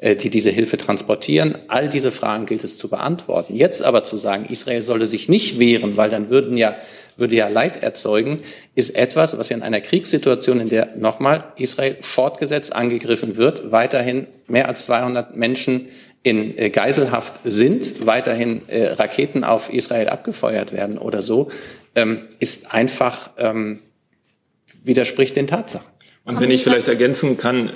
die 0.02 0.28
diese 0.28 0.50
Hilfe 0.50 0.76
transportieren. 0.76 1.56
All 1.68 1.88
diese 1.88 2.12
Fragen 2.12 2.46
gilt 2.46 2.64
es 2.64 2.76
zu 2.76 2.88
beantworten. 2.88 3.54
Jetzt 3.54 3.82
aber 3.82 4.04
zu 4.04 4.16
sagen, 4.16 4.46
Israel 4.50 4.82
solle 4.82 5.06
sich 5.06 5.28
nicht 5.28 5.58
wehren, 5.58 5.96
weil 5.96 6.10
dann 6.10 6.28
würden 6.30 6.56
ja, 6.56 6.76
würde 7.16 7.36
ja 7.36 7.48
Leid 7.48 7.82
erzeugen, 7.82 8.38
ist 8.74 8.90
etwas, 8.96 9.38
was 9.38 9.50
wir 9.50 9.56
in 9.56 9.62
einer 9.62 9.80
Kriegssituation, 9.80 10.60
in 10.60 10.68
der 10.68 10.96
nochmal 10.96 11.52
Israel 11.56 11.96
fortgesetzt 12.00 12.74
angegriffen 12.74 13.36
wird, 13.36 13.70
weiterhin 13.72 14.26
mehr 14.46 14.68
als 14.68 14.84
200 14.84 15.36
Menschen 15.36 15.88
in 16.24 16.56
äh, 16.58 16.70
Geiselhaft 16.70 17.34
sind, 17.44 18.06
weiterhin 18.06 18.62
äh, 18.68 18.86
Raketen 18.86 19.44
auf 19.44 19.72
Israel 19.72 20.08
abgefeuert 20.08 20.72
werden 20.72 20.98
oder 20.98 21.22
so, 21.22 21.50
ähm, 21.94 22.22
ist 22.40 22.72
einfach, 22.72 23.32
ähm, 23.38 23.80
widerspricht 24.82 25.36
den 25.36 25.46
Tatsachen. 25.46 25.86
Und 26.24 26.40
wenn 26.40 26.50
ich 26.50 26.62
vielleicht 26.62 26.88
ergänzen 26.88 27.36
kann, 27.36 27.72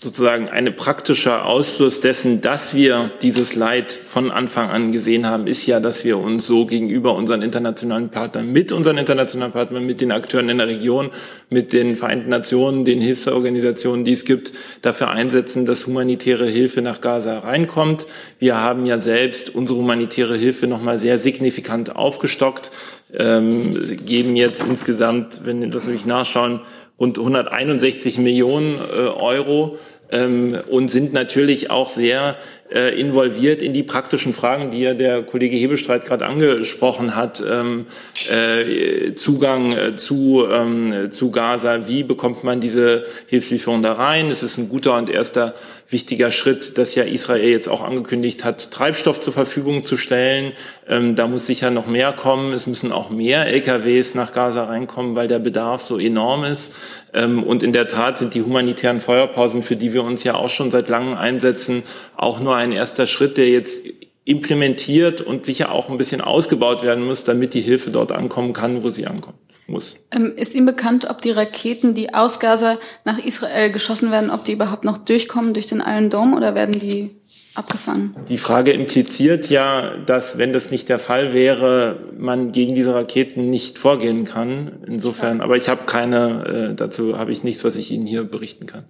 sozusagen 0.00 0.48
eine 0.48 0.70
praktischer 0.70 1.44
Ausfluss 1.44 2.00
dessen, 2.00 2.40
dass 2.40 2.72
wir 2.72 3.10
dieses 3.20 3.56
Leid 3.56 3.90
von 3.90 4.30
Anfang 4.30 4.70
an 4.70 4.92
gesehen 4.92 5.26
haben, 5.26 5.48
ist 5.48 5.66
ja, 5.66 5.80
dass 5.80 6.04
wir 6.04 6.18
uns 6.18 6.46
so 6.46 6.66
gegenüber 6.66 7.16
unseren 7.16 7.42
internationalen 7.42 8.08
Partnern, 8.08 8.52
mit 8.52 8.70
unseren 8.70 8.96
internationalen 8.96 9.50
Partnern, 9.50 9.84
mit 9.84 10.00
den 10.00 10.12
Akteuren 10.12 10.50
in 10.50 10.58
der 10.58 10.68
Region, 10.68 11.10
mit 11.50 11.72
den 11.72 11.96
Vereinten 11.96 12.28
Nationen, 12.28 12.84
den 12.84 13.00
Hilfsorganisationen, 13.00 14.04
die 14.04 14.12
es 14.12 14.24
gibt, 14.24 14.52
dafür 14.82 15.10
einsetzen, 15.10 15.66
dass 15.66 15.88
humanitäre 15.88 16.46
Hilfe 16.46 16.80
nach 16.80 17.00
Gaza 17.00 17.40
reinkommt. 17.40 18.06
Wir 18.38 18.56
haben 18.60 18.86
ja 18.86 19.00
selbst 19.00 19.52
unsere 19.52 19.80
humanitäre 19.80 20.36
Hilfe 20.36 20.68
nochmal 20.68 21.00
sehr 21.00 21.18
signifikant 21.18 21.96
aufgestockt, 21.96 22.70
ähm, 23.14 23.96
geben 24.04 24.36
jetzt 24.36 24.62
insgesamt, 24.62 25.40
wenn, 25.44 25.70
Sie 25.84 25.92
mich 25.92 26.06
nachschauen, 26.06 26.60
rund 26.98 27.18
161 27.18 28.18
Millionen 28.18 28.78
äh, 28.96 29.00
Euro 29.00 29.78
ähm, 30.10 30.58
und 30.68 30.88
sind 30.90 31.12
natürlich 31.12 31.70
auch 31.70 31.90
sehr 31.90 32.36
äh, 32.70 32.98
involviert 33.00 33.62
in 33.62 33.72
die 33.72 33.82
praktischen 33.82 34.32
Fragen, 34.32 34.70
die 34.70 34.82
ja 34.82 34.94
der 34.94 35.22
Kollege 35.22 35.56
Hebelstreit 35.56 36.04
gerade 36.04 36.26
angesprochen 36.26 37.16
hat. 37.16 37.42
Ähm, 37.48 37.86
äh, 38.30 39.14
Zugang 39.14 39.72
äh, 39.72 39.96
zu, 39.96 40.46
ähm, 40.50 41.08
zu 41.10 41.30
Gaza, 41.30 41.88
wie 41.88 42.02
bekommt 42.02 42.44
man 42.44 42.60
diese 42.60 43.04
Hilfslieferung 43.26 43.82
da 43.82 43.92
rein? 43.92 44.30
Es 44.30 44.42
ist 44.42 44.58
ein 44.58 44.68
guter 44.68 44.96
und 44.96 45.08
erster 45.08 45.54
wichtiger 45.90 46.30
Schritt, 46.30 46.76
dass 46.76 46.94
ja 46.94 47.04
Israel 47.04 47.48
jetzt 47.48 47.68
auch 47.68 47.82
angekündigt 47.82 48.44
hat, 48.44 48.70
Treibstoff 48.70 49.20
zur 49.20 49.32
Verfügung 49.32 49.84
zu 49.84 49.96
stellen. 49.96 50.52
Ähm, 50.86 51.14
da 51.14 51.26
muss 51.26 51.46
sicher 51.46 51.70
noch 51.70 51.86
mehr 51.86 52.12
kommen. 52.12 52.52
Es 52.52 52.66
müssen 52.66 52.92
auch 52.92 53.08
mehr 53.08 53.46
LKWs 53.46 54.14
nach 54.14 54.32
Gaza 54.32 54.64
reinkommen, 54.64 55.16
weil 55.16 55.28
der 55.28 55.38
Bedarf 55.38 55.80
so 55.80 55.98
enorm 55.98 56.44
ist. 56.44 56.72
Ähm, 57.14 57.42
und 57.42 57.62
in 57.62 57.72
der 57.72 57.88
Tat 57.88 58.18
sind 58.18 58.34
die 58.34 58.42
humanitären 58.42 59.00
Feuerpausen, 59.00 59.62
für 59.62 59.76
die 59.76 59.94
wir 59.94 60.04
uns 60.04 60.24
ja 60.24 60.34
auch 60.34 60.50
schon 60.50 60.70
seit 60.70 60.90
langem 60.90 61.16
einsetzen, 61.16 61.82
auch 62.16 62.40
nur 62.40 62.54
ein 62.58 62.72
erster 62.72 63.06
Schritt, 63.06 63.36
der 63.36 63.48
jetzt 63.48 63.82
implementiert 64.24 65.22
und 65.22 65.46
sicher 65.46 65.72
auch 65.72 65.88
ein 65.88 65.96
bisschen 65.96 66.20
ausgebaut 66.20 66.82
werden 66.82 67.04
muss, 67.04 67.24
damit 67.24 67.54
die 67.54 67.62
Hilfe 67.62 67.90
dort 67.90 68.12
ankommen 68.12 68.52
kann, 68.52 68.82
wo 68.82 68.90
sie 68.90 69.06
ankommen 69.06 69.38
muss. 69.66 69.96
Ähm, 70.10 70.34
ist 70.36 70.54
Ihnen 70.54 70.66
bekannt, 70.66 71.08
ob 71.08 71.22
die 71.22 71.30
Raketen, 71.30 71.94
die 71.94 72.12
aus 72.12 72.38
Gaza 72.40 72.78
nach 73.04 73.24
Israel 73.24 73.72
geschossen 73.72 74.10
werden, 74.10 74.30
ob 74.30 74.44
die 74.44 74.52
überhaupt 74.52 74.84
noch 74.84 74.98
durchkommen 74.98 75.54
durch 75.54 75.66
den 75.66 75.80
Iron 75.80 76.10
Dome 76.10 76.36
oder 76.36 76.54
werden 76.54 76.78
die 76.78 77.10
abgefangen? 77.54 78.14
Die 78.28 78.38
Frage 78.38 78.72
impliziert 78.72 79.50
ja, 79.50 79.96
dass, 79.96 80.38
wenn 80.38 80.52
das 80.52 80.70
nicht 80.70 80.88
der 80.88 80.98
Fall 80.98 81.34
wäre, 81.34 81.98
man 82.16 82.52
gegen 82.52 82.74
diese 82.74 82.94
Raketen 82.94 83.50
nicht 83.50 83.78
vorgehen 83.78 84.24
kann. 84.24 84.84
Insofern, 84.86 85.40
aber 85.40 85.56
ich 85.56 85.68
habe 85.68 85.86
keine, 85.86 86.70
äh, 86.70 86.74
dazu 86.74 87.18
habe 87.18 87.32
ich 87.32 87.42
nichts, 87.42 87.64
was 87.64 87.76
ich 87.76 87.90
Ihnen 87.90 88.06
hier 88.06 88.24
berichten 88.24 88.66
kann. 88.66 88.84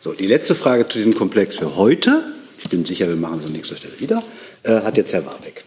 So, 0.00 0.12
die 0.12 0.26
letzte 0.26 0.54
Frage 0.54 0.88
zu 0.88 0.98
diesem 0.98 1.14
Komplex 1.14 1.56
für 1.56 1.76
heute. 1.76 2.24
Ich 2.58 2.68
bin 2.68 2.84
sicher, 2.84 3.08
wir 3.08 3.16
machen 3.16 3.40
es 3.40 3.46
an 3.46 3.52
nächster 3.52 3.76
Stelle 3.76 3.98
wieder. 3.98 4.22
Äh, 4.62 4.80
hat 4.80 4.96
jetzt 4.96 5.12
Herr 5.12 5.24
Warbeck. 5.24 5.64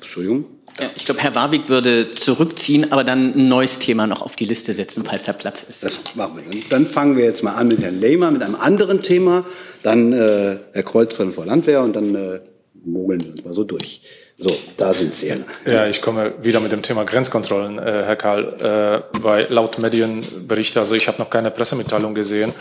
Entschuldigung. 0.00 0.44
Ja, 0.80 0.90
ich 0.96 1.04
glaube, 1.04 1.20
Herr 1.20 1.34
Warwick 1.34 1.68
würde 1.68 2.14
zurückziehen, 2.14 2.92
aber 2.92 3.04
dann 3.04 3.34
ein 3.34 3.48
neues 3.48 3.78
Thema 3.78 4.06
noch 4.06 4.22
auf 4.22 4.36
die 4.36 4.46
Liste 4.46 4.72
setzen, 4.72 5.04
falls 5.04 5.26
da 5.26 5.34
Platz 5.34 5.62
ist. 5.62 5.84
Das 5.84 6.00
machen 6.14 6.36
wir. 6.36 6.44
Dann, 6.44 6.62
dann 6.70 6.86
fangen 6.86 7.16
wir 7.16 7.24
jetzt 7.24 7.42
mal 7.42 7.54
an 7.54 7.68
mit 7.68 7.80
Herrn 7.82 8.00
Lehmer, 8.00 8.30
mit 8.30 8.42
einem 8.42 8.54
anderen 8.54 9.02
Thema. 9.02 9.44
Dann 9.82 10.12
äh, 10.12 10.58
Herr 10.72 10.82
Kreuz 10.82 11.14
von 11.14 11.32
Vor 11.32 11.44
Landwehr 11.44 11.82
und 11.82 11.94
dann 11.94 12.14
äh, 12.14 12.40
mogeln 12.84 13.22
wir 13.22 13.30
uns 13.32 13.44
mal 13.44 13.54
so 13.54 13.64
durch. 13.64 14.00
So, 14.42 14.58
da 14.76 14.92
sind 14.92 15.14
Sie. 15.14 15.32
Ja, 15.66 15.86
ich 15.86 16.02
komme 16.02 16.34
wieder 16.42 16.58
mit 16.58 16.72
dem 16.72 16.82
Thema 16.82 17.04
Grenzkontrollen, 17.04 17.78
äh, 17.78 18.02
Herr 18.04 18.16
Karl, 18.16 19.04
äh, 19.14 19.22
weil 19.22 19.46
laut 19.50 19.78
Medienberichte, 19.78 20.80
also 20.80 20.96
ich 20.96 21.06
habe 21.06 21.18
noch 21.18 21.30
keine 21.30 21.52
Pressemitteilung 21.52 22.12
gesehen, 22.12 22.52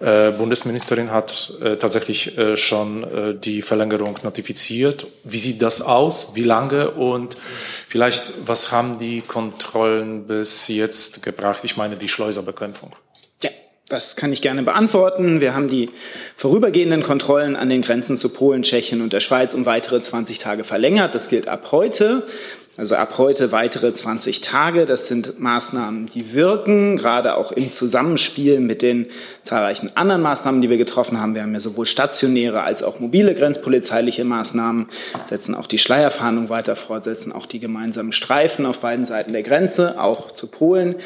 äh, 0.00 0.30
Bundesministerin 0.30 1.10
hat 1.10 1.52
äh, 1.60 1.76
tatsächlich 1.76 2.38
äh, 2.38 2.56
schon 2.56 3.04
äh, 3.04 3.34
die 3.34 3.62
Verlängerung 3.62 4.18
notifiziert. 4.22 5.06
Wie 5.24 5.38
sieht 5.38 5.60
das 5.62 5.82
aus? 5.82 6.32
Wie 6.34 6.42
lange? 6.42 6.90
Und 6.90 7.36
vielleicht, 7.88 8.34
was 8.44 8.70
haben 8.70 8.98
die 8.98 9.20
Kontrollen 9.20 10.26
bis 10.26 10.68
jetzt 10.68 11.22
gebracht? 11.22 11.60
Ich 11.64 11.76
meine 11.76 11.96
die 11.96 12.08
Schleuserbekämpfung. 12.08 12.94
Das 13.88 14.16
kann 14.16 14.32
ich 14.32 14.40
gerne 14.40 14.62
beantworten. 14.62 15.42
Wir 15.42 15.54
haben 15.54 15.68
die 15.68 15.90
vorübergehenden 16.36 17.02
Kontrollen 17.02 17.54
an 17.54 17.68
den 17.68 17.82
Grenzen 17.82 18.16
zu 18.16 18.30
Polen, 18.30 18.62
Tschechien 18.62 19.02
und 19.02 19.12
der 19.12 19.20
Schweiz 19.20 19.52
um 19.52 19.66
weitere 19.66 20.00
20 20.00 20.38
Tage 20.38 20.64
verlängert. 20.64 21.14
Das 21.14 21.28
gilt 21.28 21.48
ab 21.48 21.68
heute. 21.70 22.26
Also 22.76 22.96
ab 22.96 23.18
heute 23.18 23.52
weitere 23.52 23.92
20 23.92 24.40
Tage. 24.40 24.86
Das 24.86 25.06
sind 25.06 25.38
Maßnahmen, 25.38 26.06
die 26.06 26.32
wirken, 26.32 26.96
gerade 26.96 27.36
auch 27.36 27.52
im 27.52 27.70
Zusammenspiel 27.70 28.58
mit 28.58 28.82
den 28.82 29.06
zahlreichen 29.42 29.96
anderen 29.96 30.22
Maßnahmen, 30.22 30.60
die 30.60 30.70
wir 30.70 30.78
getroffen 30.78 31.20
haben. 31.20 31.34
Wir 31.34 31.42
haben 31.42 31.52
ja 31.52 31.60
sowohl 31.60 31.86
stationäre 31.86 32.62
als 32.62 32.82
auch 32.82 32.98
mobile 32.98 33.34
grenzpolizeiliche 33.34 34.24
Maßnahmen, 34.24 34.86
setzen 35.24 35.54
auch 35.54 35.68
die 35.68 35.78
Schleierfahndung 35.78 36.48
weiter 36.48 36.74
fort, 36.74 37.04
setzen 37.04 37.32
auch 37.32 37.46
die 37.46 37.60
gemeinsamen 37.60 38.10
Streifen 38.10 38.66
auf 38.66 38.80
beiden 38.80 39.04
Seiten 39.04 39.32
der 39.34 39.42
Grenze, 39.42 40.00
auch 40.00 40.32
zu 40.32 40.48
Polen 40.48 40.96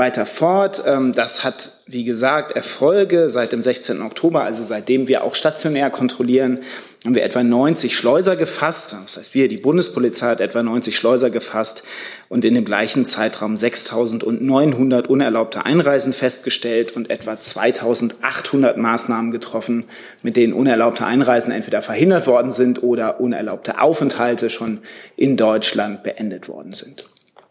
weiter 0.00 0.26
fort. 0.26 0.82
Ähm, 0.84 1.12
das 1.12 1.44
hat, 1.44 1.70
wie 1.86 2.02
gesagt, 2.02 2.52
Erfolge 2.52 3.30
seit 3.30 3.52
dem 3.52 3.62
16. 3.62 4.02
Oktober, 4.02 4.42
also 4.42 4.64
seitdem 4.64 5.06
wir 5.06 5.22
auch 5.22 5.36
stationär 5.36 5.90
kontrollieren, 5.90 6.60
haben 7.04 7.14
wir 7.14 7.22
etwa 7.22 7.44
90 7.44 7.96
Schleuser 7.96 8.34
gefasst. 8.34 8.96
Das 9.04 9.18
heißt, 9.18 9.34
wir, 9.34 9.46
die 9.46 9.58
Bundespolizei 9.58 10.30
hat 10.30 10.40
etwa 10.40 10.62
90 10.62 10.96
Schleuser 10.96 11.30
gefasst 11.30 11.82
und 12.28 12.44
in 12.44 12.54
dem 12.54 12.64
gleichen 12.64 13.04
Zeitraum 13.04 13.54
6.900 13.54 15.06
unerlaubte 15.06 15.64
Einreisen 15.64 16.12
festgestellt 16.12 16.96
und 16.96 17.10
etwa 17.10 17.34
2.800 17.34 18.76
Maßnahmen 18.76 19.30
getroffen, 19.30 19.84
mit 20.22 20.36
denen 20.36 20.54
unerlaubte 20.54 21.04
Einreisen 21.04 21.52
entweder 21.52 21.82
verhindert 21.82 22.26
worden 22.26 22.50
sind 22.50 22.82
oder 22.82 23.20
unerlaubte 23.20 23.80
Aufenthalte 23.80 24.50
schon 24.50 24.80
in 25.16 25.36
Deutschland 25.36 26.02
beendet 26.02 26.48
worden 26.48 26.72
sind. 26.72 27.04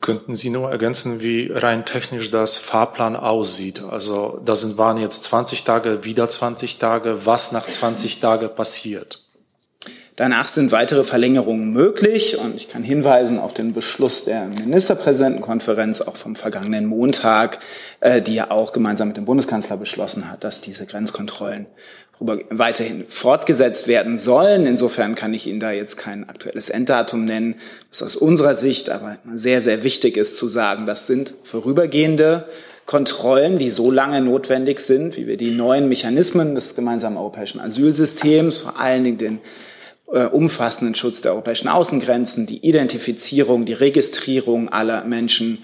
Könnten 0.10 0.34
Sie 0.34 0.50
nur 0.50 0.72
ergänzen, 0.72 1.22
wie 1.22 1.52
rein 1.54 1.86
technisch 1.86 2.32
das 2.32 2.58
Fahrplan 2.58 3.16
aussieht? 3.16 3.84
Also 3.84 4.42
da 4.44 4.56
sind, 4.56 4.80
waren 4.80 4.98
jetzt 4.98 5.24
20 5.26 5.64
Tage, 5.64 6.04
wieder 6.04 6.28
20 6.28 6.80
Tage. 6.80 7.28
Was 7.28 7.52
nach 7.52 7.68
20 7.68 8.20
Tagen 8.20 8.50
passiert? 8.56 9.24
Danach 10.16 10.48
sind 10.48 10.72
weitere 10.72 11.04
Verlängerungen 11.04 11.72
möglich 11.72 12.40
und 12.40 12.56
ich 12.56 12.68
kann 12.68 12.82
hinweisen 12.82 13.38
auf 13.38 13.54
den 13.54 13.72
Beschluss 13.72 14.26
der 14.26 14.48
Ministerpräsidentenkonferenz 14.48 16.02
auch 16.02 16.16
vom 16.16 16.36
vergangenen 16.36 16.88
Montag, 16.88 17.60
äh, 18.00 18.20
die 18.20 18.34
ja 18.34 18.50
auch 18.50 18.74
gemeinsam 18.74 19.10
mit 19.10 19.18
dem 19.18 19.26
Bundeskanzler 19.26 19.78
beschlossen 19.78 20.30
hat, 20.30 20.44
dass 20.44 20.60
diese 20.60 20.88
Grenzkontrollen 20.88 21.68
weiterhin 22.20 23.06
fortgesetzt 23.08 23.88
werden 23.88 24.18
sollen. 24.18 24.66
Insofern 24.66 25.16
kann 25.16 25.34
ich 25.34 25.48
Ihnen 25.48 25.60
da 25.60 25.72
jetzt 25.72 25.98
kein 25.98 26.28
aktuelles 26.28 26.70
Enddatum 26.70 27.24
nennen. 27.24 27.56
Ist 27.90 28.04
aus 28.04 28.18
unserer 28.18 28.56
Sicht 28.56 28.90
aber 28.90 29.18
sehr, 29.34 29.62
sehr 29.62 29.84
wichtig 29.84 30.18
ist 30.18 30.36
zu 30.36 30.50
sagen, 30.50 30.86
das 30.86 31.08
sind 31.08 31.34
vorübergehende 31.44 32.46
Kontrollen, 32.86 33.58
die 33.58 33.70
so 33.70 33.92
lange 33.92 34.20
notwendig 34.20 34.80
sind, 34.80 35.16
wie 35.16 35.28
wir 35.28 35.38
die 35.38 35.52
neuen 35.52 35.88
Mechanismen 35.88 36.56
des 36.56 36.76
gemeinsamen 36.76 37.18
europäischen 37.18 37.62
Asylsystems, 37.62 38.62
vor 38.62 38.80
allen 38.80 39.04
Dingen 39.04 39.18
den 39.18 39.40
äh, 40.12 40.26
umfassenden 40.26 40.96
Schutz 40.96 41.22
der 41.22 41.34
europäischen 41.34 41.68
Außengrenzen, 41.68 42.48
die 42.48 42.68
Identifizierung, 42.68 43.66
die 43.66 43.74
Registrierung 43.74 44.70
aller 44.70 45.04
Menschen, 45.04 45.60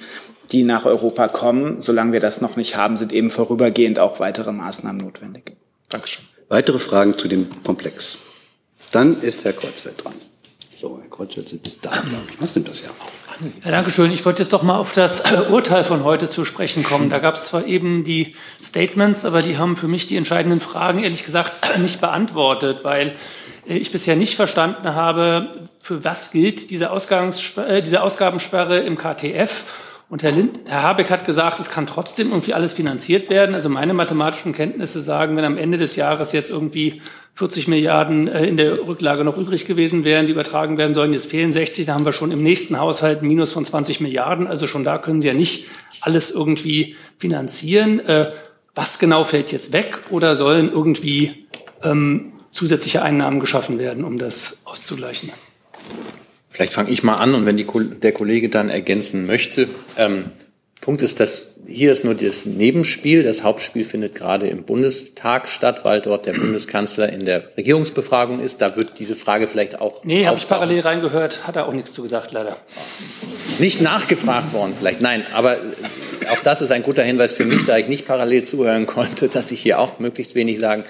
die 0.51 0.64
nach 0.64 0.86
Europa 0.86 1.28
kommen. 1.28 1.82
Solange 1.82 2.14
wir 2.14 2.20
das 2.20 2.41
noch 2.41 2.56
nicht 2.56 2.76
haben, 2.76 2.95
sind 2.95 3.12
eben 3.12 3.32
vorübergehend 3.32 3.97
auch 3.97 4.20
weitere 4.20 4.51
Maßnahmen 4.51 5.03
notwendig. 5.03 5.53
Dankeschön. 5.89 6.26
Weitere 6.48 6.80
Fragen 6.80 7.18
zu 7.18 7.28
dem 7.28 7.64
Komplex? 7.64 8.18
Dann 8.91 9.20
ist 9.22 9.43
Herr 9.43 9.54
Kreuzfeld 9.54 10.04
dran. 10.04 10.14
So, 10.80 11.00
Herr 11.02 11.10
Kreuzfeld 11.10 11.50
sitzt 11.50 11.80
da. 11.82 11.91
Was 12.39 12.54
nimmt 12.54 12.68
das 12.68 12.82
ja? 12.82 12.89
Ja, 13.64 13.72
danke 13.72 13.89
schön. 13.89 14.12
Ich 14.12 14.24
wollte 14.26 14.43
jetzt 14.43 14.54
doch 14.54 14.62
mal 14.62 14.78
auf 14.78 14.93
das 14.93 15.24
Urteil 15.50 15.84
von 15.84 16.04
heute 16.04 16.30
zu 16.30 16.46
sprechen 16.46 16.84
kommen. 16.84 17.10
Da 17.10 17.20
gab 17.20 17.36
es 17.36 17.48
zwar 17.48 17.66
eben 17.66 18.04
die 18.04 18.36
Statements, 18.64 19.26
aber 19.26 19.41
die 19.41 19.58
haben 19.58 19.76
für 19.76 19.88
mich 19.88 20.06
die 20.06 20.18
entscheidenden 20.18 20.60
Fragen 20.60 21.04
ehrlich 21.04 21.26
gesagt 21.26 21.78
nicht 21.80 22.00
beantwortet, 22.00 22.84
weil 22.84 23.16
äh, 23.68 23.78
ich 23.78 23.91
bisher 23.91 24.16
nicht 24.16 24.36
verstanden 24.36 24.93
habe, 24.93 25.68
für 25.82 26.04
was 26.04 26.32
gilt 26.32 26.70
diese, 26.70 26.86
äh, 26.86 27.82
diese 27.82 28.04
Ausgabensperre 28.04 28.80
im 28.80 28.98
KTF. 28.98 29.64
Und 30.08 30.22
Herr, 30.22 30.32
Lind, 30.32 30.60
Herr 30.66 30.84
Habeck 30.84 31.10
hat 31.10 31.26
gesagt, 31.26 31.60
es 31.60 31.70
kann 31.70 31.88
trotzdem 31.88 32.30
irgendwie 32.30 32.53
alles 32.53 32.74
finanziert 32.74 33.30
werden. 33.30 33.56
Also 33.56 33.70
meine 33.70 33.93
mathematischen 33.95 34.53
Kenntnisse 34.53 35.01
sagen, 35.01 35.36
wenn 35.36 35.45
am 35.45 35.58
Ende 35.58 35.80
des 35.80 35.95
Jahres 35.95 36.32
jetzt 36.32 36.51
irgendwie 36.51 37.01
40 37.34 37.68
Milliarden 37.68 38.28
äh, 38.28 38.45
in 38.45 38.56
der 38.56 38.78
Rücklage 38.86 39.24
noch 39.24 39.38
übrig 39.38 39.66
gewesen 39.66 40.03
wären, 40.03 40.28
die 40.28 40.32
übertragen 40.32 40.78
werden 40.78 40.93
sollen, 40.93 41.12
jetzt 41.12 41.32
fehlen 41.32 41.51
60, 41.51 41.88
dann 41.88 41.95
haben 41.95 42.06
wir 42.06 42.14
schon 42.14 42.32
im 42.32 42.43
nächsten 42.43 42.80
Haushalt 42.80 43.24
ein 43.24 43.28
Minus 43.28 43.51
von 43.51 43.66
20 43.66 43.99
Milliarden. 43.99 44.45
Also 44.45 44.68
schon 44.68 44.84
da 44.84 44.99
können 44.99 45.22
Sie 45.22 45.28
ja 45.28 45.34
nicht 45.34 45.68
alles 46.01 46.30
irgendwie 46.30 46.95
finanzieren. 47.18 48.01
Was 48.76 48.99
genau 48.99 49.24
fällt 49.24 49.51
jetzt 49.51 49.74
weg 49.74 49.97
oder 50.12 50.36
sollen 50.36 50.72
irgendwie 50.72 51.47
ähm, 51.82 52.34
zusätzliche 52.51 53.01
Einnahmen 53.01 53.39
geschaffen 53.39 53.80
werden, 53.80 54.03
um 54.03 54.18
das 54.18 54.60
auszugleichen. 54.66 55.32
Vielleicht 56.56 56.74
fange 56.74 56.89
ich 56.89 57.03
mal 57.03 57.16
an 57.16 57.36
und 57.36 57.45
wenn 57.45 57.58
die, 57.58 57.68
der 58.01 58.14
Kollege 58.14 58.47
dann 58.47 58.70
ergänzen 58.70 59.26
möchte. 59.26 59.68
Ähm, 59.97 60.32
Punkt 60.80 61.01
ist, 61.01 61.20
dass 61.20 61.47
hier 61.68 61.91
ist 61.91 62.06
nur 62.06 62.16
das 62.16 62.45
Nebenspiel. 62.45 63.24
Das 63.24 63.43
Hauptspiel 63.43 63.84
findet 63.84 64.16
gerade 64.16 64.47
im 64.47 64.64
Bundestag 64.64 65.49
statt, 65.49 65.82
weil 65.84 65.99
dort 65.99 66.26
der 66.28 66.32
Bundeskanzler 66.32 67.12
in 67.12 67.26
der 67.26 67.43
Regierungsbefragung 67.58 68.39
ist. 68.39 68.62
Da 68.62 68.78
wird 68.78 68.99
diese 68.99 69.18
Frage 69.18 69.49
vielleicht 69.49 69.82
auch. 69.82 70.06
Nee, 70.06 70.28
habe 70.28 70.38
ich 70.38 70.47
parallel 70.47 70.80
reingehört, 70.80 71.45
hat 71.45 71.58
er 71.58 71.68
auch 71.68 71.74
nichts 71.74 71.91
zu 71.91 72.03
gesagt, 72.03 72.32
leider. 72.32 72.56
Nicht 73.60 73.82
nachgefragt 73.82 74.53
worden, 74.53 74.76
vielleicht. 74.78 75.01
Nein, 75.01 75.26
aber 75.34 75.58
auch 76.32 76.39
das 76.41 76.62
ist 76.62 76.72
ein 76.72 76.84
guter 76.84 77.03
Hinweis 77.03 77.34
für 77.34 77.43
mich, 77.43 77.66
da 77.66 77.78
ich 77.78 77.89
nicht 77.89 78.08
parallel 78.08 78.43
zuhören 78.43 78.86
konnte, 78.86 79.28
dass 79.28 79.51
ich 79.51 79.60
hier 79.62 79.80
auch 79.80 79.99
möglichst 79.99 80.36
wenig 80.36 80.60
sagen 80.60 80.86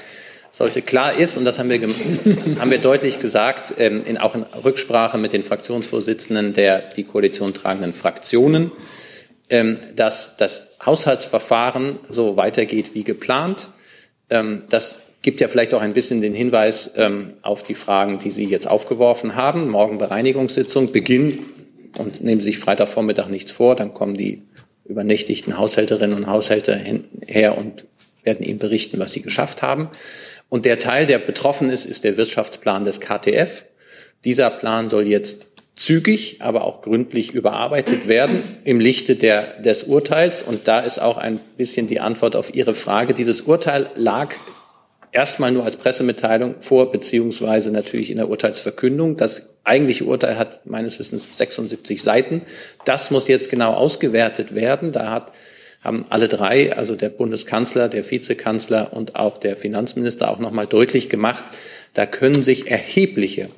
sollte 0.56 0.82
klar 0.82 1.14
ist, 1.14 1.36
und 1.36 1.44
das 1.44 1.60
haben 1.60 1.70
wir, 1.70 1.82
haben 2.60 2.72
wir 2.72 2.78
deutlich 2.78 3.20
gesagt, 3.20 3.74
ähm, 3.78 4.04
in, 4.06 4.18
auch 4.18 4.36
in 4.36 4.44
Rücksprache 4.44 5.18
mit 5.18 5.34
den 5.34 5.44
Fraktionsvorsitzenden 5.44 6.54
der 6.54 6.80
die 6.80 7.04
Koalition 7.04 7.54
tragenden 7.54 7.92
Fraktionen, 7.92 8.72
ähm, 9.50 9.80
dass 9.98 10.38
das 10.38 10.64
Haushaltsverfahren 10.84 12.00
so 12.10 12.38
weitergeht 12.38 12.92
wie 12.94 13.04
geplant. 13.04 13.70
Ähm, 14.30 14.64
das 14.70 14.96
gibt 15.22 15.42
ja 15.42 15.50
vielleicht 15.50 15.74
auch 15.74 15.82
ein 15.82 15.92
bisschen 15.92 16.22
den 16.22 16.34
Hinweis 16.34 16.90
ähm, 16.96 17.34
auf 17.42 17.62
die 17.62 17.76
Fragen, 17.76 18.20
die 18.20 18.32
Sie 18.32 18.46
jetzt 18.46 18.70
aufgeworfen 18.70 19.36
haben. 19.36 19.70
Morgen 19.70 19.98
Bereinigungssitzung, 19.98 20.90
Beginn 20.90 21.40
und 21.98 22.24
nehmen 22.24 22.40
Sie 22.40 22.46
sich 22.46 22.60
Freitagvormittag 22.60 23.28
nichts 23.28 23.52
vor, 23.52 23.76
dann 23.76 23.94
kommen 23.94 24.16
die 24.16 24.44
übernächtigten 24.86 25.58
Haushälterinnen 25.58 26.16
und 26.16 26.28
Haushälter 26.28 26.76
hin, 26.78 27.04
her 27.28 27.58
und 27.58 27.84
werden 28.24 28.46
Ihnen 28.46 28.60
berichten, 28.60 29.00
was 29.00 29.14
Sie 29.14 29.22
geschafft 29.22 29.62
haben. 29.62 29.90
Und 30.50 30.66
der 30.66 30.80
Teil, 30.80 31.06
der 31.06 31.20
betroffen 31.20 31.70
ist, 31.70 31.86
ist 31.86 32.04
der 32.04 32.18
Wirtschaftsplan 32.18 32.84
des 32.84 33.00
KTF. 33.00 33.66
Dieser 34.24 34.50
Plan 34.50 34.90
soll 34.90 35.08
jetzt 35.08 35.48
zügig, 35.76 36.38
aber 36.40 36.64
auch 36.64 36.82
gründlich 36.82 37.34
überarbeitet 37.34 38.08
werden 38.08 38.42
im 38.64 38.80
Lichte 38.80 39.16
der, 39.16 39.60
des 39.62 39.84
Urteils. 39.84 40.42
Und 40.42 40.68
da 40.68 40.80
ist 40.80 41.02
auch 41.02 41.18
ein 41.18 41.40
bisschen 41.58 41.88
die 41.88 42.00
Antwort 42.00 42.36
auf 42.36 42.56
Ihre 42.56 42.74
Frage. 42.74 43.14
Dieses 43.14 43.42
Urteil 43.42 43.90
lag 43.96 44.34
erstmal 45.12 45.52
nur 45.52 45.64
als 45.64 45.78
Pressemitteilung 45.78 46.56
vor, 46.60 46.92
beziehungsweise 46.92 47.72
natürlich 47.72 48.10
in 48.10 48.18
der 48.18 48.30
Urteilsverkündung. 48.30 49.18
Das 49.18 49.50
eigentliche 49.64 50.06
Urteil 50.06 50.38
hat 50.38 50.66
meines 50.66 51.00
Wissens 51.00 51.26
76 51.34 52.02
Seiten. 52.02 52.42
Das 52.86 53.12
muss 53.12 53.28
jetzt 53.28 53.50
genau 53.50 53.74
ausgewertet 53.74 54.56
werden. 54.56 54.92
Da 54.92 55.12
hat 55.12 55.32
haben 55.86 56.06
alle 56.10 56.28
drei, 56.28 56.76
also 56.76 56.96
der 56.96 57.10
Bundeskanzler, 57.10 57.88
der 57.88 58.10
Vizekanzler 58.10 58.92
und 58.94 59.16
auch 59.16 59.38
der 59.38 59.56
Finanzminister 59.56 60.30
auch 60.30 60.40
nochmal 60.40 60.68
deutlich 60.68 61.10
gemacht, 61.10 61.46
da 61.94 62.06
können 62.06 62.44
sich 62.44 62.70
erhebliche 62.70 63.50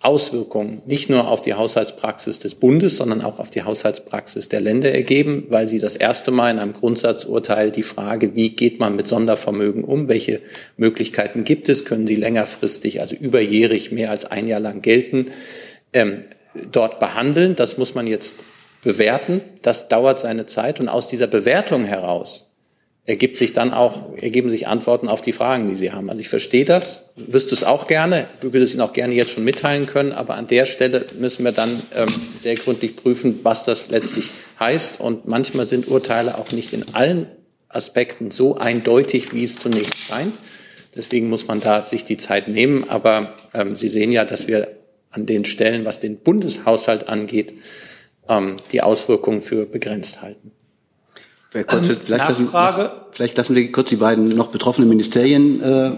Auswirkungen 0.00 0.82
nicht 0.86 1.10
nur 1.10 1.26
auf 1.28 1.42
die 1.42 1.54
Haushaltspraxis 1.54 2.38
des 2.38 2.54
Bundes, 2.54 2.96
sondern 2.96 3.22
auch 3.22 3.40
auf 3.40 3.50
die 3.50 3.64
Haushaltspraxis 3.64 4.48
der 4.48 4.60
Länder 4.60 4.92
ergeben, 4.92 5.46
weil 5.48 5.66
sie 5.66 5.80
das 5.80 5.96
erste 5.96 6.30
Mal 6.30 6.52
in 6.52 6.58
einem 6.60 6.74
Grundsatzurteil 6.74 7.72
die 7.72 7.82
Frage, 7.82 8.36
wie 8.36 8.50
geht 8.50 8.78
man 8.78 8.94
mit 8.94 9.08
Sondervermögen 9.08 9.82
um, 9.82 10.06
welche 10.06 10.40
Möglichkeiten 10.76 11.42
gibt 11.42 11.68
es, 11.68 11.84
können 11.84 12.06
sie 12.06 12.14
längerfristig, 12.14 13.00
also 13.00 13.16
überjährig 13.16 13.90
mehr 13.90 14.10
als 14.10 14.24
ein 14.24 14.46
Jahr 14.46 14.60
lang 14.60 14.80
gelten, 14.80 15.32
ähm, 15.92 16.22
dort 16.70 17.00
behandeln. 17.00 17.56
Das 17.56 17.76
muss 17.76 17.94
man 17.96 18.06
jetzt 18.06 18.36
bewerten. 18.86 19.40
Das 19.62 19.88
dauert 19.88 20.20
seine 20.20 20.46
Zeit. 20.46 20.78
Und 20.78 20.88
aus 20.88 21.08
dieser 21.08 21.26
Bewertung 21.26 21.84
heraus 21.84 22.52
ergibt 23.04 23.36
sich 23.36 23.52
dann 23.52 23.74
auch, 23.74 24.16
ergeben 24.16 24.48
sich 24.48 24.68
Antworten 24.68 25.08
auf 25.08 25.22
die 25.22 25.32
Fragen, 25.32 25.66
die 25.66 25.74
Sie 25.74 25.90
haben. 25.90 26.08
Also 26.08 26.20
ich 26.20 26.28
verstehe 26.28 26.64
das, 26.64 27.10
wüsste 27.16 27.54
es 27.54 27.64
auch 27.64 27.88
gerne, 27.88 28.26
würde 28.40 28.62
es 28.62 28.72
Ihnen 28.72 28.82
auch 28.82 28.92
gerne 28.92 29.14
jetzt 29.14 29.32
schon 29.32 29.44
mitteilen 29.44 29.86
können, 29.86 30.12
aber 30.12 30.34
an 30.34 30.46
der 30.46 30.66
Stelle 30.66 31.06
müssen 31.18 31.44
wir 31.44 31.50
dann 31.50 31.82
ähm, 31.94 32.06
sehr 32.38 32.54
gründlich 32.54 32.94
prüfen, 32.94 33.40
was 33.42 33.64
das 33.64 33.88
letztlich 33.88 34.30
heißt. 34.60 35.00
Und 35.00 35.26
manchmal 35.26 35.66
sind 35.66 35.88
Urteile 35.88 36.38
auch 36.38 36.52
nicht 36.52 36.72
in 36.72 36.94
allen 36.94 37.26
Aspekten 37.68 38.30
so 38.30 38.56
eindeutig, 38.56 39.32
wie 39.32 39.44
es 39.44 39.58
zunächst 39.58 39.98
scheint. 39.98 40.34
Deswegen 40.94 41.28
muss 41.28 41.48
man 41.48 41.60
da 41.60 41.84
sich 41.84 42.04
die 42.04 42.16
Zeit 42.16 42.46
nehmen. 42.46 42.88
Aber 42.88 43.34
ähm, 43.52 43.74
Sie 43.74 43.88
sehen 43.88 44.12
ja, 44.12 44.24
dass 44.24 44.46
wir 44.46 44.68
an 45.10 45.26
den 45.26 45.44
Stellen, 45.44 45.84
was 45.84 45.98
den 45.98 46.18
Bundeshaushalt 46.18 47.08
angeht, 47.08 47.54
ähm, 48.28 48.56
die 48.72 48.82
Auswirkungen 48.82 49.42
für 49.42 49.66
begrenzt 49.66 50.22
halten. 50.22 50.52
Kurz, 51.52 51.88
ähm, 51.88 51.96
vielleicht, 52.04 52.28
lassen, 52.28 52.48
vielleicht, 53.12 53.36
lassen, 53.38 53.54
wir 53.54 53.72
kurz 53.72 53.88
die 53.88 53.96
beiden 53.96 54.28
noch 54.28 54.48
betroffenen 54.48 54.88
Ministerien 54.90 55.62
äh, 55.62 55.92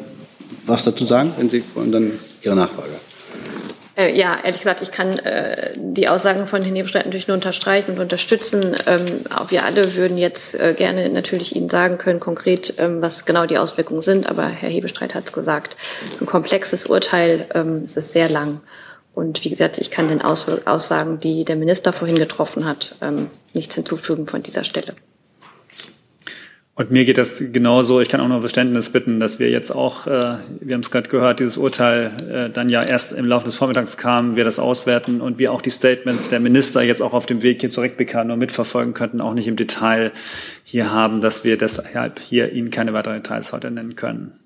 was 0.67 0.83
dazu 0.83 1.05
sagen, 1.05 1.33
wenn 1.37 1.51
Sie 1.51 1.63
und 1.75 1.93
dann 1.93 2.19
Ihre 2.43 2.55
Nachfrage. 2.55 2.93
Äh, 3.97 4.17
ja, 4.17 4.37
ehrlich 4.43 4.59
gesagt, 4.59 4.81
ich 4.81 4.93
kann 4.93 5.19
äh, 5.19 5.73
die 5.77 6.09
Aussagen 6.09 6.47
von 6.47 6.63
Herrn 6.63 6.77
Hebestreit 6.77 7.07
natürlich 7.07 7.27
nur 7.27 7.35
unterstreichen 7.35 7.93
und 7.93 7.99
unterstützen. 7.99 8.77
Ähm, 8.87 9.23
auch 9.35 9.51
wir 9.51 9.65
alle 9.65 9.97
würden 9.97 10.17
jetzt 10.17 10.55
äh, 10.55 10.75
gerne 10.77 11.09
natürlich 11.09 11.57
Ihnen 11.57 11.69
sagen 11.69 11.99
können, 11.99 12.21
konkret, 12.21 12.75
ähm, 12.79 13.03
was 13.03 13.25
genau 13.25 13.47
die 13.47 13.59
Auswirkungen 13.59 14.03
sind. 14.03 14.29
Aber 14.29 14.47
Herr 14.47 14.71
Hebestreit 14.71 15.15
hat 15.15 15.25
es 15.27 15.33
gesagt. 15.33 15.77
Es 16.07 16.15
ist 16.15 16.21
ein 16.23 16.27
komplexes 16.27 16.87
Urteil. 16.87 17.47
Ähm, 17.55 17.83
es 17.85 17.97
ist 17.97 18.13
sehr 18.13 18.29
lang. 18.29 18.61
Und 19.19 19.45
wie 19.45 19.51
gesagt, 19.51 19.79
ich 19.79 19.91
kann 19.91 20.07
den 20.07 20.23
Aussagen, 20.23 21.19
die 21.19 21.45
der 21.45 21.57
Minister 21.57 21.93
vorhin 21.93 22.19
getroffen 22.19 22.65
hat, 22.65 22.95
ähm, 23.01 23.27
nichts 23.53 23.75
hinzufügen 23.75 24.29
von 24.29 24.45
dieser 24.45 24.63
Stelle. 24.63 24.95
Und 26.77 26.93
mir 26.93 27.05
geht 27.05 27.19
das 27.19 27.43
genauso. 27.51 28.01
Ich 28.01 28.09
kann 28.11 28.21
auch 28.21 28.29
nur 28.29 28.39
Verständnis 28.39 28.91
bitten, 28.91 29.19
dass 29.19 29.41
wir 29.41 29.51
jetzt 29.51 29.73
auch, 29.73 30.07
äh, 30.07 30.37
wir 30.61 30.75
haben 30.75 30.83
es 30.83 30.93
gerade 30.93 31.09
gehört, 31.09 31.41
dieses 31.41 31.57
Urteil 31.57 32.13
äh, 32.31 32.49
dann 32.49 32.69
ja 32.69 32.81
erst 32.81 33.13
im 33.13 33.25
Laufe 33.25 33.47
des 33.47 33.57
Vormittags 33.57 33.97
kam, 33.97 34.37
wir 34.37 34.45
das 34.45 34.61
auswerten 34.61 35.21
und 35.21 35.41
wir 35.41 35.53
auch 35.53 35.63
die 35.63 35.71
Statements 35.71 36.29
der 36.29 36.39
Minister 36.39 36.83
jetzt 36.83 37.03
auch 37.03 37.13
auf 37.13 37.27
dem 37.27 37.43
Weg 37.43 37.61
hier 37.61 37.71
zurückbekommen 37.71 38.31
und 38.31 38.39
mitverfolgen 38.39 38.95
könnten, 38.95 39.21
auch 39.21 39.35
nicht 39.35 39.49
im 39.49 39.57
Detail 39.57 40.13
hier 40.63 40.93
haben, 40.93 41.21
dass 41.21 41.43
wir 41.43 41.59
deshalb 41.59 42.21
hier 42.21 42.53
Ihnen 42.53 42.71
keine 42.71 42.93
weiteren 42.93 43.17
Details 43.17 43.53
heute 43.53 43.73
nennen 43.73 43.97
können. 43.97 44.39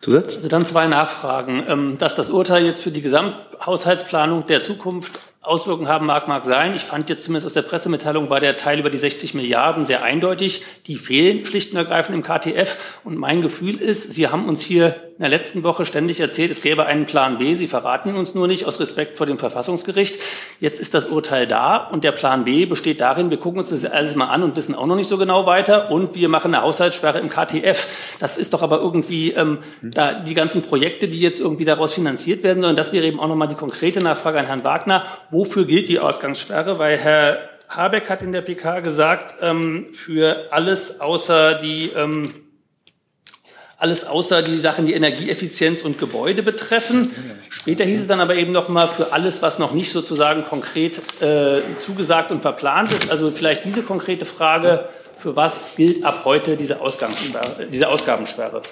Zusatz? 0.00 0.36
Also 0.36 0.48
dann 0.48 0.64
zwei 0.64 0.86
Nachfragen. 0.86 1.64
Ähm, 1.68 1.96
dass 1.98 2.14
das 2.14 2.30
Urteil 2.30 2.64
jetzt 2.64 2.82
für 2.82 2.90
die 2.90 3.02
Gesamthaushaltsplanung 3.02 4.46
der 4.46 4.62
Zukunft 4.62 5.18
Auswirkungen 5.40 5.88
haben 5.88 6.06
mag, 6.06 6.28
mag 6.28 6.44
sein. 6.44 6.74
Ich 6.74 6.82
fand 6.82 7.08
jetzt 7.08 7.24
zumindest 7.24 7.46
aus 7.46 7.54
der 7.54 7.62
Pressemitteilung 7.62 8.28
war 8.28 8.38
der 8.38 8.56
Teil 8.58 8.78
über 8.78 8.90
die 8.90 8.98
60 8.98 9.34
Milliarden 9.34 9.84
sehr 9.84 10.02
eindeutig. 10.02 10.62
Die 10.86 10.96
fehlen 10.96 11.46
schlicht 11.46 11.72
und 11.72 11.78
ergreifend 11.78 12.14
im 12.14 12.22
KTF. 12.22 13.00
Und 13.02 13.16
mein 13.16 13.40
Gefühl 13.40 13.80
ist, 13.80 14.12
Sie 14.12 14.28
haben 14.28 14.46
uns 14.46 14.60
hier 14.60 15.07
in 15.18 15.22
der 15.22 15.30
letzten 15.30 15.64
Woche 15.64 15.84
ständig 15.84 16.20
erzählt, 16.20 16.52
es 16.52 16.62
gäbe 16.62 16.86
einen 16.86 17.04
Plan 17.04 17.38
B. 17.38 17.54
Sie 17.54 17.66
verraten 17.66 18.10
ihn 18.10 18.14
uns 18.14 18.36
nur 18.36 18.46
nicht 18.46 18.66
aus 18.66 18.78
Respekt 18.78 19.18
vor 19.18 19.26
dem 19.26 19.36
Verfassungsgericht. 19.36 20.20
Jetzt 20.60 20.78
ist 20.78 20.94
das 20.94 21.06
Urteil 21.06 21.48
da 21.48 21.76
und 21.76 22.04
der 22.04 22.12
Plan 22.12 22.44
B 22.44 22.66
besteht 22.66 23.00
darin, 23.00 23.28
wir 23.28 23.38
gucken 23.38 23.58
uns 23.58 23.70
das 23.70 23.84
alles 23.84 24.14
mal 24.14 24.28
an 24.28 24.44
und 24.44 24.54
wissen 24.54 24.76
auch 24.76 24.86
noch 24.86 24.94
nicht 24.94 25.08
so 25.08 25.18
genau 25.18 25.44
weiter 25.44 25.90
und 25.90 26.14
wir 26.14 26.28
machen 26.28 26.54
eine 26.54 26.62
Haushaltssperre 26.62 27.18
im 27.18 27.30
KTF. 27.30 27.88
Das 28.20 28.38
ist 28.38 28.54
doch 28.54 28.62
aber 28.62 28.80
irgendwie 28.80 29.32
ähm, 29.32 29.58
da 29.82 30.14
die 30.14 30.34
ganzen 30.34 30.62
Projekte, 30.62 31.08
die 31.08 31.20
jetzt 31.20 31.40
irgendwie 31.40 31.64
daraus 31.64 31.94
finanziert 31.94 32.44
werden 32.44 32.62
sollen. 32.62 32.76
Das 32.76 32.92
wäre 32.92 33.04
eben 33.04 33.18
auch 33.18 33.26
nochmal 33.26 33.48
die 33.48 33.56
konkrete 33.56 34.00
Nachfrage 34.00 34.38
an 34.38 34.46
Herrn 34.46 34.62
Wagner. 34.62 35.04
Wofür 35.32 35.64
gilt 35.64 35.88
die 35.88 35.98
Ausgangssperre? 35.98 36.78
Weil 36.78 36.96
Herr 36.96 37.38
Habeck 37.68 38.08
hat 38.08 38.22
in 38.22 38.30
der 38.30 38.42
PK 38.42 38.78
gesagt, 38.80 39.34
ähm, 39.42 39.88
für 39.92 40.52
alles 40.52 41.00
außer 41.00 41.56
die 41.56 41.90
ähm, 41.96 42.47
alles 43.78 44.04
außer 44.04 44.42
die 44.42 44.58
Sachen, 44.58 44.86
die 44.86 44.94
Energieeffizienz 44.94 45.82
und 45.82 45.98
Gebäude 45.98 46.42
betreffen. 46.42 47.14
Später 47.48 47.84
hieß 47.84 48.00
es 48.00 48.08
dann 48.08 48.20
aber 48.20 48.34
eben 48.34 48.50
noch 48.50 48.68
mal 48.68 48.88
für 48.88 49.12
alles, 49.12 49.40
was 49.40 49.60
noch 49.60 49.72
nicht 49.72 49.92
sozusagen 49.92 50.44
konkret 50.44 51.00
äh, 51.22 51.60
zugesagt 51.76 52.32
und 52.32 52.42
verplant 52.42 52.92
ist. 52.92 53.08
Also 53.08 53.30
vielleicht 53.30 53.64
diese 53.64 53.82
konkrete 53.82 54.26
Frage, 54.26 54.88
für 55.16 55.36
was 55.36 55.76
gilt 55.76 56.04
ab 56.04 56.22
heute 56.24 56.56
diese, 56.56 56.80
Ausgangssperre, 56.80 57.66
diese 57.66 57.88
Ausgabensperre? 57.88 58.62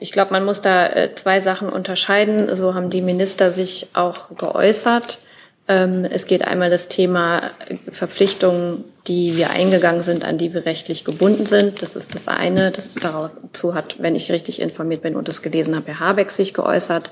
Ich 0.00 0.10
glaube, 0.10 0.32
man 0.32 0.44
muss 0.44 0.60
da 0.60 0.86
äh, 0.86 1.14
zwei 1.14 1.40
Sachen 1.40 1.68
unterscheiden. 1.68 2.54
So 2.56 2.74
haben 2.74 2.90
die 2.90 3.02
Minister 3.02 3.52
sich 3.52 3.88
auch 3.94 4.36
geäußert. 4.36 5.18
Ähm, 5.66 6.04
es 6.04 6.26
geht 6.26 6.46
einmal 6.46 6.68
das 6.68 6.88
Thema 6.88 7.52
Verpflichtungen, 7.90 8.84
die 9.06 9.36
wir 9.36 9.50
eingegangen 9.50 10.02
sind, 10.02 10.24
an 10.24 10.38
die 10.38 10.52
wir 10.52 10.66
rechtlich 10.66 11.04
gebunden 11.04 11.46
sind. 11.46 11.82
Das 11.82 11.96
ist 11.96 12.14
das 12.14 12.28
eine. 12.28 12.70
Das 12.70 12.94
dazu 12.94 13.74
hat, 13.74 14.02
wenn 14.02 14.14
ich 14.14 14.30
richtig 14.30 14.60
informiert 14.60 15.02
bin 15.02 15.16
und 15.16 15.28
es 15.28 15.42
gelesen 15.42 15.74
habe, 15.74 15.86
Herr 15.86 16.00
Habeck 16.00 16.30
sich 16.30 16.54
geäußert. 16.54 17.10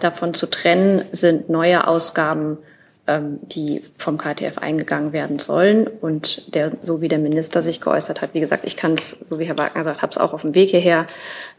Davon 0.00 0.34
zu 0.34 0.46
trennen 0.46 1.04
sind 1.12 1.48
neue 1.48 1.86
Ausgaben, 1.86 2.58
ähm, 3.06 3.38
die 3.42 3.82
vom 3.96 4.18
KTF 4.18 4.58
eingegangen 4.58 5.12
werden 5.12 5.38
sollen. 5.38 5.86
Und 5.86 6.54
der, 6.54 6.72
so 6.80 7.00
wie 7.00 7.08
der 7.08 7.18
Minister 7.18 7.62
sich 7.62 7.80
geäußert 7.80 8.20
hat, 8.20 8.34
wie 8.34 8.40
gesagt, 8.40 8.64
ich 8.64 8.76
kann 8.76 8.94
es, 8.94 9.10
so 9.10 9.38
wie 9.38 9.44
Herr 9.44 9.58
Wagner 9.58 9.84
sagt, 9.84 10.02
habe 10.02 10.10
es 10.10 10.18
auch 10.18 10.32
auf 10.34 10.42
dem 10.42 10.54
Weg 10.54 10.70
hierher 10.70 11.06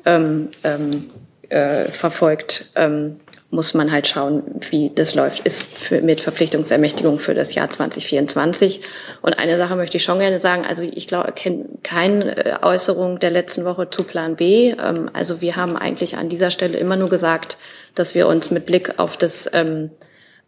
ähm, 0.06 0.50
ähm, 0.64 1.10
äh, 1.50 1.92
verfolgt. 1.92 2.72
Ähm, 2.76 3.20
muss 3.52 3.74
man 3.74 3.92
halt 3.92 4.08
schauen, 4.08 4.44
wie 4.70 4.92
das 4.94 5.16
läuft, 5.16 5.46
ist 5.46 5.64
für, 5.78 6.02
mit 6.02 6.20
Verpflichtungsermächtigung 6.20 7.20
für 7.20 7.34
das 7.34 7.54
Jahr 7.56 7.70
2024. 7.70 8.82
Und 9.22 9.38
eine 9.38 9.58
Sache 9.58 9.76
möchte 9.76 9.98
ich 9.98 10.04
schon 10.04 10.20
gerne 10.20 10.40
sagen. 10.40 10.66
Also 10.66 10.84
ich 10.84 11.08
glaube, 11.08 11.32
kenne 11.32 11.66
keine 11.84 12.38
äh, 12.38 12.58
Äußerung 12.62 13.20
der 13.20 13.32
letzten 13.32 13.64
Woche 13.64 13.90
zu 13.90 14.04
Plan 14.04 14.36
B. 14.36 14.72
Ähm, 14.72 15.10
also 15.14 15.42
wir 15.42 15.56
haben 15.56 15.78
eigentlich 15.78 16.18
an 16.18 16.28
dieser 16.28 16.52
Stelle 16.52 16.78
immer 16.78 16.96
nur 16.96 17.10
gesagt, 17.10 17.58
dass 17.94 18.16
wir 18.16 18.28
uns 18.28 18.52
mit 18.52 18.66
Blick 18.66 19.00
auf 19.00 19.16
das 19.16 19.50
ähm, 19.54 19.92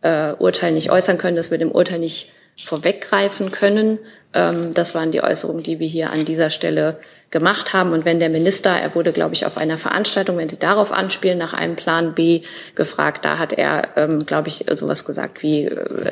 äh, 0.02 0.34
Urteil 0.34 0.74
nicht 0.74 0.92
äußern 0.92 1.18
können, 1.18 1.38
dass 1.38 1.52
wir 1.52 1.58
dem 1.58 1.72
Urteil 1.72 2.00
nicht 2.00 2.32
vorweggreifen 2.58 3.52
können. 3.52 4.00
Ähm, 4.34 4.74
das 4.74 4.96
waren 4.96 5.12
die 5.12 5.22
Äußerungen, 5.22 5.64
die 5.64 5.80
wir 5.80 5.88
hier 5.88 6.12
an 6.12 6.26
dieser 6.26 6.50
Stelle 6.50 7.00
gemacht 7.30 7.74
haben. 7.74 7.92
Und 7.92 8.06
wenn 8.06 8.20
der 8.20 8.30
Minister, 8.30 8.72
er 8.72 8.96
wurde, 8.96 9.12
glaube 9.12 9.34
ich, 9.34 9.46
auf 9.46 9.58
einer 9.58 9.78
Veranstaltung, 9.78 10.38
wenn 10.38 10.50
Sie 10.50 10.58
darauf 10.58 10.92
anspielen, 10.92 11.38
nach 11.38 11.54
einem 11.54 11.76
Plan 11.76 12.16
B 12.16 12.42
gefragt, 12.76 13.26
da 13.26 13.38
hat 13.38 13.54
er, 13.54 13.90
ähm, 13.96 14.26
glaube 14.26 14.48
ich, 14.48 14.66
sowas 14.76 15.06
gesagt 15.06 15.44
wie, 15.44 15.66
äh, 15.66 16.12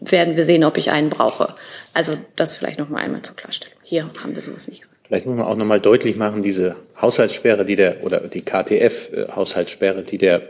werden 0.00 0.36
wir 0.36 0.46
sehen, 0.46 0.64
ob 0.64 0.76
ich 0.78 0.90
einen 0.90 1.10
brauche. 1.10 1.54
Also 1.94 2.12
das 2.34 2.56
vielleicht 2.56 2.78
noch 2.78 2.88
mal 2.88 2.98
einmal 2.98 3.22
zur 3.22 3.36
Klarstellung. 3.36 3.76
Hier 3.82 4.10
haben 4.22 4.34
wir 4.34 4.40
sowas 4.40 4.66
nicht 4.66 4.82
gesagt. 4.82 4.96
Vielleicht 5.06 5.26
muss 5.26 5.36
man 5.36 5.46
auch 5.46 5.56
noch 5.56 5.66
mal 5.66 5.80
deutlich 5.80 6.16
machen, 6.16 6.42
diese 6.42 6.76
Haushaltssperre, 7.00 7.64
die 7.64 7.76
der, 7.76 8.04
oder 8.04 8.20
die 8.20 8.42
KTF-Haushaltssperre, 8.42 10.04
die 10.04 10.18
der 10.18 10.36
äh, 10.36 10.42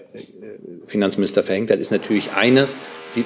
Finanzminister 0.87 1.43
verhängt 1.43 1.71
hat, 1.71 1.81
ist 1.81 1.91
natürlich 1.91 2.33
eine, 2.33 2.69
die 3.15 3.25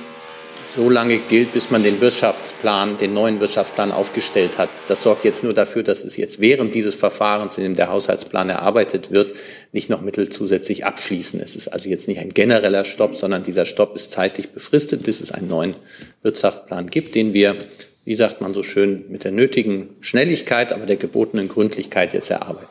so 0.74 0.90
lange 0.90 1.18
gilt, 1.18 1.52
bis 1.52 1.70
man 1.70 1.82
den 1.82 2.00
Wirtschaftsplan, 2.00 2.98
den 2.98 3.14
neuen 3.14 3.40
Wirtschaftsplan 3.40 3.92
aufgestellt 3.92 4.58
hat. 4.58 4.70
Das 4.88 5.02
sorgt 5.02 5.24
jetzt 5.24 5.44
nur 5.44 5.52
dafür, 5.52 5.82
dass 5.82 6.04
es 6.04 6.16
jetzt 6.16 6.40
während 6.40 6.74
dieses 6.74 6.94
Verfahrens, 6.94 7.56
in 7.58 7.64
dem 7.64 7.76
der 7.76 7.90
Haushaltsplan 7.90 8.50
erarbeitet 8.50 9.10
wird, 9.10 9.36
nicht 9.72 9.88
noch 9.88 10.00
Mittel 10.00 10.28
zusätzlich 10.28 10.84
abfließen. 10.84 11.40
Es 11.40 11.54
ist 11.54 11.68
also 11.68 11.88
jetzt 11.88 12.08
nicht 12.08 12.18
ein 12.18 12.30
genereller 12.30 12.84
Stopp, 12.84 13.16
sondern 13.16 13.42
dieser 13.42 13.66
Stopp 13.66 13.94
ist 13.94 14.10
zeitlich 14.10 14.50
befristet, 14.50 15.02
bis 15.04 15.20
es 15.20 15.30
einen 15.30 15.48
neuen 15.48 15.76
Wirtschaftsplan 16.22 16.90
gibt, 16.90 17.14
den 17.14 17.32
wir, 17.32 17.56
wie 18.04 18.16
sagt 18.16 18.40
man 18.40 18.52
so 18.52 18.62
schön, 18.62 19.04
mit 19.08 19.24
der 19.24 19.32
nötigen 19.32 19.90
Schnelligkeit, 20.00 20.72
aber 20.72 20.86
der 20.86 20.96
gebotenen 20.96 21.48
Gründlichkeit 21.48 22.14
jetzt 22.14 22.30
erarbeiten. 22.30 22.68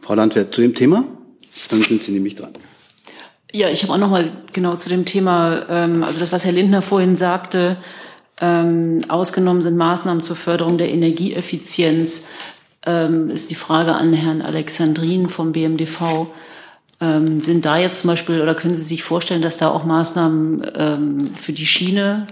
Frau 0.00 0.14
Landwehr, 0.14 0.50
zu 0.50 0.62
dem 0.62 0.74
Thema? 0.74 1.06
Dann 1.70 1.82
sind 1.82 2.02
Sie 2.02 2.12
nämlich 2.12 2.34
dran. 2.34 2.52
Ja, 3.54 3.68
ich 3.68 3.82
habe 3.82 3.92
auch 3.92 3.98
noch 3.98 4.08
mal 4.08 4.30
genau 4.54 4.76
zu 4.76 4.88
dem 4.88 5.04
Thema, 5.04 5.66
ähm, 5.68 6.02
also 6.02 6.18
das, 6.18 6.32
was 6.32 6.46
Herr 6.46 6.52
Lindner 6.52 6.80
vorhin 6.80 7.16
sagte, 7.16 7.76
ähm, 8.40 9.00
ausgenommen 9.08 9.60
sind 9.60 9.76
Maßnahmen 9.76 10.22
zur 10.22 10.36
Förderung 10.36 10.78
der 10.78 10.90
Energieeffizienz, 10.90 12.28
ähm, 12.86 13.28
ist 13.28 13.50
die 13.50 13.54
Frage 13.54 13.94
an 13.94 14.14
Herrn 14.14 14.40
Alexandrin 14.40 15.28
vom 15.28 15.52
BMDV. 15.52 16.28
Ähm, 17.00 17.40
sind 17.40 17.66
da 17.66 17.76
jetzt 17.76 18.00
zum 18.00 18.08
Beispiel, 18.08 18.40
oder 18.40 18.54
können 18.54 18.74
Sie 18.74 18.82
sich 18.82 19.02
vorstellen, 19.02 19.42
dass 19.42 19.58
da 19.58 19.68
auch 19.68 19.84
Maßnahmen 19.84 20.66
ähm, 20.74 21.26
für 21.34 21.52
die 21.52 21.66
Schiene 21.66 22.26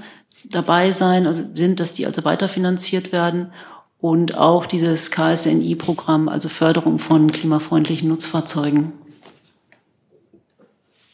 dabei 0.44 0.90
sein, 0.92 1.26
also 1.26 1.44
sind, 1.54 1.80
dass 1.80 1.92
die 1.92 2.06
also 2.06 2.24
weiterfinanziert 2.24 3.12
werden? 3.12 3.52
Und 4.00 4.38
auch 4.38 4.64
dieses 4.64 5.10
KSNI-Programm, 5.10 6.30
also 6.30 6.48
Förderung 6.48 6.98
von 6.98 7.30
klimafreundlichen 7.30 8.08
Nutzfahrzeugen. 8.08 8.94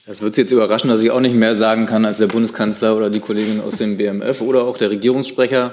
Das 0.07 0.23
wird 0.23 0.37
Sie 0.37 0.43
jetzt 0.43 0.53
überraschen, 0.53 0.89
dass 0.89 1.01
ich 1.01 1.11
auch 1.11 1.21
nicht 1.21 1.35
mehr 1.35 1.57
sagen 1.57 1.87
kann 1.87 2.05
als 2.05 2.19
der 2.19 2.29
Bundeskanzler 2.29 2.97
oder 2.97 3.11
die 3.11 3.19
Kollegin 3.19 3.61
aus 3.61 3.77
dem 3.77 3.97
BMF 3.97 4.41
oder 4.41 4.63
auch 4.63 4.79
der 4.79 4.91
Regierungssprecher. 4.91 5.73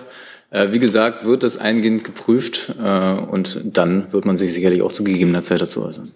Äh, 0.49 0.71
wie 0.71 0.79
gesagt, 0.79 1.23
wird 1.23 1.43
das 1.43 1.57
eingehend 1.57 2.03
geprüft 2.03 2.73
äh, 2.83 3.13
und 3.13 3.61
dann 3.63 4.11
wird 4.11 4.25
man 4.25 4.37
sich 4.37 4.51
sicherlich 4.51 4.81
auch 4.81 4.91
zu 4.91 5.03
gegebener 5.03 5.43
Zeit 5.43 5.61
dazu 5.61 5.83
äußern. 5.83 6.11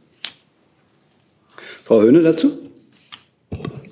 Frau 1.85 2.01
Höhne 2.01 2.21
dazu? 2.21 2.57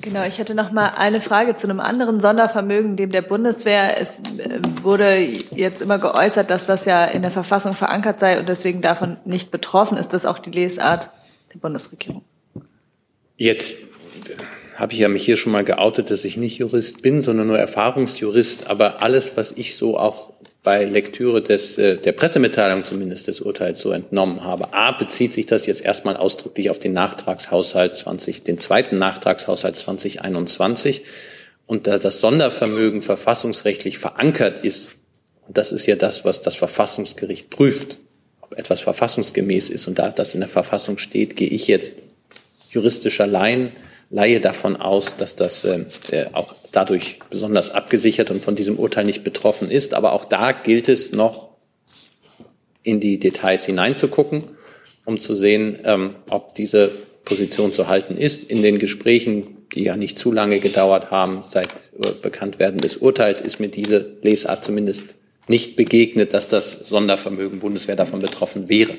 Genau, 0.02 0.26
ich 0.26 0.40
hätte 0.40 0.56
noch 0.56 0.72
mal 0.72 0.90
eine 0.90 1.22
Frage 1.22 1.56
zu 1.56 1.68
einem 1.68 1.80
anderen 1.80 2.20
Sondervermögen, 2.20 2.96
dem 2.96 3.12
der 3.12 3.22
Bundeswehr. 3.22 4.02
Es 4.02 4.18
äh, 4.40 4.60
wurde 4.82 5.34
jetzt 5.52 5.84
immer 5.84 6.00
geäußert, 6.00 6.50
dass 6.50 6.66
das 6.66 6.86
ja 6.86 7.06
in 7.06 7.22
der 7.22 7.32
Verfassung 7.32 7.76
verankert 7.76 8.20
sei 8.20 8.40
und 8.40 8.50
deswegen 8.50 8.82
davon 8.82 9.18
nicht 9.24 9.52
betroffen. 9.52 9.98
Ist 9.98 10.14
das 10.14 10.26
auch 10.26 10.40
die 10.40 10.52
Lesart 10.52 11.12
der 11.54 11.60
Bundesregierung? 11.60 12.24
Jetzt 13.38 13.76
habe 14.76 14.94
ich 14.94 15.00
ja 15.00 15.08
mich 15.08 15.24
hier 15.24 15.38
schon 15.38 15.54
mal 15.54 15.64
geoutet, 15.64 16.12
dass 16.12 16.26
ich 16.26 16.36
nicht 16.38 16.58
Jurist 16.58 17.02
bin, 17.02 17.22
sondern 17.22 17.48
nur 17.48 17.58
Erfahrungsjurist. 17.58 18.68
Aber 18.68 19.02
alles, 19.02 19.38
was 19.38 19.54
ich 19.54 19.76
so 19.76 19.98
auch 19.98 20.34
bei 20.64 20.84
Lektüre 20.84 21.42
des, 21.42 21.78
äh, 21.78 21.98
der 21.98 22.12
Pressemitteilung 22.12 22.84
zumindest 22.84 23.28
des 23.28 23.40
Urteils 23.40 23.80
so 23.80 23.92
entnommen 23.92 24.44
habe. 24.44 24.74
A, 24.74 24.92
bezieht 24.92 25.32
sich 25.32 25.46
das 25.46 25.66
jetzt 25.68 25.86
erstmal 25.86 26.18
ausdrücklich 26.18 26.70
auf 26.70 26.80
den 26.80 26.92
Nachtragshaushalt 26.92 27.94
20, 27.94 28.44
den 28.44 28.58
zweiten 28.58 28.98
Nachtragshaushalt 28.98 29.78
2021. 29.78 31.04
Und 31.68 31.88
da 31.88 31.98
das 31.98 32.20
Sondervermögen 32.20 33.02
verfassungsrechtlich 33.02 33.98
verankert 33.98 34.60
ist, 34.66 34.96
und 35.48 35.58
das 35.58 35.72
ist 35.72 35.86
ja 35.86 35.96
das, 35.96 36.26
was 36.26 36.42
das 36.42 36.56
Verfassungsgericht 36.56 37.50
prüft, 37.50 38.00
ob 38.42 38.58
etwas 38.58 38.82
verfassungsgemäß 38.82 39.70
ist, 39.70 39.88
und 39.88 40.00
da 40.00 40.10
das 40.10 40.34
in 40.34 40.42
der 40.42 40.50
Verfassung 40.50 40.98
steht, 40.98 41.36
gehe 41.36 41.50
ich 41.50 41.68
jetzt 41.68 41.94
juristischer 42.72 43.28
Laien 43.28 43.72
Laie 44.10 44.40
davon 44.40 44.76
aus, 44.76 45.18
dass 45.18 45.36
das 45.36 45.64
äh, 45.64 45.86
auch 46.34 46.56
dadurch 46.72 47.20
besonders 47.30 47.70
abgesichert 47.70 48.32
und 48.32 48.44
von 48.44 48.56
diesem 48.56 48.78
Urteil 48.78 49.06
nicht 49.06 49.24
betroffen 49.24 49.72
ist. 49.72 49.94
Aber 49.94 50.14
auch 50.14 50.26
da 50.26 50.52
gilt 50.52 50.90
es 50.90 51.12
noch 51.12 51.52
in 52.84 53.00
die 53.00 53.20
Details 53.20 53.66
hineinzugucken, 53.66 54.44
um 55.06 55.18
zu 55.18 55.34
sehen, 55.36 55.80
ähm, 55.84 56.16
ob 56.30 56.56
diese 56.56 56.92
Position 57.26 57.74
zu 57.74 57.88
halten 57.88 58.16
ist. 58.18 58.50
In 58.50 58.62
den 58.62 58.78
Gesprächen, 58.78 59.66
die 59.74 59.84
ja 59.84 59.98
nicht 59.98 60.18
zu 60.18 60.32
lange 60.32 60.60
gedauert 60.60 61.12
haben, 61.12 61.44
seit 61.48 61.70
äh, 61.70 62.12
Bekanntwerden 62.22 62.80
des 62.80 62.98
Urteils, 62.98 63.42
ist 63.42 63.60
mir 63.60 63.70
diese 63.70 64.18
Lesart 64.22 64.64
zumindest 64.64 65.16
nicht 65.48 65.76
begegnet, 65.76 66.34
dass 66.34 66.48
das 66.48 66.72
Sondervermögen 66.72 67.60
Bundeswehr 67.60 67.96
davon 67.96 68.20
betroffen 68.20 68.70
wäre. 68.70 68.96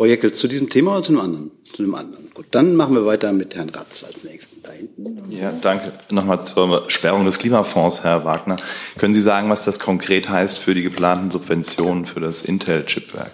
Frau 0.00 0.06
Jeckel, 0.06 0.32
zu 0.32 0.48
diesem 0.48 0.70
Thema 0.70 0.92
oder 0.92 1.02
zu 1.02 1.12
einem 1.12 1.20
anderen? 1.20 1.50
Zu 1.76 1.82
einem 1.82 1.94
anderen. 1.94 2.30
Gut, 2.32 2.46
dann 2.52 2.74
machen 2.74 2.94
wir 2.94 3.04
weiter 3.04 3.34
mit 3.34 3.54
Herrn 3.54 3.68
Ratz 3.68 4.02
als 4.02 4.24
nächsten 4.24 4.62
da 4.62 4.72
hinten. 4.72 5.30
Ja, 5.30 5.52
danke. 5.52 5.92
Nochmal 6.10 6.40
zur 6.40 6.88
Sperrung 6.88 7.26
des 7.26 7.36
Klimafonds, 7.36 8.02
Herr 8.02 8.24
Wagner. 8.24 8.56
Können 8.96 9.12
Sie 9.12 9.20
sagen, 9.20 9.50
was 9.50 9.66
das 9.66 9.78
konkret 9.78 10.30
heißt 10.30 10.58
für 10.58 10.72
die 10.72 10.80
geplanten 10.80 11.30
Subventionen 11.30 12.06
für 12.06 12.18
das 12.18 12.40
Intel-Chipwerk? 12.40 13.30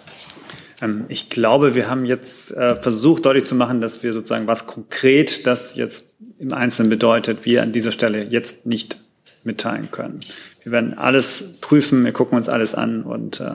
Ähm, 0.82 1.04
ich 1.08 1.30
glaube, 1.30 1.76
wir 1.76 1.88
haben 1.88 2.04
jetzt 2.04 2.50
äh, 2.50 2.74
versucht 2.82 3.26
deutlich 3.26 3.44
zu 3.44 3.54
machen, 3.54 3.80
dass 3.80 4.02
wir 4.02 4.12
sozusagen, 4.12 4.48
was 4.48 4.66
konkret 4.66 5.46
das 5.46 5.76
jetzt 5.76 6.06
im 6.40 6.52
Einzelnen 6.52 6.90
bedeutet, 6.90 7.44
wir 7.44 7.62
an 7.62 7.70
dieser 7.70 7.92
Stelle 7.92 8.24
jetzt 8.28 8.66
nicht 8.66 8.98
mitteilen 9.44 9.92
können. 9.92 10.18
Wir 10.64 10.72
werden 10.72 10.94
alles 10.94 11.60
prüfen, 11.60 12.04
wir 12.04 12.10
gucken 12.10 12.36
uns 12.36 12.48
alles 12.48 12.74
an 12.74 13.04
und 13.04 13.38
äh, 13.38 13.52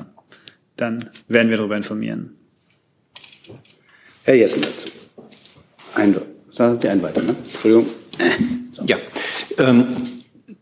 dann 0.77 1.09
werden 1.27 1.49
wir 1.49 1.57
darüber 1.57 1.75
informieren. 1.75 2.37
Herr 4.23 4.35
Jessen 4.35 4.61
dazu. 4.61 4.87
Ein, 5.95 6.15
sagen 6.51 6.79
Sie 6.79 6.87
ein 6.87 7.01
weiter, 7.01 7.21
ne? 7.21 7.35
Entschuldigung. 7.43 7.87
Ja. 8.85 8.97
Ähm, 9.57 9.97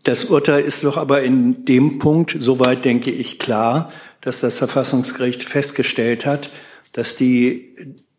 das 0.04 0.26
Urteil 0.26 0.64
ist 0.64 0.84
doch 0.84 0.98
aber 0.98 1.24
in 1.24 1.66
dem 1.66 2.00
Punkt, 2.00 2.36
soweit 2.40 2.86
denke 2.86 3.12
ich, 3.12 3.38
klar, 3.38 3.92
dass 4.22 4.40
das 4.40 4.58
Verfassungsgericht 4.58 5.44
festgestellt 5.44 6.26
hat, 6.26 6.50
dass 6.94 7.18
die 7.18 7.76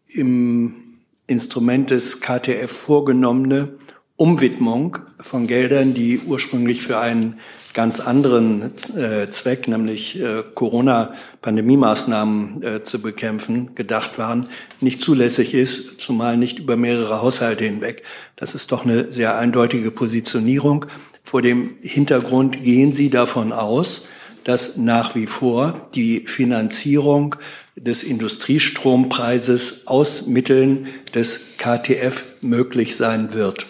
im 0.09 0.99
Instrument 1.27 1.91
des 1.91 2.21
KTF 2.21 2.71
vorgenommene 2.71 3.75
Umwidmung 4.17 4.99
von 5.19 5.47
Geldern, 5.47 5.95
die 5.95 6.21
ursprünglich 6.21 6.83
für 6.83 6.99
einen 6.99 7.41
ganz 7.75 8.01
anderen 8.01 8.73
äh, 8.97 9.29
Zweck, 9.31 9.69
nämlich 9.69 10.21
äh, 10.21 10.43
Corona-Pandemie-Maßnahmen 10.55 12.63
äh, 12.63 12.83
zu 12.83 13.01
bekämpfen, 13.01 13.75
gedacht 13.75 14.19
waren, 14.19 14.47
nicht 14.81 15.03
zulässig 15.03 15.55
ist, 15.55 16.01
zumal 16.01 16.37
nicht 16.37 16.59
über 16.59 16.77
mehrere 16.77 17.23
Haushalte 17.23 17.65
hinweg. 17.65 18.03
Das 18.37 18.55
ist 18.55 18.73
doch 18.73 18.85
eine 18.85 19.11
sehr 19.13 19.39
eindeutige 19.39 19.91
Positionierung. 19.91 20.87
Vor 21.23 21.43
dem 21.43 21.77
Hintergrund 21.81 22.63
gehen 22.63 22.93
Sie 22.93 23.11
davon 23.11 23.53
aus, 23.53 24.09
dass 24.45 24.77
nach 24.77 25.15
wie 25.15 25.27
vor 25.27 25.89
die 25.95 26.25
Finanzierung 26.27 27.37
des 27.77 28.03
Industriestrompreises 28.03 29.87
aus 29.87 30.27
Mitteln 30.27 30.89
des 31.15 31.57
KTF 31.59 32.25
möglich 32.41 32.97
sein 32.97 33.33
wird. 33.33 33.67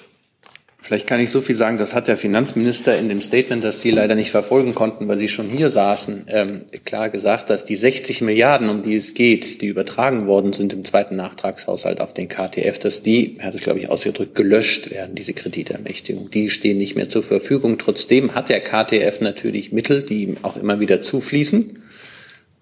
Vielleicht 0.91 1.07
kann 1.07 1.21
ich 1.21 1.31
so 1.31 1.41
viel 1.41 1.55
sagen, 1.55 1.79
das 1.79 1.95
hat 1.95 2.09
der 2.09 2.17
Finanzminister 2.17 2.99
in 2.99 3.09
dem 3.09 3.21
Statement, 3.21 3.63
das 3.63 3.81
Sie 3.81 3.93
leider 3.93 4.17
nicht 4.17 4.33
verfolgen 4.33 4.75
konnten, 4.75 5.07
weil 5.07 5.21
Sie 5.21 5.29
schon 5.29 5.49
hier 5.49 5.71
saßen, 5.71 6.25
ähm, 6.27 6.63
klar 6.85 7.11
gesagt, 7.11 7.49
dass 7.49 7.65
die 7.65 7.77
60 7.77 8.23
Milliarden, 8.23 8.69
um 8.69 8.83
die 8.83 8.97
es 8.97 9.15
geht, 9.15 9.63
die 9.63 9.69
übertragen 9.69 10.27
worden 10.27 10.53
sind 10.53 10.73
im 10.73 10.85
zweiten 10.85 11.15
Nachtragshaushalt 11.15 12.01
auf 12.01 12.13
den 12.13 12.27
KTF, 12.27 12.81
dass 12.81 13.05
die, 13.05 13.37
er 13.39 13.47
hat 13.47 13.55
es 13.55 13.63
glaube 13.63 13.79
ich 13.79 13.89
ausgedrückt, 13.89 14.35
gelöscht 14.35 14.91
werden, 14.91 15.15
diese 15.15 15.33
Kreditermächtigung. 15.33 16.29
Die 16.29 16.51
stehen 16.51 16.79
nicht 16.79 16.97
mehr 16.97 17.09
zur 17.09 17.23
Verfügung. 17.23 17.79
Trotzdem 17.79 18.35
hat 18.35 18.49
der 18.49 18.59
KTF 18.59 19.21
natürlich 19.21 19.71
Mittel, 19.71 20.03
die 20.03 20.25
ihm 20.25 20.39
auch 20.43 20.57
immer 20.57 20.81
wieder 20.81 21.01
zufließen 21.01 21.85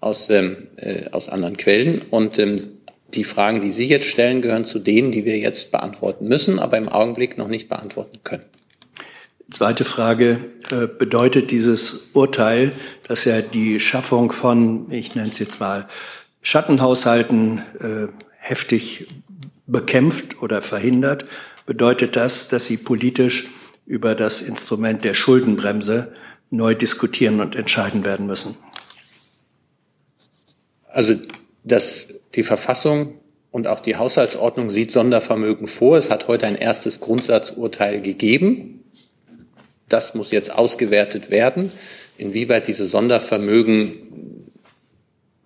aus, 0.01 0.29
ähm, 0.29 0.67
äh, 0.75 1.09
aus 1.11 1.29
anderen 1.29 1.57
Quellen. 1.57 2.03
Und 2.11 2.37
ähm, 2.37 2.78
die 3.13 3.23
Fragen, 3.23 3.59
die 3.59 3.71
Sie 3.71 3.85
jetzt 3.85 4.05
stellen, 4.05 4.41
gehören 4.41 4.65
zu 4.65 4.79
denen, 4.79 5.11
die 5.11 5.25
wir 5.25 5.37
jetzt 5.37 5.71
beantworten 5.71 6.27
müssen, 6.27 6.59
aber 6.59 6.77
im 6.77 6.89
Augenblick 6.89 7.37
noch 7.37 7.47
nicht 7.47 7.69
beantworten 7.69 8.19
können. 8.23 8.45
Zweite 9.51 9.83
Frage. 9.83 10.51
Äh, 10.69 10.87
bedeutet 10.87 11.51
dieses 11.51 12.09
Urteil, 12.13 12.73
dass 13.07 13.25
ja 13.25 13.41
die 13.41 13.79
Schaffung 13.79 14.31
von, 14.31 14.91
ich 14.91 15.15
nenne 15.15 15.29
es 15.29 15.39
jetzt 15.39 15.59
mal, 15.59 15.87
Schattenhaushalten 16.41 17.59
äh, 17.79 18.07
heftig 18.37 19.07
bekämpft 19.65 20.41
oder 20.41 20.61
verhindert, 20.61 21.25
bedeutet 21.65 22.15
das, 22.15 22.47
dass 22.47 22.65
Sie 22.65 22.77
politisch 22.77 23.47
über 23.85 24.13
das 24.13 24.41
Instrument 24.41 25.03
der 25.03 25.15
Schuldenbremse 25.15 26.13
neu 26.51 26.75
diskutieren 26.75 27.41
und 27.41 27.55
entscheiden 27.55 28.05
werden 28.05 28.27
müssen? 28.27 28.55
Also 30.87 31.15
das 31.63 32.18
die 32.35 32.43
Verfassung 32.43 33.19
und 33.51 33.67
auch 33.67 33.79
die 33.79 33.95
Haushaltsordnung 33.95 34.69
sieht 34.69 34.91
Sondervermögen 34.91 35.67
vor. 35.67 35.97
Es 35.97 36.11
hat 36.11 36.27
heute 36.27 36.45
ein 36.45 36.55
erstes 36.55 36.99
Grundsatzurteil 36.99 38.01
gegeben. 38.01 38.83
Das 39.87 40.13
muss 40.13 40.31
jetzt 40.31 40.53
ausgewertet 40.53 41.31
werden, 41.31 41.71
inwieweit 42.17 42.67
diese 42.67 42.85
Sondervermögen 42.85 44.49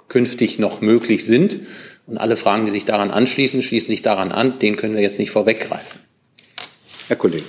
künftig 0.10 0.60
noch 0.60 0.82
möglich 0.82 1.26
sind. 1.26 1.62
Und 2.06 2.18
alle 2.18 2.36
Fragen, 2.36 2.66
die 2.66 2.72
sich 2.72 2.84
daran 2.84 3.10
anschließen, 3.10 3.62
schließen 3.62 3.88
sich 3.88 4.02
daran 4.02 4.34
an. 4.34 4.60
Den 4.60 4.76
können 4.76 4.96
wir 4.96 5.02
jetzt 5.02 5.18
nicht 5.20 5.32
vorweggreifen. 5.32 6.02
Herr 7.08 7.16
Kollege. 7.16 7.46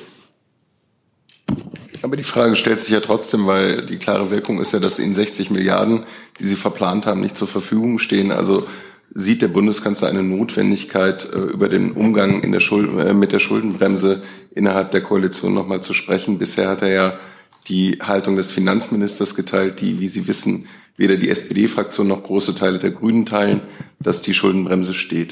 Aber 2.03 2.17
die 2.17 2.23
Frage 2.23 2.55
stellt 2.55 2.81
sich 2.81 2.91
ja 2.91 3.01
trotzdem, 3.01 3.47
weil 3.47 3.87
die 3.87 3.97
klare 3.99 4.31
Wirkung 4.31 4.61
ist 4.61 4.73
ja, 4.73 4.79
dass 4.79 4.99
Ihnen 4.99 5.15
60 5.15 5.51
Milliarden, 5.51 6.05
die 6.39 6.45
Sie 6.45 6.55
verplant 6.55 7.07
haben, 7.07 7.21
nicht 7.21 7.37
zur 7.37 7.49
Verfügung 7.49 7.99
stehen. 7.99 8.31
Also 8.31 8.67
sieht 9.15 9.43
der 9.43 9.49
Bundeskanzler 9.49 10.09
eine 10.09 10.23
Notwendigkeit, 10.23 11.29
äh, 11.33 11.39
über 11.39 11.69
den 11.69 11.93
Umgang 11.93 12.43
in 12.43 12.53
der 12.53 12.61
Schuld, 12.61 12.91
äh, 12.99 13.15
mit 13.15 13.33
der 13.33 13.39
Schuldenbremse 13.39 14.23
innerhalb 14.55 14.91
der 14.91 15.03
Koalition 15.03 15.55
nochmal 15.55 15.83
zu 15.83 15.95
sprechen. 15.95 16.39
Bisher 16.39 16.69
hat 16.69 16.83
er 16.83 16.93
ja 16.93 17.21
die 17.69 17.99
Haltung 18.03 18.37
des 18.37 18.51
Finanzministers 18.51 19.35
geteilt, 19.35 19.81
die, 19.81 20.01
wie 20.01 20.09
Sie 20.09 20.27
wissen, 20.29 20.67
weder 20.97 21.17
die 21.17 21.31
SPD-Fraktion 21.31 22.09
noch 22.09 22.25
große 22.25 22.55
Teile 22.55 22.79
der 22.79 22.91
Grünen 22.91 23.25
teilen, 23.25 23.63
dass 24.01 24.23
die 24.23 24.35
Schuldenbremse 24.35 24.95
steht. 24.95 25.31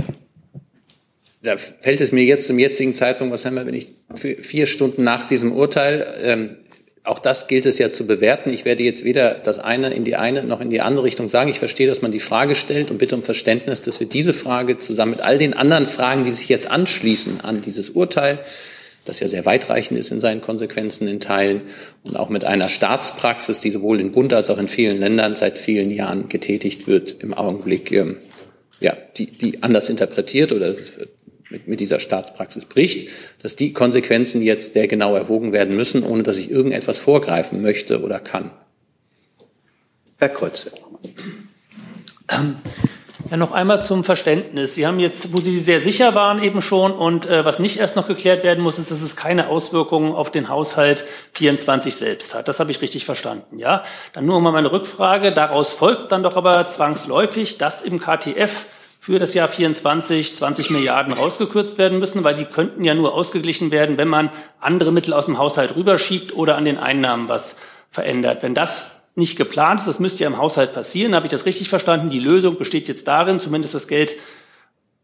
Da 1.42 1.56
fällt 1.58 2.00
es 2.00 2.12
mir 2.12 2.24
jetzt 2.24 2.46
zum 2.46 2.58
jetzigen 2.58 2.94
Zeitpunkt, 2.94 3.34
was 3.34 3.44
haben 3.44 3.56
wir, 3.56 3.66
wenn 3.66 3.74
ich 3.74 3.88
vier 4.14 4.66
Stunden 4.66 5.02
nach 5.02 5.24
diesem 5.24 5.52
Urteil, 5.52 6.06
ähm, 6.22 6.56
auch 7.05 7.18
das 7.18 7.48
gilt 7.48 7.66
es 7.66 7.78
ja 7.78 7.90
zu 7.90 8.07
bewerten. 8.07 8.53
Ich 8.53 8.64
werde 8.64 8.84
jetzt 8.84 9.05
weder 9.05 9.34
das 9.34 9.59
eine 9.59 9.90
in 9.92 10.05
die 10.05 10.14
eine 10.14 10.44
noch 10.44 10.61
in 10.61 10.70
die 10.70 10.80
andere 10.80 11.05
Richtung 11.05 11.28
sagen. 11.28 11.50
Ich 11.50 11.59
verstehe, 11.59 11.88
dass 11.88 12.00
man 12.00 12.12
die 12.12 12.20
Frage 12.20 12.55
stellt 12.55 12.92
und 12.92 12.98
bitte 12.98 13.16
um 13.16 13.24
Verständnis, 13.24 13.82
dass 13.82 13.98
wir 13.98 14.07
diese 14.07 14.32
Frage 14.32 14.78
zusammen 14.78 15.12
mit 15.12 15.20
all 15.20 15.36
den 15.36 15.55
anderen 15.55 15.86
Fragen, 15.86 16.22
die 16.22 16.30
sich 16.30 16.48
jetzt 16.48 16.70
anschließen 16.70 17.40
an 17.40 17.61
dieses 17.61 17.90
Urteil, 17.90 18.38
das 19.05 19.18
ja 19.18 19.26
sehr 19.26 19.44
weitreichend 19.44 19.98
ist 19.98 20.12
in 20.12 20.20
seinen 20.20 20.40
Konsequenzen 20.40 21.09
in 21.09 21.18
Teilen 21.18 21.62
und 22.05 22.16
auch 22.16 22.28
mit 22.28 22.44
einer 22.44 22.68
Staatspraxis, 22.68 23.61
die 23.61 23.72
sowohl 23.72 24.00
in 24.00 24.12
Bund 24.12 24.32
als 24.32 24.48
auch 24.48 24.59
in 24.59 24.68
vielen 24.68 25.00
Ländern 25.00 25.34
seit 25.34 25.59
vielen 25.59 25.90
Jahren 25.90 26.28
getätigt 26.28 26.86
wird, 26.86 27.20
im 27.20 27.34
Augenblick, 27.34 27.90
ähm, 27.90 28.18
ja, 28.78 28.96
die, 29.16 29.26
die 29.26 29.64
anders 29.64 29.88
interpretiert 29.88 30.53
oder 30.53 30.72
mit, 31.53 31.68
mit 31.68 31.78
dieser 31.78 32.00
Staatspraxis 32.00 32.64
bricht, 32.64 33.09
dass 33.42 33.55
die 33.55 33.72
Konsequenzen 33.72 34.42
jetzt 34.42 34.72
sehr 34.72 34.88
genau 34.88 35.14
erwogen 35.14 35.53
werden 35.53 35.76
müssen, 35.76 36.03
ohne 36.03 36.24
dass 36.24 36.36
ich 36.38 36.50
irgendetwas 36.50 36.98
vorgreifen 36.98 37.62
möchte 37.62 38.03
oder 38.03 38.18
kann. 38.18 38.50
Herr 40.18 40.30
Kreuz. 40.30 40.66
Ähm, 42.30 42.57
Ja, 43.32 43.38
noch 43.38 43.53
einmal 43.53 43.80
zum 43.80 44.05
Verständnis. 44.05 44.74
Sie 44.74 44.86
haben 44.86 45.00
jetzt, 45.00 45.32
wo 45.32 45.40
Sie 45.40 45.59
sehr 45.59 45.80
sicher 45.80 46.14
waren 46.14 46.42
eben 46.42 46.61
schon 46.61 46.92
und 46.92 47.24
äh, 47.24 47.46
was 47.46 47.61
nicht 47.61 47.78
erst 47.78 47.96
noch 47.96 48.07
geklärt 48.07 48.44
werden 48.44 48.62
muss, 48.62 48.78
ist, 48.78 48.90
dass 48.90 49.00
es 49.00 49.16
keine 49.16 49.48
Auswirkungen 49.48 50.12
auf 50.12 50.30
den 50.30 50.50
Haushalt 50.50 51.07
24 51.32 51.96
selbst 51.96 52.34
hat. 52.34 52.48
Das 52.48 52.61
habe 52.61 52.70
ich 52.70 52.82
richtig 52.82 53.07
verstanden, 53.07 53.59
ja? 53.59 53.84
Dann 54.12 54.26
nur 54.26 54.38
mal 54.42 54.53
meine 54.53 54.70
Rückfrage. 54.70 55.32
Daraus 55.32 55.72
folgt 55.72 56.12
dann 56.12 56.22
doch 56.22 56.36
aber 56.36 56.68
zwangsläufig, 56.68 57.57
dass 57.57 57.80
im 57.80 58.00
KTF 58.00 58.66
für 59.03 59.18
das 59.18 59.34
Jahr 59.34 59.48
24 59.48 60.32
20 60.32 60.70
Milliarden 60.70 61.12
rausgekürzt 61.12 61.76
werden 61.76 61.98
müssen, 61.98 62.22
weil 62.22 62.36
die 62.36 62.44
könnten 62.44 62.84
ja 62.84 62.94
nur 62.94 63.14
ausgeglichen 63.14 63.72
werden, 63.72 63.98
wenn 63.98 64.07
man 64.07 64.30
andere 64.61 64.92
Mittel 64.92 65.12
aus 65.12 65.26
dem 65.26 65.38
Haushalt 65.38 65.74
rüberschiebt 65.74 66.36
oder 66.36 66.57
an 66.57 66.64
den 66.64 66.78
Einnahmen 66.78 67.28
was 67.28 67.57
verändert. 67.90 68.44
Wenn 68.44 68.55
das 68.55 69.03
nicht 69.16 69.36
geplant 69.36 69.80
ist. 69.80 69.88
Das 69.88 69.98
müsste 69.98 70.22
ja 70.22 70.30
im 70.30 70.38
Haushalt 70.38 70.72
passieren. 70.72 71.16
Habe 71.16 71.26
ich 71.26 71.32
das 71.32 71.46
richtig 71.46 71.68
verstanden? 71.68 72.11
Die 72.11 72.20
Lösung 72.20 72.57
besteht 72.57 72.86
jetzt 72.86 73.09
darin, 73.09 73.40
zumindest 73.40 73.74
das 73.74 73.88
Geld, 73.88 74.14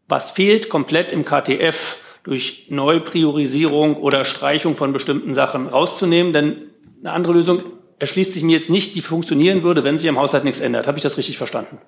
was 0.07 0.31
fehlt, 0.31 0.69
komplett 0.69 1.11
im 1.11 1.25
KTF 1.25 1.97
durch 2.23 2.67
Neupriorisierung 2.69 3.97
oder 3.97 4.23
Streichung 4.23 4.77
von 4.77 4.93
bestimmten 4.93 5.33
Sachen 5.33 5.67
rauszunehmen. 5.67 6.31
Denn 6.31 6.69
eine 7.01 7.11
andere 7.11 7.33
Lösung 7.33 7.63
erschließt 7.99 8.31
sich 8.31 8.43
mir 8.43 8.53
jetzt 8.53 8.69
nicht, 8.69 8.95
die 8.95 9.01
funktionieren 9.01 9.61
würde, 9.63 9.83
wenn 9.83 9.97
sich 9.97 10.07
im 10.07 10.17
Haushalt 10.17 10.45
nichts 10.45 10.61
ändert. 10.61 10.87
Habe 10.87 10.97
ich 10.97 11.03
das 11.03 11.17
richtig 11.17 11.37
verstanden? 11.37 11.79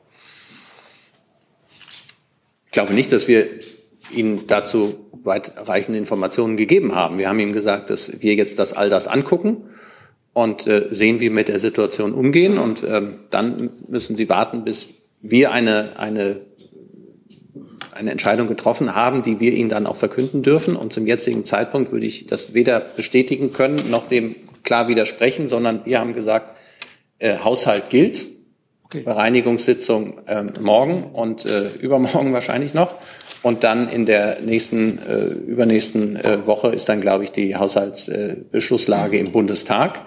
Ich 2.72 2.74
glaube 2.74 2.94
nicht, 2.94 3.12
dass 3.12 3.28
wir 3.28 3.50
Ihnen 4.16 4.48
dazu 4.48 4.96
weitreichende 5.24 6.00
Informationen 6.00 6.56
gegeben 6.56 6.96
haben. 6.96 7.18
Wir 7.18 7.28
haben 7.28 7.40
ihm 7.40 7.52
gesagt, 7.52 7.90
dass 7.90 8.22
wir 8.22 8.34
jetzt 8.36 8.60
das 8.60 8.72
all 8.72 8.90
das 8.90 9.08
angucken 9.08 9.66
und 10.32 10.68
äh, 10.68 10.88
sehen, 10.92 11.18
wie 11.18 11.24
wir 11.24 11.32
mit 11.32 11.50
der 11.50 11.60
Situation 11.60 12.14
umgehen. 12.14 12.58
Und 12.58 12.82
ähm, 12.88 13.16
dann 13.30 13.72
müssen 13.90 14.16
Sie 14.16 14.30
warten, 14.30 14.64
bis 14.64 14.88
wir 15.22 15.52
eine, 15.52 16.00
eine, 16.00 16.40
eine 17.92 18.12
Entscheidung 18.12 18.48
getroffen 18.48 18.96
haben, 18.96 19.22
die 19.22 19.42
wir 19.42 19.52
Ihnen 19.52 19.68
dann 19.68 19.86
auch 19.86 19.98
verkünden 19.98 20.42
dürfen. 20.42 20.78
Und 20.78 20.94
zum 20.94 21.06
jetzigen 21.06 21.44
Zeitpunkt 21.44 21.92
würde 21.92 22.06
ich 22.06 22.26
das 22.26 22.54
weder 22.54 22.80
bestätigen 22.80 23.52
können 23.52 23.92
noch 23.92 24.08
dem 24.08 24.34
klar 24.64 24.88
widersprechen, 24.88 25.50
sondern 25.50 25.82
wir 25.84 26.00
haben 26.00 26.14
gesagt, 26.14 26.56
äh, 27.20 27.38
Haushalt 27.40 27.90
gilt. 27.90 28.28
Okay. 28.92 29.04
Bereinigungssitzung 29.04 30.20
äh, 30.28 30.44
morgen 30.60 31.04
und 31.14 31.46
äh, 31.46 31.70
übermorgen 31.80 32.34
wahrscheinlich 32.34 32.74
noch. 32.74 32.96
Und 33.42 33.64
dann 33.64 33.88
in 33.88 34.06
der 34.06 34.42
nächsten, 34.42 35.00
äh, 35.00 35.28
übernächsten 35.28 36.18
äh, 36.18 36.46
Woche 36.46 36.68
ist 36.68 36.90
dann, 36.90 37.00
glaube 37.00 37.24
ich, 37.24 37.32
die 37.32 37.56
Haushaltsbeschlusslage 37.56 39.16
äh, 39.16 39.22
im 39.22 39.32
Bundestag. 39.32 40.02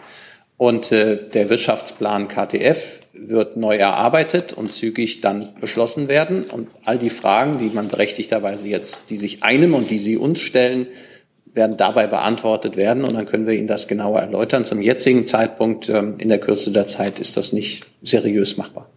Und 0.58 0.92
äh, 0.92 1.18
der 1.30 1.48
Wirtschaftsplan 1.48 2.28
KTF 2.28 3.00
wird 3.14 3.56
neu 3.56 3.76
erarbeitet 3.76 4.52
und 4.52 4.70
zügig 4.70 5.22
dann 5.22 5.54
beschlossen 5.62 6.08
werden. 6.08 6.44
Und 6.44 6.68
all 6.84 6.98
die 6.98 7.08
Fragen, 7.08 7.56
die 7.56 7.70
man 7.70 7.88
berechtigterweise 7.88 8.68
jetzt, 8.68 9.08
die 9.08 9.16
sich 9.16 9.42
einem 9.42 9.72
und 9.72 9.90
die 9.90 9.98
Sie 9.98 10.18
uns 10.18 10.40
stellen, 10.40 10.88
werden 11.54 11.76
dabei 11.76 12.06
beantwortet 12.06 12.76
werden. 12.76 13.04
Und 13.04 13.14
dann 13.14 13.26
können 13.26 13.46
wir 13.46 13.54
Ihnen 13.54 13.66
das 13.66 13.88
genauer 13.88 14.20
erläutern. 14.20 14.64
Zum 14.64 14.80
jetzigen 14.80 15.26
Zeitpunkt 15.26 15.88
ähm, 15.88 16.16
in 16.18 16.28
der 16.28 16.38
Kürze 16.38 16.70
der 16.72 16.86
Zeit 16.86 17.18
ist 17.18 17.36
das 17.36 17.52
nicht 17.52 17.86
seriös 18.02 18.56
machbar. 18.56 18.90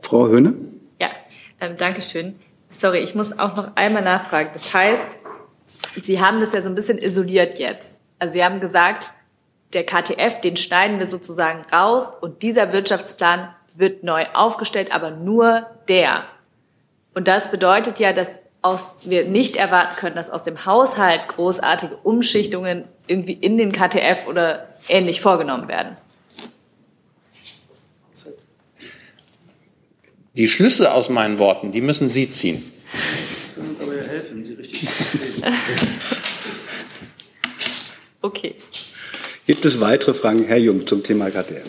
Frau 0.00 0.26
Höhne? 0.26 0.54
Ja, 1.00 1.10
ähm, 1.60 1.74
danke 1.76 2.00
schön. 2.00 2.34
Sorry, 2.70 2.98
ich 3.00 3.14
muss 3.14 3.38
auch 3.38 3.54
noch 3.56 3.76
einmal 3.76 4.02
nachfragen. 4.02 4.50
Das 4.52 4.72
heißt, 4.74 5.18
Sie 6.02 6.20
haben 6.20 6.40
das 6.40 6.52
ja 6.52 6.62
so 6.62 6.68
ein 6.68 6.74
bisschen 6.74 6.98
isoliert 6.98 7.58
jetzt. 7.58 8.00
Also 8.18 8.32
Sie 8.32 8.44
haben 8.44 8.60
gesagt, 8.60 9.12
der 9.72 9.84
KTF, 9.84 10.40
den 10.40 10.56
schneiden 10.56 10.98
wir 10.98 11.08
sozusagen 11.08 11.64
raus 11.72 12.06
und 12.20 12.42
dieser 12.42 12.72
Wirtschaftsplan 12.72 13.54
wird 13.74 14.02
neu 14.02 14.26
aufgestellt, 14.34 14.92
aber 14.92 15.10
nur 15.10 15.66
der. 15.88 16.24
Und 17.14 17.28
das 17.28 17.50
bedeutet 17.50 17.98
ja, 17.98 18.12
dass 18.12 18.38
aus, 18.62 18.92
wir 19.04 19.24
nicht 19.24 19.56
erwarten 19.56 19.96
können, 19.96 20.16
dass 20.16 20.30
aus 20.30 20.42
dem 20.42 20.66
Haushalt 20.66 21.28
großartige 21.28 21.96
Umschichtungen 22.02 22.84
irgendwie 23.06 23.32
in 23.32 23.56
den 23.56 23.72
KTF 23.72 24.26
oder 24.26 24.68
ähnlich 24.88 25.20
vorgenommen 25.20 25.68
werden. 25.68 25.96
Die 30.36 30.46
Schlüsse 30.46 30.94
aus 30.94 31.08
meinen 31.08 31.38
Worten, 31.38 31.72
die 31.72 31.80
müssen 31.80 32.08
Sie 32.08 32.30
ziehen. 32.30 32.72
Können 33.54 33.70
uns 33.70 33.80
aber 33.80 33.96
ja 33.96 34.02
helfen, 34.04 34.44
Sie 34.44 34.54
richtig. 34.54 34.88
okay. 38.22 38.54
Gibt 39.46 39.64
es 39.64 39.80
weitere 39.80 40.14
Fragen? 40.14 40.44
Herr 40.44 40.58
Jung 40.58 40.86
zum 40.86 41.02
Thema 41.02 41.30
KTF. 41.30 41.64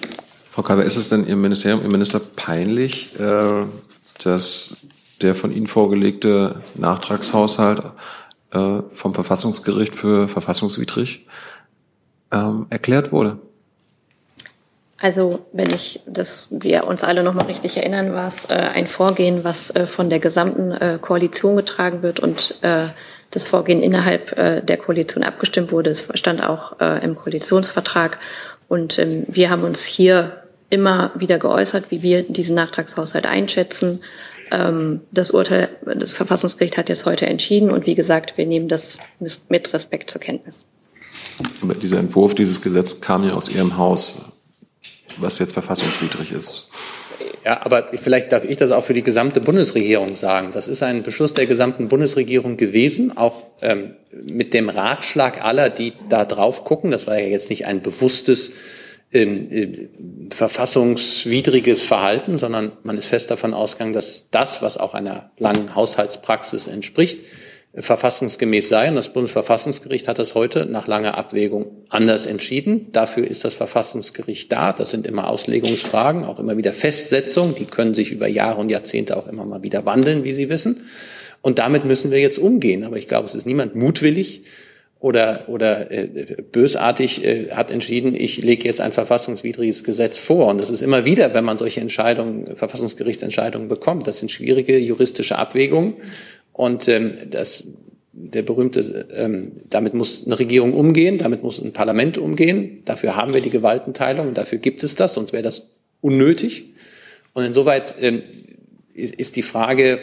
Frau 0.52 0.62
Kaber, 0.62 0.86
ist 0.86 0.98
es 0.98 1.10
denn 1.10 1.26
Ihrem 1.26 1.42
Ministerium, 1.42 1.82
Ihrem 1.82 1.92
Minister 1.92 2.20
peinlich, 2.20 3.18
äh, 3.20 3.66
dass 4.24 4.78
der 5.24 5.36
von 5.36 5.52
Ihnen 5.52 5.68
vorgelegte 5.68 6.62
Nachtragshaushalt 6.76 7.84
äh, 8.52 8.82
vom 8.90 9.14
Verfassungsgericht 9.14 9.96
für 9.96 10.28
verfassungswidrig 10.28 11.26
ähm, 12.32 12.68
erklärt 12.70 13.12
wurde? 13.12 13.38
Also 14.98 15.40
wenn 15.52 15.72
ich 15.72 16.02
das 16.06 16.48
wir 16.52 16.86
uns 16.86 17.04
alle 17.04 17.24
noch 17.24 17.34
mal 17.34 17.46
richtig 17.46 17.76
erinnern, 17.78 18.14
war 18.14 18.28
es 18.28 18.46
äh, 18.46 18.54
ein 18.54 18.86
Vorgehen, 18.86 19.44
was 19.44 19.72
äh, 19.72 19.88
von 19.88 20.12
der 20.12 20.20
gesamten 20.20 20.72
äh, 20.72 21.00
Koalition 21.02 21.56
getragen 21.56 22.04
wird 22.04 22.20
und 22.20 22.60
äh, 22.62 22.90
das 23.32 23.44
Vorgehen 23.46 23.82
innerhalb 23.82 24.38
äh, 24.38 24.62
der 24.62 24.78
Koalition 24.78 25.24
abgestimmt 25.24 25.72
wurde. 25.72 25.90
Es 25.90 26.08
stand 26.14 26.44
auch 26.44 26.80
äh, 26.80 27.04
im 27.04 27.16
Koalitionsvertrag. 27.16 28.20
Und 28.68 29.00
ähm, 29.00 29.26
wir 29.28 29.50
haben 29.50 29.64
uns 29.64 29.86
hier 29.86 30.44
immer 30.70 31.12
wieder 31.16 31.40
geäußert, 31.40 31.86
wie 31.90 32.04
wir 32.04 32.24
diesen 32.24 32.56
Nachtragshaushalt 32.56 33.26
einschätzen. 33.26 34.02
Ähm, 34.52 35.02
das 35.12 35.32
Urteil, 35.32 35.70
das 35.96 36.14
Verfassungsgericht 36.14 36.78
hat 36.78 36.90
jetzt 36.90 37.06
heute 37.06 37.26
entschieden. 37.26 37.70
Und 37.70 37.86
wie 37.86 37.96
gesagt, 37.96 38.38
wir 38.38 38.46
nehmen 38.46 38.68
das 38.68 39.00
mit 39.50 39.74
Respekt 39.74 40.12
zur 40.12 40.22
Kenntnis. 40.22 40.66
Aber 41.62 41.74
dieser 41.74 42.00
Entwurf 42.00 42.36
dieses 42.36 42.62
Gesetzes 42.62 43.02
kam 43.02 43.24
ja 43.24 43.34
aus 43.34 43.54
Ihrem 43.54 43.78
Haus, 43.78 44.26
was 45.18 45.40
jetzt 45.40 45.54
verfassungswidrig 45.54 46.32
ist. 46.32 46.70
Ja, 47.44 47.66
aber 47.66 47.90
vielleicht 47.96 48.32
darf 48.32 48.44
ich 48.44 48.58
das 48.58 48.70
auch 48.70 48.84
für 48.84 48.94
die 48.94 49.02
gesamte 49.02 49.42
Bundesregierung 49.42 50.16
sagen. 50.16 50.50
Das 50.54 50.68
ist 50.68 50.84
ein 50.84 51.02
Beschluss 51.02 51.34
der 51.34 51.48
gesamten 51.48 51.88
Bundesregierung 51.88 52.56
gewesen, 52.56 53.18
auch 53.18 53.44
ähm, 53.62 53.96
mit 54.12 54.54
dem 54.54 54.70
Ratschlag 54.70 55.44
aller, 55.44 55.70
die 55.70 55.94
da 56.10 56.26
drauf 56.26 56.64
gucken. 56.66 56.92
Das 56.92 57.08
war 57.08 57.20
ja 57.20 57.28
jetzt 57.28 57.50
nicht 57.50 57.66
ein 57.66 57.82
bewusstes 57.82 58.52
verfassungswidriges 60.30 61.84
Verhalten, 61.84 62.38
sondern 62.38 62.72
man 62.84 62.98
ist 62.98 63.08
fest 63.08 63.30
davon 63.30 63.54
ausgegangen, 63.54 63.92
dass 63.94 64.28
das, 64.32 64.62
was 64.62 64.78
auch 64.78 64.94
einer 64.94 65.32
langen 65.38 65.76
Haushaltspraxis 65.76 66.68
entspricht, 66.68 67.20
verfassungsgemäß 67.74 68.70
sei. 68.70 68.90
Und 68.90 68.96
das 68.96 69.14
Bundesverfassungsgericht 69.14 70.08
hat 70.08 70.20
das 70.20 70.36
heute 70.36 70.66
nach 70.66 70.88
langer 70.88 71.18
Abwägung 71.18 71.86
anders 71.90 72.26
entschieden. 72.26 72.88
Dafür 72.92 73.28
ist 73.28 73.44
das 73.46 73.54
Verfassungsgericht 73.54 74.52
da. 74.52 74.74
Das 74.74 74.92
sind 74.92 75.08
immer 75.08 75.28
Auslegungsfragen, 75.28 76.26
auch 76.26 76.40
immer 76.40 76.58
wieder 76.58 76.74
Festsetzungen. 76.74 77.56
Die 77.56 77.66
können 77.66 77.94
sich 77.94 78.12
über 78.12 78.28
Jahre 78.28 78.60
und 78.60 78.70
Jahrzehnte 78.70 79.18
auch 79.18 79.28
immer 79.28 79.46
mal 79.46 79.64
wieder 79.64 79.86
wandeln, 79.86 80.24
wie 80.24 80.34
Sie 80.34 80.50
wissen. 80.50 80.82
Und 81.42 81.60
damit 81.60 81.86
müssen 81.86 82.12
wir 82.12 82.20
jetzt 82.20 82.40
umgehen. 82.40 82.84
Aber 82.84 82.98
ich 82.98 83.08
glaube, 83.08 83.28
es 83.28 83.36
ist 83.36 83.46
niemand 83.46 83.76
mutwillig 83.76 84.44
oder, 85.02 85.46
oder 85.48 85.92
äh, 85.92 86.06
bösartig 86.52 87.26
äh, 87.26 87.50
hat 87.52 87.72
entschieden, 87.72 88.14
ich 88.14 88.38
lege 88.38 88.66
jetzt 88.66 88.80
ein 88.82 88.94
verfassungswidriges 88.94 89.84
Gesetz 89.84 90.20
vor. 90.20 90.48
Und 90.48 90.60
das 90.60 90.70
ist 90.70 90.82
immer 90.82 91.06
wieder, 91.06 91.34
wenn 91.34 91.44
man 91.44 91.58
solche 91.58 91.82
Entscheidungen, 91.82 92.56
Verfassungsgerichtsentscheidungen 92.56 93.68
bekommt. 93.68 94.06
Das 94.06 94.20
sind 94.20 94.30
schwierige 94.30 94.78
juristische 94.78 95.40
Abwägungen. 95.40 95.96
Und 96.54 96.88
ähm, 96.88 97.14
das, 97.32 97.64
der 98.14 98.44
berühmte, 98.44 99.08
ähm, 99.16 99.54
damit 99.72 99.96
muss 99.96 100.24
eine 100.24 100.38
Regierung 100.38 100.74
umgehen, 100.74 101.18
damit 101.18 101.42
muss 101.42 101.60
ein 101.60 101.74
Parlament 101.74 102.20
umgehen. 102.20 102.84
Dafür 102.86 103.16
haben 103.16 103.34
wir 103.34 103.42
die 103.42 103.50
Gewaltenteilung, 103.50 104.36
dafür 104.36 104.60
gibt 104.60 104.84
es 104.84 104.96
das, 104.96 105.16
sonst 105.16 105.34
wäre 105.34 105.44
das 105.44 105.64
unnötig. 106.02 106.66
Und 107.34 107.44
insoweit 107.44 107.96
ähm, 108.02 108.22
ist, 108.94 109.16
ist 109.16 109.36
die 109.36 109.42
Frage 109.42 110.00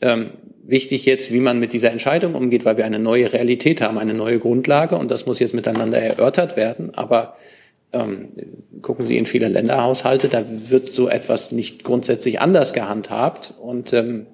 ähm, 0.00 0.30
wichtig 0.68 1.06
jetzt, 1.06 1.32
wie 1.32 1.40
man 1.40 1.58
mit 1.58 1.72
dieser 1.72 1.90
Entscheidung 1.90 2.34
umgeht, 2.34 2.64
weil 2.64 2.76
wir 2.76 2.84
eine 2.84 2.98
neue 2.98 3.32
Realität 3.32 3.80
haben, 3.80 3.98
eine 3.98 4.14
neue 4.14 4.38
Grundlage 4.38 4.96
und 4.96 5.10
das 5.10 5.26
muss 5.26 5.40
jetzt 5.40 5.54
miteinander 5.54 5.98
erörtert 5.98 6.56
werden. 6.56 6.94
Aber 6.94 7.36
ähm, 7.92 8.28
gucken 8.82 9.06
Sie 9.06 9.16
in 9.16 9.26
viele 9.26 9.48
Länderhaushalte, 9.48 10.28
da 10.28 10.44
wird 10.46 10.92
so 10.92 11.08
etwas 11.08 11.52
nicht 11.52 11.84
grundsätzlich 11.84 12.40
anders 12.40 12.72
gehandhabt 12.72 13.54
und 13.60 13.92
ähm, 13.92 14.26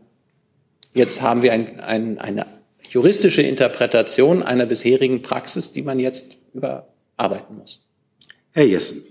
Jetzt 0.94 1.20
haben 1.20 1.42
wir 1.42 1.52
ein, 1.52 1.80
ein, 1.80 2.18
eine 2.18 2.46
juristische 2.88 3.42
Interpretation 3.42 4.42
einer 4.42 4.64
bisherigen 4.64 5.22
Praxis, 5.22 5.72
die 5.72 5.82
man 5.82 5.98
jetzt 5.98 6.36
überarbeiten 6.54 7.58
muss. 7.58 7.80
Herr 8.52 8.64
Jessen. 8.64 9.02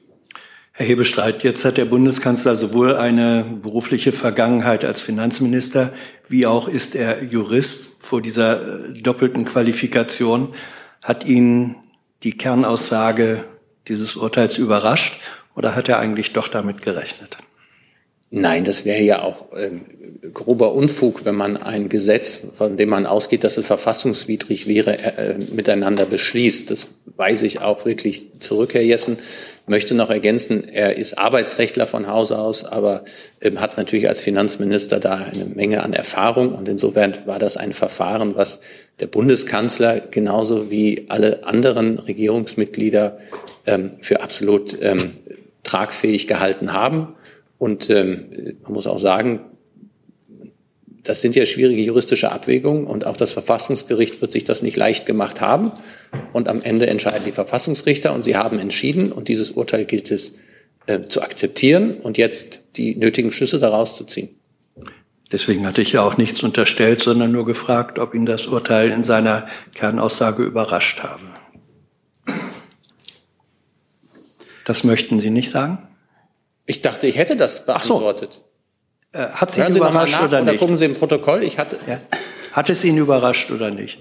Herr 0.75 0.87
Hebestreit, 0.87 1.43
jetzt 1.43 1.65
hat 1.65 1.77
der 1.77 1.85
Bundeskanzler 1.85 2.55
sowohl 2.55 2.95
eine 2.95 3.45
berufliche 3.61 4.11
Vergangenheit 4.11 4.83
als 4.83 5.01
Finanzminister, 5.01 5.93
wie 6.27 6.47
auch 6.47 6.67
ist 6.67 6.95
er 6.95 7.23
Jurist 7.23 8.03
vor 8.03 8.23
dieser 8.23 8.87
äh, 8.87 8.93
doppelten 8.99 9.45
Qualifikation. 9.45 10.55
Hat 11.03 11.25
ihn 11.25 11.75
die 12.23 12.35
Kernaussage 12.35 13.43
dieses 13.87 14.15
Urteils 14.15 14.57
überrascht 14.57 15.21
oder 15.53 15.75
hat 15.75 15.89
er 15.89 15.99
eigentlich 15.99 16.33
doch 16.33 16.47
damit 16.47 16.81
gerechnet? 16.81 17.37
Nein, 18.35 18.63
das 18.63 18.83
wäre 18.83 19.03
ja 19.03 19.21
auch 19.21 19.49
ähm, 19.55 19.81
grober 20.33 20.73
Unfug, 20.73 21.23
wenn 21.23 21.35
man 21.35 21.55
ein 21.55 21.87
Gesetz, 21.87 22.39
von 22.55 22.77
dem 22.77 22.89
man 22.89 23.05
ausgeht, 23.05 23.43
dass 23.43 23.59
es 23.59 23.67
verfassungswidrig 23.67 24.65
wäre, 24.65 24.97
äh, 24.97 25.35
miteinander 25.53 26.07
beschließt. 26.07 26.71
Das 26.71 26.87
weise 27.15 27.45
ich 27.45 27.61
auch 27.61 27.85
wirklich 27.85 28.25
zurück, 28.39 28.73
Herr 28.73 28.81
Jessen. 28.81 29.19
Möchte 29.67 29.93
noch 29.93 30.09
ergänzen, 30.09 30.67
er 30.67 30.97
ist 30.97 31.15
Arbeitsrechtler 31.19 31.85
von 31.85 32.07
Hause 32.07 32.39
aus, 32.39 32.65
aber 32.65 33.05
ähm, 33.39 33.61
hat 33.61 33.77
natürlich 33.77 34.07
als 34.07 34.21
Finanzminister 34.21 34.99
da 34.99 35.17
eine 35.17 35.45
Menge 35.45 35.83
an 35.83 35.93
Erfahrung. 35.93 36.55
Und 36.55 36.67
insofern 36.67 37.13
war 37.27 37.37
das 37.37 37.55
ein 37.55 37.71
Verfahren, 37.71 38.33
was 38.35 38.61
der 38.99 39.07
Bundeskanzler 39.07 39.99
genauso 39.99 40.71
wie 40.71 41.05
alle 41.09 41.43
anderen 41.43 41.99
Regierungsmitglieder 41.99 43.19
ähm, 43.67 43.91
für 44.01 44.23
absolut 44.23 44.75
ähm, 44.81 45.17
tragfähig 45.61 46.25
gehalten 46.25 46.73
haben. 46.73 47.09
Und 47.63 47.89
ähm, 47.89 48.57
man 48.63 48.73
muss 48.73 48.87
auch 48.87 48.99
sagen, 48.99 49.39
das 51.01 51.21
sind 51.21 51.33
ja 51.33 51.45
schwierige 51.45 51.81
juristische 51.81 52.29
Abwägungen 52.29 52.83
und 52.83 53.07
auch 53.07 53.15
das 53.15 53.31
Verfassungsgericht 53.31 54.19
wird 54.19 54.33
sich 54.33 54.43
das 54.43 54.61
nicht 54.61 54.75
leicht 54.75 55.05
gemacht 55.05 55.39
haben. 55.39 55.71
Und 56.33 56.49
am 56.49 56.61
Ende 56.61 56.87
entscheiden 56.87 57.23
die 57.25 57.31
Verfassungsrichter 57.31 58.13
und 58.13 58.25
sie 58.25 58.35
haben 58.35 58.59
entschieden 58.59 59.13
und 59.13 59.29
dieses 59.29 59.51
Urteil 59.51 59.85
gilt 59.85 60.11
es 60.11 60.35
äh, 60.87 60.99
zu 60.99 61.21
akzeptieren 61.21 62.01
und 62.01 62.17
jetzt 62.17 62.59
die 62.75 62.97
nötigen 62.97 63.31
Schlüsse 63.31 63.59
daraus 63.59 63.95
zu 63.95 64.03
ziehen. 64.03 64.35
Deswegen 65.31 65.65
hatte 65.65 65.81
ich 65.81 65.93
ja 65.93 66.01
auch 66.01 66.17
nichts 66.17 66.43
unterstellt, 66.43 67.01
sondern 67.01 67.31
nur 67.31 67.45
gefragt, 67.45 67.97
ob 67.97 68.13
ihn 68.13 68.25
das 68.25 68.47
Urteil 68.47 68.91
in 68.91 69.05
seiner 69.05 69.47
Kernaussage 69.73 70.43
überrascht 70.43 70.99
habe. 71.01 71.23
Das 74.65 74.83
möchten 74.83 75.21
Sie 75.21 75.29
nicht 75.29 75.49
sagen? 75.49 75.77
Ich 76.65 76.81
dachte, 76.81 77.07
ich 77.07 77.17
hätte 77.17 77.35
das 77.35 77.65
beantwortet. 77.65 78.41
So. 79.13 79.19
Äh, 79.19 79.29
hat 79.29 79.51
Sie 79.51 79.61
Hören 79.61 79.75
überrascht 79.75 80.13
nach, 80.13 80.27
oder 80.27 80.41
nicht? 80.41 80.51
Oder 80.51 80.59
gucken 80.59 80.77
Sie 80.77 80.85
im 80.85 80.95
Protokoll. 80.95 81.43
Ich 81.43 81.57
hatte. 81.57 81.77
Ja. 81.87 81.99
Hat 82.53 82.69
es 82.69 82.83
ihn 82.83 82.97
überrascht 82.97 83.51
oder 83.51 83.71
nicht? 83.71 83.99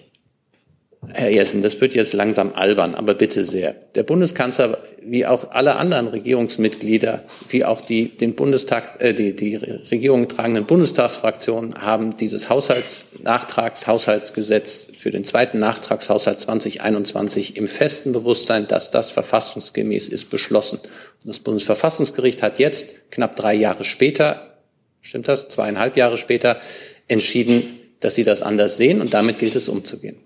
Herr 1.08 1.30
Jessen, 1.30 1.62
das 1.62 1.80
wird 1.80 1.96
jetzt 1.96 2.12
langsam 2.12 2.52
albern, 2.54 2.94
aber 2.94 3.14
bitte 3.14 3.42
sehr. 3.42 3.72
Der 3.96 4.04
Bundeskanzler, 4.04 4.78
wie 5.02 5.26
auch 5.26 5.50
alle 5.50 5.74
anderen 5.74 6.06
Regierungsmitglieder, 6.06 7.24
wie 7.48 7.64
auch 7.64 7.80
die 7.80 8.16
den 8.16 8.36
Bundestag, 8.36 9.02
äh, 9.02 9.12
die, 9.12 9.34
die 9.34 9.56
Regierung 9.56 10.28
tragenden 10.28 10.64
Bundestagsfraktionen 10.64 11.82
haben 11.82 12.16
dieses 12.16 12.48
Haushaltsnachtragshaushaltsgesetz 12.48 14.86
für 14.96 15.10
den 15.10 15.24
zweiten 15.24 15.58
Nachtragshaushalt 15.58 16.38
2021 16.38 17.56
im 17.56 17.66
festen 17.66 18.12
Bewusstsein, 18.12 18.68
dass 18.68 18.92
das 18.92 19.10
verfassungsgemäß 19.10 20.08
ist, 20.08 20.30
beschlossen. 20.30 20.78
Das 21.24 21.38
Bundesverfassungsgericht 21.38 22.42
hat 22.42 22.58
jetzt, 22.58 23.10
knapp 23.10 23.36
drei 23.36 23.54
Jahre 23.54 23.84
später, 23.84 24.58
stimmt 25.00 25.28
das, 25.28 25.48
zweieinhalb 25.48 25.96
Jahre 25.96 26.16
später, 26.16 26.60
entschieden, 27.06 27.62
dass 28.00 28.16
sie 28.16 28.24
das 28.24 28.42
anders 28.42 28.76
sehen 28.76 29.00
und 29.00 29.14
damit 29.14 29.38
gilt 29.38 29.54
es 29.54 29.68
umzugehen. 29.68 30.16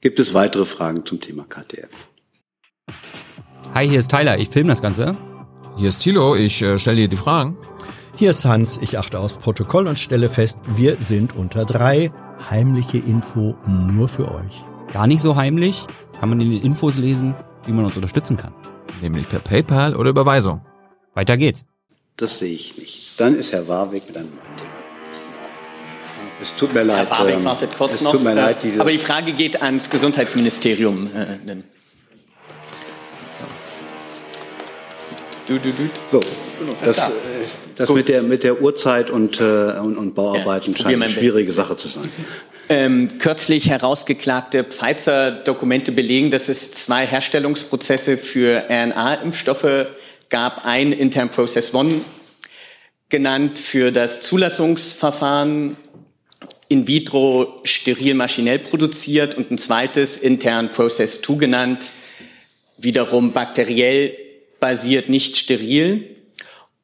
Gibt 0.00 0.18
es 0.18 0.32
weitere 0.34 0.64
Fragen 0.64 1.04
zum 1.04 1.20
Thema 1.20 1.44
KTF? 1.44 1.90
Hi, 3.74 3.88
hier 3.88 3.98
ist 3.98 4.10
Tyler, 4.10 4.38
ich 4.38 4.48
filme 4.48 4.70
das 4.70 4.80
Ganze. 4.80 5.12
Hier 5.76 5.88
ist 5.88 6.00
Thilo, 6.00 6.36
ich 6.36 6.62
äh, 6.62 6.78
stelle 6.78 6.98
dir 6.98 7.08
die 7.08 7.16
Fragen. 7.16 7.58
Hier 8.16 8.30
ist 8.30 8.44
Hans, 8.44 8.78
ich 8.80 8.96
achte 8.96 9.18
aufs 9.18 9.38
Protokoll 9.38 9.88
und 9.88 9.98
stelle 9.98 10.28
fest, 10.28 10.58
wir 10.76 10.98
sind 11.00 11.34
unter 11.34 11.64
drei. 11.64 12.12
Heimliche 12.50 12.98
Info 12.98 13.56
nur 13.66 14.08
für 14.08 14.30
euch. 14.30 14.64
Gar 14.92 15.06
nicht 15.06 15.20
so 15.20 15.36
heimlich, 15.36 15.86
kann 16.20 16.28
man 16.28 16.40
in 16.40 16.52
den 16.52 16.62
Infos 16.62 16.96
lesen, 16.96 17.34
wie 17.66 17.72
man 17.72 17.84
uns 17.84 17.96
unterstützen 17.96 18.36
kann. 18.36 18.52
Nämlich 19.02 19.28
per 19.28 19.40
PayPal 19.40 19.96
oder 19.96 20.10
Überweisung. 20.10 20.60
Weiter 21.14 21.36
geht's. 21.36 21.64
Das 22.16 22.38
sehe 22.38 22.54
ich 22.54 22.76
nicht. 22.78 23.18
Dann 23.20 23.34
ist 23.36 23.52
Herr 23.52 23.66
Warwick 23.68 24.06
mit 24.08 24.16
einem 24.16 24.30
Thema. 24.30 24.40
Es 26.40 26.54
tut 26.54 26.72
mir 26.74 26.80
Herr 26.80 26.86
leid. 26.86 27.10
Warwick 27.10 27.34
ähm, 27.36 27.44
wartet 27.44 27.76
kurz 27.76 27.94
es 27.94 28.00
noch. 28.02 28.12
tut 28.12 28.22
mir 28.22 28.32
Äh, 28.32 28.34
leid, 28.34 28.62
diese 28.62 28.80
Aber 28.80 28.90
die 28.90 28.98
Frage 28.98 29.32
geht 29.32 29.62
ans 29.62 29.88
Gesundheitsministerium. 29.90 31.08
Du, 35.46 35.58
du, 35.58 35.70
du. 35.70 35.90
So, 36.10 36.20
das 36.82 36.96
das, 36.96 36.96
da. 36.96 37.08
äh, 37.08 37.12
das 37.76 37.90
mit 37.90 38.08
der, 38.08 38.22
mit 38.22 38.44
der 38.44 38.62
Uhrzeit 38.62 39.10
und, 39.10 39.40
äh, 39.40 39.44
und, 39.44 39.98
und 39.98 40.14
Bauarbeiten 40.14 40.72
probier 40.72 40.92
scheint 40.92 41.02
eine 41.02 41.12
schwierige 41.12 41.52
Sache 41.52 41.76
zu 41.76 41.88
sein. 41.88 42.08
Ähm, 42.70 43.08
kürzlich 43.18 43.68
herausgeklagte 43.68 44.64
Pfizer-Dokumente 44.64 45.92
belegen, 45.92 46.30
dass 46.30 46.48
es 46.48 46.72
zwei 46.72 47.06
Herstellungsprozesse 47.06 48.16
für 48.16 48.64
RNA-Impfstoffe 48.70 49.86
gab. 50.30 50.64
Ein 50.64 50.92
Intern 50.92 51.28
Process 51.28 51.74
One 51.74 52.00
genannt 53.10 53.58
für 53.58 53.92
das 53.92 54.22
Zulassungsverfahren 54.22 55.76
in 56.68 56.88
vitro 56.88 57.60
steril 57.64 58.14
maschinell 58.14 58.60
produziert 58.60 59.36
und 59.36 59.50
ein 59.50 59.58
zweites 59.58 60.16
intern 60.16 60.70
Process 60.70 61.20
2 61.20 61.34
genannt, 61.34 61.92
wiederum 62.78 63.32
bakteriell 63.32 64.16
basiert, 64.64 65.10
nicht 65.10 65.36
steril. 65.36 66.16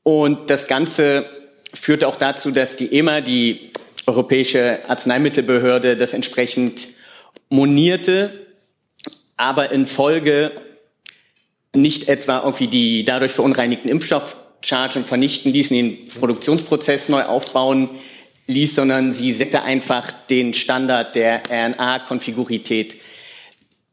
Und 0.03 0.51
das 0.51 0.69
Ganze 0.69 1.25
führt 1.73 2.05
auch 2.05 2.17
dazu, 2.17 2.51
dass 2.51 2.77
die 2.77 2.93
EMA, 2.93 3.23
die 3.23 3.71
Europäische 4.07 4.81
Arzneimittelbehörde, 4.87 5.97
das 5.97 6.13
entsprechend 6.13 6.89
monierte, 7.49 8.47
aber 9.39 9.73
in 9.73 9.87
Folge 9.87 10.53
nicht 11.75 12.07
etwa 12.09 12.41
irgendwie 12.41 12.69
die 12.69 13.03
dadurch 13.03 13.33
verunreinigten 13.33 13.89
Impfstoffchargen 13.89 15.07
vernichten 15.07 15.51
ließen, 15.51 15.75
den 15.75 16.07
Produktionsprozess 16.09 17.09
neu 17.09 17.23
aufbauen 17.23 17.89
ließ, 18.47 18.75
sondern 18.75 19.11
sie 19.11 19.33
setzte 19.33 19.63
einfach 19.63 20.13
den 20.29 20.53
Standard 20.53 21.15
der 21.15 21.45
RNA-Konfigurität. 21.51 23.00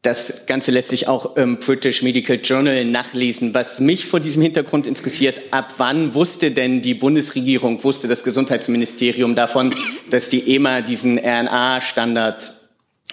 Das 0.02 0.46
Ganze 0.46 0.70
lässt 0.70 0.90
sich 0.90 1.08
auch 1.08 1.34
im 1.36 1.58
British 1.58 2.02
Medical 2.02 2.38
Journal 2.42 2.84
nachlesen. 2.84 3.52
Was 3.52 3.80
mich 3.80 4.06
vor 4.06 4.20
diesem 4.20 4.42
Hintergrund 4.42 4.86
interessiert, 4.86 5.40
ab 5.50 5.74
wann 5.78 6.14
wusste 6.14 6.52
denn 6.52 6.80
die 6.80 6.94
Bundesregierung, 6.94 7.82
wusste 7.82 8.06
das 8.06 8.22
Gesundheitsministerium 8.22 9.34
davon, 9.34 9.74
dass 10.10 10.28
die 10.28 10.54
EMA 10.54 10.82
diesen 10.82 11.18
RNA-Standard 11.18 12.54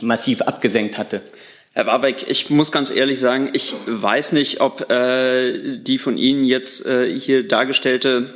massiv 0.01 0.43
abgesenkt 0.43 0.99
hatte? 0.99 1.21
Herr 1.73 1.87
Warbeck, 1.87 2.29
ich 2.29 2.51
muss 2.51 2.71
ganz 2.71 2.91
ehrlich 2.91 3.19
sagen, 3.19 3.49
ich 3.53 3.73
weiß 3.87 4.33
nicht, 4.33 4.61
ob 4.61 4.89
äh, 4.91 5.77
die 5.79 5.97
von 5.97 6.17
Ihnen 6.17 6.45
jetzt 6.45 6.85
äh, 6.85 7.09
hier 7.19 7.47
dargestellte 7.47 8.35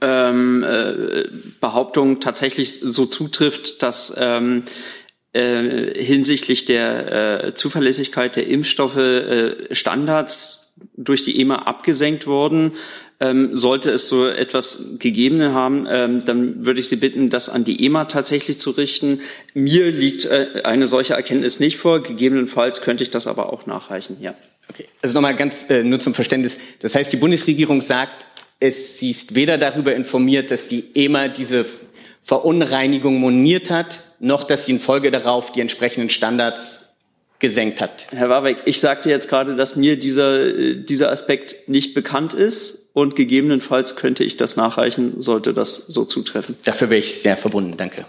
ähm, 0.00 0.64
äh, 0.64 1.24
Behauptung 1.60 2.20
tatsächlich 2.20 2.78
so 2.80 3.06
zutrifft, 3.06 3.82
dass 3.82 4.14
ähm, 4.16 4.62
äh, 5.32 6.02
hinsichtlich 6.02 6.64
der 6.64 7.44
äh, 7.44 7.54
Zuverlässigkeit 7.54 8.36
der 8.36 8.46
Impfstoffe 8.46 8.96
äh, 8.96 9.74
Standards 9.74 10.70
durch 10.96 11.22
die 11.22 11.40
EMA 11.40 11.56
abgesenkt 11.56 12.26
wurden. 12.26 12.72
Ähm, 13.20 13.54
sollte 13.54 13.90
es 13.90 14.08
so 14.08 14.26
etwas 14.26 14.96
gegeben 14.98 15.54
haben, 15.54 15.86
ähm, 15.88 16.24
dann 16.24 16.66
würde 16.66 16.80
ich 16.80 16.88
Sie 16.88 16.96
bitten, 16.96 17.30
das 17.30 17.48
an 17.48 17.64
die 17.64 17.84
EMA 17.84 18.06
tatsächlich 18.06 18.58
zu 18.58 18.70
richten. 18.70 19.20
Mir 19.54 19.92
liegt 19.92 20.24
äh, 20.24 20.62
eine 20.64 20.88
solche 20.88 21.14
Erkenntnis 21.14 21.60
nicht 21.60 21.76
vor. 21.76 22.02
Gegebenenfalls 22.02 22.82
könnte 22.82 23.04
ich 23.04 23.10
das 23.10 23.28
aber 23.28 23.52
auch 23.52 23.64
nachreichen. 23.64 24.16
Ja. 24.20 24.34
Okay. 24.68 24.86
Also 25.02 25.14
nochmal 25.14 25.36
ganz 25.36 25.70
äh, 25.70 25.84
nur 25.84 26.00
zum 26.00 26.14
Verständnis. 26.14 26.58
Das 26.80 26.96
heißt, 26.96 27.12
die 27.12 27.16
Bundesregierung 27.16 27.80
sagt, 27.80 28.26
es, 28.58 28.98
sie 28.98 29.10
ist 29.10 29.34
weder 29.34 29.56
darüber 29.56 29.94
informiert, 29.94 30.50
dass 30.50 30.66
die 30.66 30.84
EMA 30.94 31.28
diese 31.28 31.64
Verunreinigung 32.22 33.16
moniert 33.16 33.68
hat, 33.68 34.04
noch 34.20 34.44
dass 34.44 34.66
sie 34.66 34.72
in 34.72 34.78
Folge 34.78 35.10
darauf 35.10 35.50
die 35.52 35.60
entsprechenden 35.60 36.08
Standards 36.08 36.92
gesenkt 37.40 37.80
hat. 37.80 38.06
Herr 38.12 38.28
Warbeck, 38.28 38.58
ich 38.66 38.78
sagte 38.78 39.10
jetzt 39.10 39.28
gerade, 39.28 39.56
dass 39.56 39.74
mir 39.74 39.98
dieser, 39.98 40.46
äh, 40.46 40.76
dieser 40.76 41.10
Aspekt 41.10 41.68
nicht 41.68 41.92
bekannt 41.92 42.32
ist 42.32 42.88
und 42.92 43.16
gegebenenfalls 43.16 43.96
könnte 43.96 44.22
ich 44.22 44.36
das 44.36 44.56
nachreichen, 44.56 45.20
sollte 45.20 45.52
das 45.52 45.74
so 45.74 46.04
zutreffen. 46.04 46.56
Dafür 46.64 46.88
wäre 46.88 47.00
ich 47.00 47.20
sehr 47.20 47.36
verbunden. 47.36 47.76
Danke. 47.76 48.06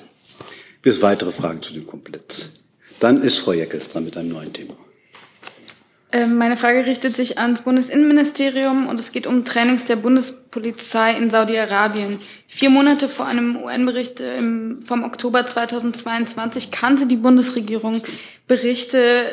Bis 0.84 1.02
weitere 1.02 1.32
Fragen 1.32 1.64
zu 1.64 1.74
dem 1.74 1.88
Komplex. 1.88 2.52
Dann 3.00 3.22
ist 3.24 3.40
Frau 3.40 3.54
Jeckels 3.54 3.90
dran 3.90 4.06
mit 4.06 4.16
einem 4.16 4.30
neuen 4.30 4.54
Thema. 4.54 4.76
Ähm, 6.12 6.38
Meine 6.38 6.56
Frage 6.56 6.86
richtet 6.86 7.16
sich 7.16 7.40
ans 7.40 7.62
Bundesinnenministerium 7.62 8.88
und 8.88 9.00
es 9.00 9.12
geht 9.12 9.26
um 9.26 9.44
Trainings 9.44 9.86
der 9.86 9.96
Bundespolizei 10.54 11.14
in 11.18 11.30
Saudi-Arabien. 11.30 12.20
Vier 12.48 12.70
Monate 12.70 13.10
vor 13.10 13.26
einem 13.26 13.56
UN-Bericht 13.64 14.22
äh, 14.22 14.38
im- 14.38 14.82
vom 14.82 15.04
Oktober 15.04 15.46
2022 15.46 16.70
kannte 16.72 17.08
die 17.08 17.16
Bundesregierung 17.16 18.04
Berichte, 18.48 19.26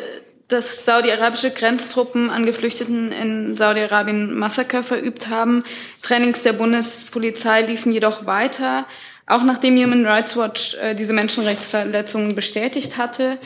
dass 0.48 0.84
saudi-arabische 0.84 1.50
Grenztruppen 1.50 2.30
an 2.30 2.46
Geflüchteten 2.46 3.12
in 3.12 3.56
Saudi-Arabien 3.56 4.38
Massaker 4.38 4.82
verübt 4.82 5.28
haben. 5.28 5.64
Trainings 6.02 6.42
der 6.42 6.54
Bundespolizei 6.54 7.62
liefen 7.62 7.92
jedoch 7.92 8.24
weiter, 8.26 8.86
auch 9.26 9.42
nachdem 9.44 9.76
Human 9.76 10.06
Rights 10.06 10.36
Watch 10.36 10.74
äh, 10.80 10.94
diese 10.94 11.12
Menschenrechtsverletzungen 11.12 12.34
bestätigt 12.34 12.96
hatte. 12.96 13.38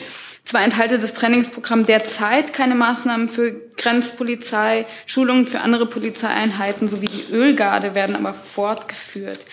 Zwar 0.45 0.63
enthalte 0.63 0.99
das 0.99 1.15
Trainingsprogramm 1.15 1.87
derzeit 1.87 2.53
keine 2.53 2.75
Maßnahmen 2.75 3.29
für 3.29 3.61
Grenzpolizei, 3.77 4.87
Schulungen 5.07 5.47
für 5.47 5.61
andere 5.61 5.87
Polizeieinheiten 5.87 6.87
sowie 6.87 7.09
die 7.09 7.33
Ölgarde 7.33 7.95
werden 7.95 8.15
aber 8.15 8.35
fortgeführt. 8.35 9.47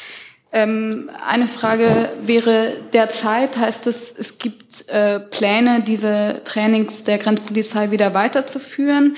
Ähm, 0.52 1.10
eine 1.26 1.48
Frage 1.48 2.10
wäre 2.24 2.74
derzeit, 2.92 3.58
heißt 3.58 3.88
es, 3.88 4.14
es 4.18 4.38
gibt 4.38 4.90
äh, 4.90 5.22
Pläne, 5.22 5.82
diese 5.82 6.42
Trainings 6.44 7.06
der 7.06 7.20
Grenzpolizei 7.20 7.92
wieder 7.92 8.14
weiterzuführen? 8.14 9.16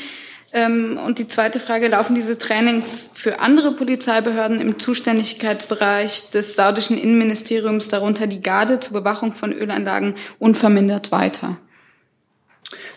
Ähm, 0.56 1.00
und 1.04 1.18
die 1.18 1.28
zweite 1.28 1.60
Frage, 1.60 1.88
laufen 1.88 2.14
diese 2.14 2.38
Trainings 2.38 3.10
für 3.16 3.40
andere 3.40 3.72
Polizeibehörden 3.72 4.62
im 4.62 4.78
Zuständigkeitsbereich 4.78 6.30
des 6.30 6.56
saudischen 6.56 6.96
Innenministeriums, 6.96 7.88
darunter 7.88 8.28
die 8.28 8.42
Garde 8.42 8.80
zur 8.80 8.94
Bewachung 8.94 9.34
von 9.34 9.52
Ölanlagen, 9.52 10.16
unvermindert 10.38 11.12
weiter? 11.12 11.58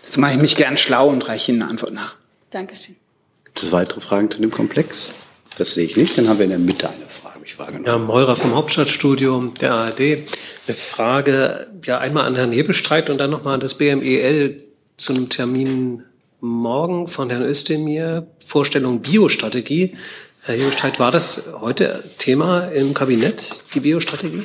Jetzt 0.05 0.19
mache 0.19 0.35
ich 0.35 0.41
mich 0.41 0.57
gern 0.57 0.77
schlau 0.77 1.09
und 1.09 1.27
reiche 1.29 1.53
Ihnen 1.53 1.63
eine 1.63 1.71
Antwort 1.71 1.95
nach. 1.95 2.17
Dankeschön. 2.51 2.97
Gibt 3.45 3.63
es 3.63 3.73
weitere 3.73 4.03
Fragen 4.03 4.31
zu 4.31 4.39
dem 4.39 4.51
Komplex? 4.51 5.09
Das 5.57 5.73
sehe 5.73 5.87
ich 5.87 5.97
nicht. 5.97 6.19
Dann 6.19 6.29
haben 6.29 6.39
wir 6.39 6.45
in 6.45 6.51
der 6.51 6.59
Mitte 6.59 6.91
eine 6.91 7.07
Frage. 7.09 7.41
Ich 7.43 7.59
wahrgenommen. 7.59 7.87
Ja, 7.87 7.97
Meurer 7.97 8.37
vom 8.37 8.55
Hauptstadtstudio 8.55 9.53
der 9.61 9.73
ARD. 9.73 10.01
Eine 10.01 10.77
Frage, 10.77 11.69
ja, 11.87 11.99
einmal 11.99 12.27
an 12.27 12.37
Herrn 12.37 12.53
Hebestreit 12.53 13.09
und 13.09 13.17
dann 13.19 13.31
nochmal 13.31 13.55
an 13.55 13.61
das 13.61 13.79
BMEL 13.79 14.63
zum 14.97 15.31
Termin 15.31 16.03
morgen 16.41 17.09
von 17.09 17.31
Herrn 17.31 17.43
Özdemir, 17.43 18.27
Vorstellung 18.45 19.01
Biostrategie. 19.01 19.95
Herr 20.43 20.55
Hebestreit, 20.55 21.01
war 21.01 21.11
das 21.11 21.49
heute 21.61 22.05
Thema 22.19 22.67
im 22.69 22.95
Kabinett, 22.95 23.65
die 23.75 23.81
Biostrategie? 23.81 24.45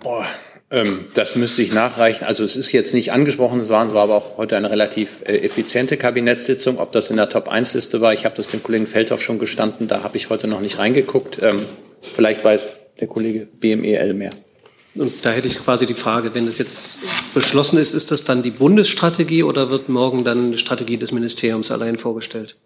Boah, 0.00 0.26
ähm, 0.70 1.06
das 1.14 1.36
müsste 1.36 1.62
ich 1.62 1.72
nachreichen. 1.72 2.24
Also 2.24 2.44
es 2.44 2.56
ist 2.56 2.72
jetzt 2.72 2.92
nicht 2.92 3.12
angesprochen 3.12 3.60
es 3.60 3.68
war 3.68 3.88
aber 3.94 4.14
auch 4.14 4.36
heute 4.36 4.56
eine 4.56 4.70
relativ 4.70 5.22
äh, 5.24 5.38
effiziente 5.38 5.96
Kabinettssitzung. 5.96 6.78
Ob 6.78 6.92
das 6.92 7.10
in 7.10 7.16
der 7.16 7.28
Top-1-Liste 7.28 8.00
war, 8.00 8.12
ich 8.12 8.24
habe 8.24 8.36
das 8.36 8.48
dem 8.48 8.62
Kollegen 8.62 8.86
Feldhoff 8.86 9.22
schon 9.22 9.38
gestanden, 9.38 9.88
da 9.88 10.02
habe 10.02 10.16
ich 10.16 10.28
heute 10.28 10.48
noch 10.48 10.60
nicht 10.60 10.78
reingeguckt. 10.78 11.40
Ähm, 11.42 11.64
vielleicht 12.00 12.44
weiß 12.44 12.68
der 13.00 13.08
Kollege 13.08 13.46
BMEL 13.46 14.14
mehr. 14.14 14.30
Und 14.98 15.12
da 15.22 15.30
hätte 15.30 15.46
ich 15.46 15.58
quasi 15.58 15.86
die 15.86 15.94
Frage, 15.94 16.34
wenn 16.34 16.46
es 16.46 16.58
jetzt 16.58 16.98
beschlossen 17.34 17.78
ist, 17.78 17.94
ist 17.94 18.10
das 18.10 18.24
dann 18.24 18.42
die 18.42 18.50
Bundesstrategie 18.50 19.42
oder 19.42 19.70
wird 19.70 19.88
morgen 19.88 20.24
dann 20.24 20.52
die 20.52 20.58
Strategie 20.58 20.96
des 20.96 21.12
Ministeriums 21.12 21.70
allein 21.70 21.98
vorgestellt? 21.98 22.56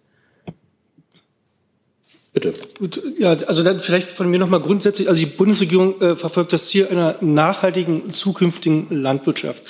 Bitte. 2.33 2.55
Gut, 2.79 3.03
ja, 3.19 3.31
also 3.31 3.65
dann 3.65 3.81
vielleicht 3.81 4.09
von 4.09 4.31
mir 4.31 4.39
nochmal 4.39 4.61
grundsätzlich, 4.61 5.09
also 5.09 5.19
die 5.19 5.27
Bundesregierung 5.27 6.01
äh, 6.01 6.15
verfolgt 6.15 6.53
das 6.53 6.67
Ziel 6.67 6.87
einer 6.87 7.17
nachhaltigen 7.21 8.11
zukünftigen 8.11 8.87
Landwirtschaft. 8.91 9.63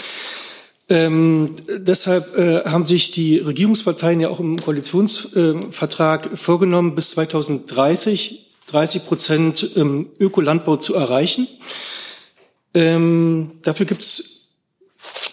Ähm, 0.90 1.54
deshalb 1.68 2.36
äh, 2.36 2.64
haben 2.64 2.86
sich 2.86 3.12
die 3.12 3.38
Regierungsparteien 3.38 4.20
ja 4.20 4.28
auch 4.28 4.40
im 4.40 4.58
Koalitionsvertrag 4.58 6.32
äh, 6.32 6.36
vorgenommen, 6.36 6.94
bis 6.94 7.10
2030 7.10 8.46
30 8.70 9.06
Prozent 9.06 9.70
ähm, 9.76 10.10
Ökolandbau 10.18 10.76
zu 10.76 10.94
erreichen. 10.94 11.48
Ähm, 12.74 13.52
dafür 13.62 13.86
gibt 13.86 14.02
es 14.02 14.40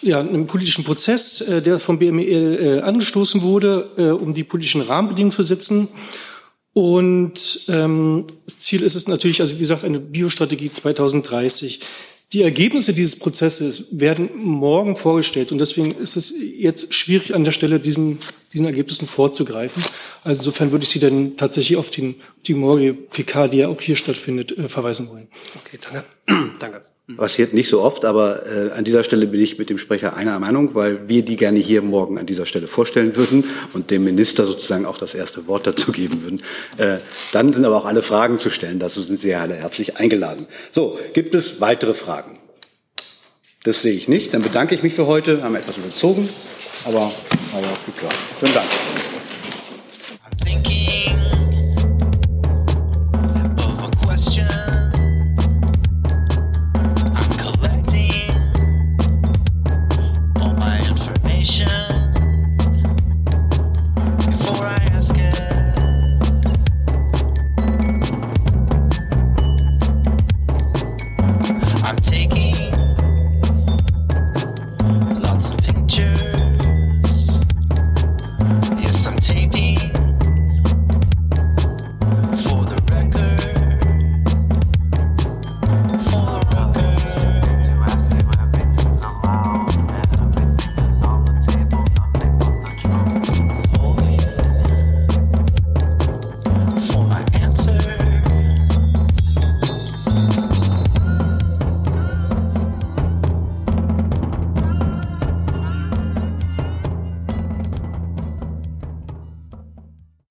ja, 0.02 0.20
einen 0.20 0.46
politischen 0.46 0.84
Prozess, 0.84 1.40
äh, 1.40 1.62
der 1.62 1.78
vom 1.78 1.98
BMEL 1.98 2.58
äh, 2.60 2.80
angestoßen 2.80 3.42
wurde, 3.42 3.90
äh, 3.96 4.10
um 4.10 4.32
die 4.32 4.44
politischen 4.44 4.80
Rahmenbedingungen 4.80 5.32
zu 5.32 5.42
setzen. 5.42 5.88
Und 6.72 7.64
ähm, 7.68 8.26
das 8.44 8.58
Ziel 8.58 8.82
ist 8.82 8.94
es 8.94 9.08
natürlich, 9.08 9.40
also 9.40 9.56
wie 9.56 9.60
gesagt, 9.60 9.84
eine 9.84 9.98
Biostrategie 9.98 10.70
2030. 10.70 11.80
Die 12.34 12.42
Ergebnisse 12.42 12.92
dieses 12.92 13.18
Prozesses 13.18 13.86
werden 13.90 14.28
morgen 14.36 14.96
vorgestellt 14.96 15.50
und 15.50 15.58
deswegen 15.58 15.92
ist 15.92 16.14
es 16.14 16.34
jetzt 16.38 16.92
schwierig 16.92 17.34
an 17.34 17.42
der 17.42 17.52
Stelle 17.52 17.80
diesem, 17.80 18.18
diesen 18.52 18.66
Ergebnissen 18.66 19.08
vorzugreifen. 19.08 19.82
Also 20.24 20.40
insofern 20.40 20.70
würde 20.70 20.84
ich 20.84 20.90
Sie 20.90 21.00
dann 21.00 21.38
tatsächlich 21.38 21.78
auf 21.78 21.88
den, 21.88 22.16
die 22.46 22.52
morgige 22.52 22.92
PK, 22.92 23.48
die 23.48 23.58
ja 23.58 23.68
auch 23.68 23.80
hier 23.80 23.96
stattfindet, 23.96 24.56
äh, 24.56 24.68
verweisen 24.68 25.08
wollen. 25.08 25.28
Okay, 25.64 25.78
danke. 25.80 26.52
danke. 26.60 26.82
Passiert 27.16 27.54
nicht 27.54 27.70
so 27.70 27.80
oft, 27.80 28.04
aber 28.04 28.46
äh, 28.46 28.70
an 28.72 28.84
dieser 28.84 29.02
Stelle 29.02 29.26
bin 29.26 29.40
ich 29.40 29.56
mit 29.56 29.70
dem 29.70 29.78
Sprecher 29.78 30.14
einer 30.14 30.38
Meinung, 30.38 30.74
weil 30.74 31.08
wir 31.08 31.24
die 31.24 31.36
gerne 31.36 31.58
hier 31.58 31.80
morgen 31.80 32.18
an 32.18 32.26
dieser 32.26 32.44
Stelle 32.44 32.66
vorstellen 32.66 33.16
würden 33.16 33.44
und 33.72 33.90
dem 33.90 34.04
Minister 34.04 34.44
sozusagen 34.44 34.84
auch 34.84 34.98
das 34.98 35.14
erste 35.14 35.46
Wort 35.46 35.66
dazu 35.66 35.90
geben 35.90 36.22
würden. 36.22 36.42
Äh, 36.76 36.98
dann 37.32 37.54
sind 37.54 37.64
aber 37.64 37.76
auch 37.76 37.86
alle 37.86 38.02
Fragen 38.02 38.38
zu 38.38 38.50
stellen. 38.50 38.78
Dazu 38.78 39.00
sind 39.00 39.18
Sie 39.18 39.34
alle 39.34 39.54
herzlich 39.54 39.96
eingeladen. 39.96 40.46
So, 40.70 40.98
gibt 41.14 41.34
es 41.34 41.62
weitere 41.62 41.94
Fragen? 41.94 42.38
Das 43.64 43.80
sehe 43.80 43.94
ich 43.94 44.06
nicht. 44.08 44.34
Dann 44.34 44.42
bedanke 44.42 44.74
ich 44.74 44.82
mich 44.82 44.94
für 44.94 45.06
heute. 45.06 45.38
Wir 45.38 45.44
haben 45.44 45.54
etwas 45.54 45.78
überzogen, 45.78 46.28
aber 46.84 47.00
war 47.00 47.62
ja 47.62 47.68
auch 47.68 47.86
geklappt. 47.86 48.18
Vielen 48.38 48.52
Dank. 48.52 48.68